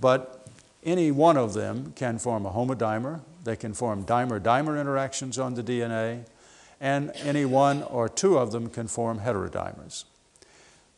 but 0.00 0.46
any 0.84 1.10
one 1.10 1.36
of 1.36 1.54
them 1.54 1.92
can 1.96 2.18
form 2.18 2.46
a 2.46 2.50
homodimer. 2.50 3.20
They 3.44 3.56
can 3.56 3.74
form 3.74 4.04
dimer-dimer 4.04 4.80
interactions 4.80 5.38
on 5.38 5.54
the 5.54 5.62
DNA, 5.62 6.26
and 6.80 7.10
any 7.24 7.44
one 7.44 7.82
or 7.82 8.08
two 8.08 8.38
of 8.38 8.52
them 8.52 8.68
can 8.68 8.88
form 8.88 9.20
heterodimers. 9.20 10.04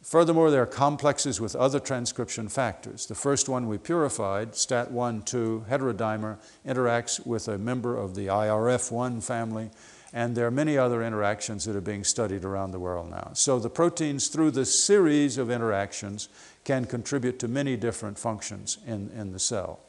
Furthermore, 0.05 0.51
there 0.51 0.63
are 0.63 0.67
complexes 0.67 1.41
with 1.41 1.57
other 1.57 1.81
transcription 1.81 2.47
factors. 2.49 3.07
The 3.07 3.15
first 3.15 3.49
one 3.49 3.67
we 3.67 3.79
purified, 3.79 4.53
STAT1-2 4.53 5.67
heterodimer, 5.67 6.37
interacts 6.67 7.27
with 7.27 7.49
a 7.49 7.57
member 7.57 7.97
of 7.97 8.15
the 8.15 8.27
IRF1 8.27 9.23
family, 9.23 9.71
and 10.13 10.37
there 10.37 10.47
are 10.47 10.51
many 10.51 10.77
other 10.77 11.03
interactions 11.03 11.65
that 11.65 11.75
are 11.75 11.81
being 11.81 12.05
studied 12.05 12.45
around 12.45 12.73
the 12.73 12.79
world 12.79 13.11
now. 13.11 13.31
So 13.33 13.59
the 13.59 13.71
proteins, 13.71 14.29
through 14.29 14.51
this 14.51 14.85
series 14.85 15.39
of 15.39 15.51
interactions, 15.51 16.29
can 16.65 16.85
contribute 16.85 17.39
to 17.39 17.49
many 17.49 17.75
different 17.75 18.19
functions 18.19 18.77
in, 18.87 19.11
in 19.17 19.33
the 19.33 19.39
cell. 19.39 19.81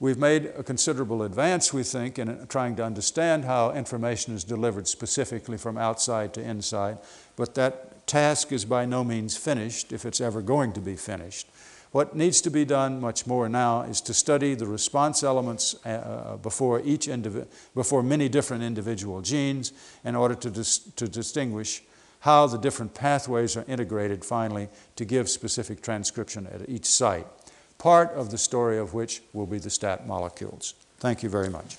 We've 0.00 0.18
made 0.18 0.46
a 0.56 0.62
considerable 0.62 1.22
advance, 1.22 1.74
we 1.74 1.82
think, 1.82 2.18
in 2.18 2.46
trying 2.48 2.76
to 2.76 2.84
understand 2.84 3.44
how 3.44 3.72
information 3.72 4.34
is 4.34 4.44
delivered 4.44 4.88
specifically 4.88 5.58
from 5.58 5.76
outside 5.76 6.32
to 6.34 6.42
inside, 6.42 6.98
but 7.36 7.54
that 7.54 7.85
task 8.06 8.52
is 8.52 8.64
by 8.64 8.86
no 8.86 9.04
means 9.04 9.36
finished, 9.36 9.92
if 9.92 10.04
it's 10.04 10.20
ever 10.20 10.42
going 10.42 10.72
to 10.72 10.80
be 10.80 10.96
finished. 10.96 11.48
What 11.92 12.14
needs 12.14 12.40
to 12.42 12.50
be 12.50 12.64
done 12.64 13.00
much 13.00 13.26
more 13.26 13.48
now 13.48 13.82
is 13.82 14.00
to 14.02 14.14
study 14.14 14.54
the 14.54 14.66
response 14.66 15.22
elements 15.22 15.76
uh, 15.84 15.88
uh 15.88 16.36
before, 16.36 16.82
each 16.84 17.08
before 17.74 18.02
many 18.02 18.28
different 18.28 18.62
individual 18.62 19.22
genes 19.22 19.72
in 20.04 20.14
order 20.14 20.34
to, 20.34 20.50
dis 20.50 20.78
to 20.96 21.08
distinguish 21.08 21.82
how 22.20 22.46
the 22.46 22.58
different 22.58 22.92
pathways 22.92 23.56
are 23.56 23.64
integrated 23.68 24.24
finally 24.24 24.68
to 24.96 25.04
give 25.04 25.28
specific 25.28 25.80
transcription 25.80 26.46
at 26.48 26.68
each 26.68 26.86
site, 26.86 27.26
part 27.78 28.10
of 28.12 28.30
the 28.30 28.38
story 28.38 28.78
of 28.78 28.94
which 28.94 29.22
will 29.32 29.46
be 29.46 29.58
the 29.58 29.70
stat 29.70 30.06
molecules. 30.06 30.74
Thank 30.98 31.22
you 31.22 31.28
very 31.28 31.48
much. 31.48 31.76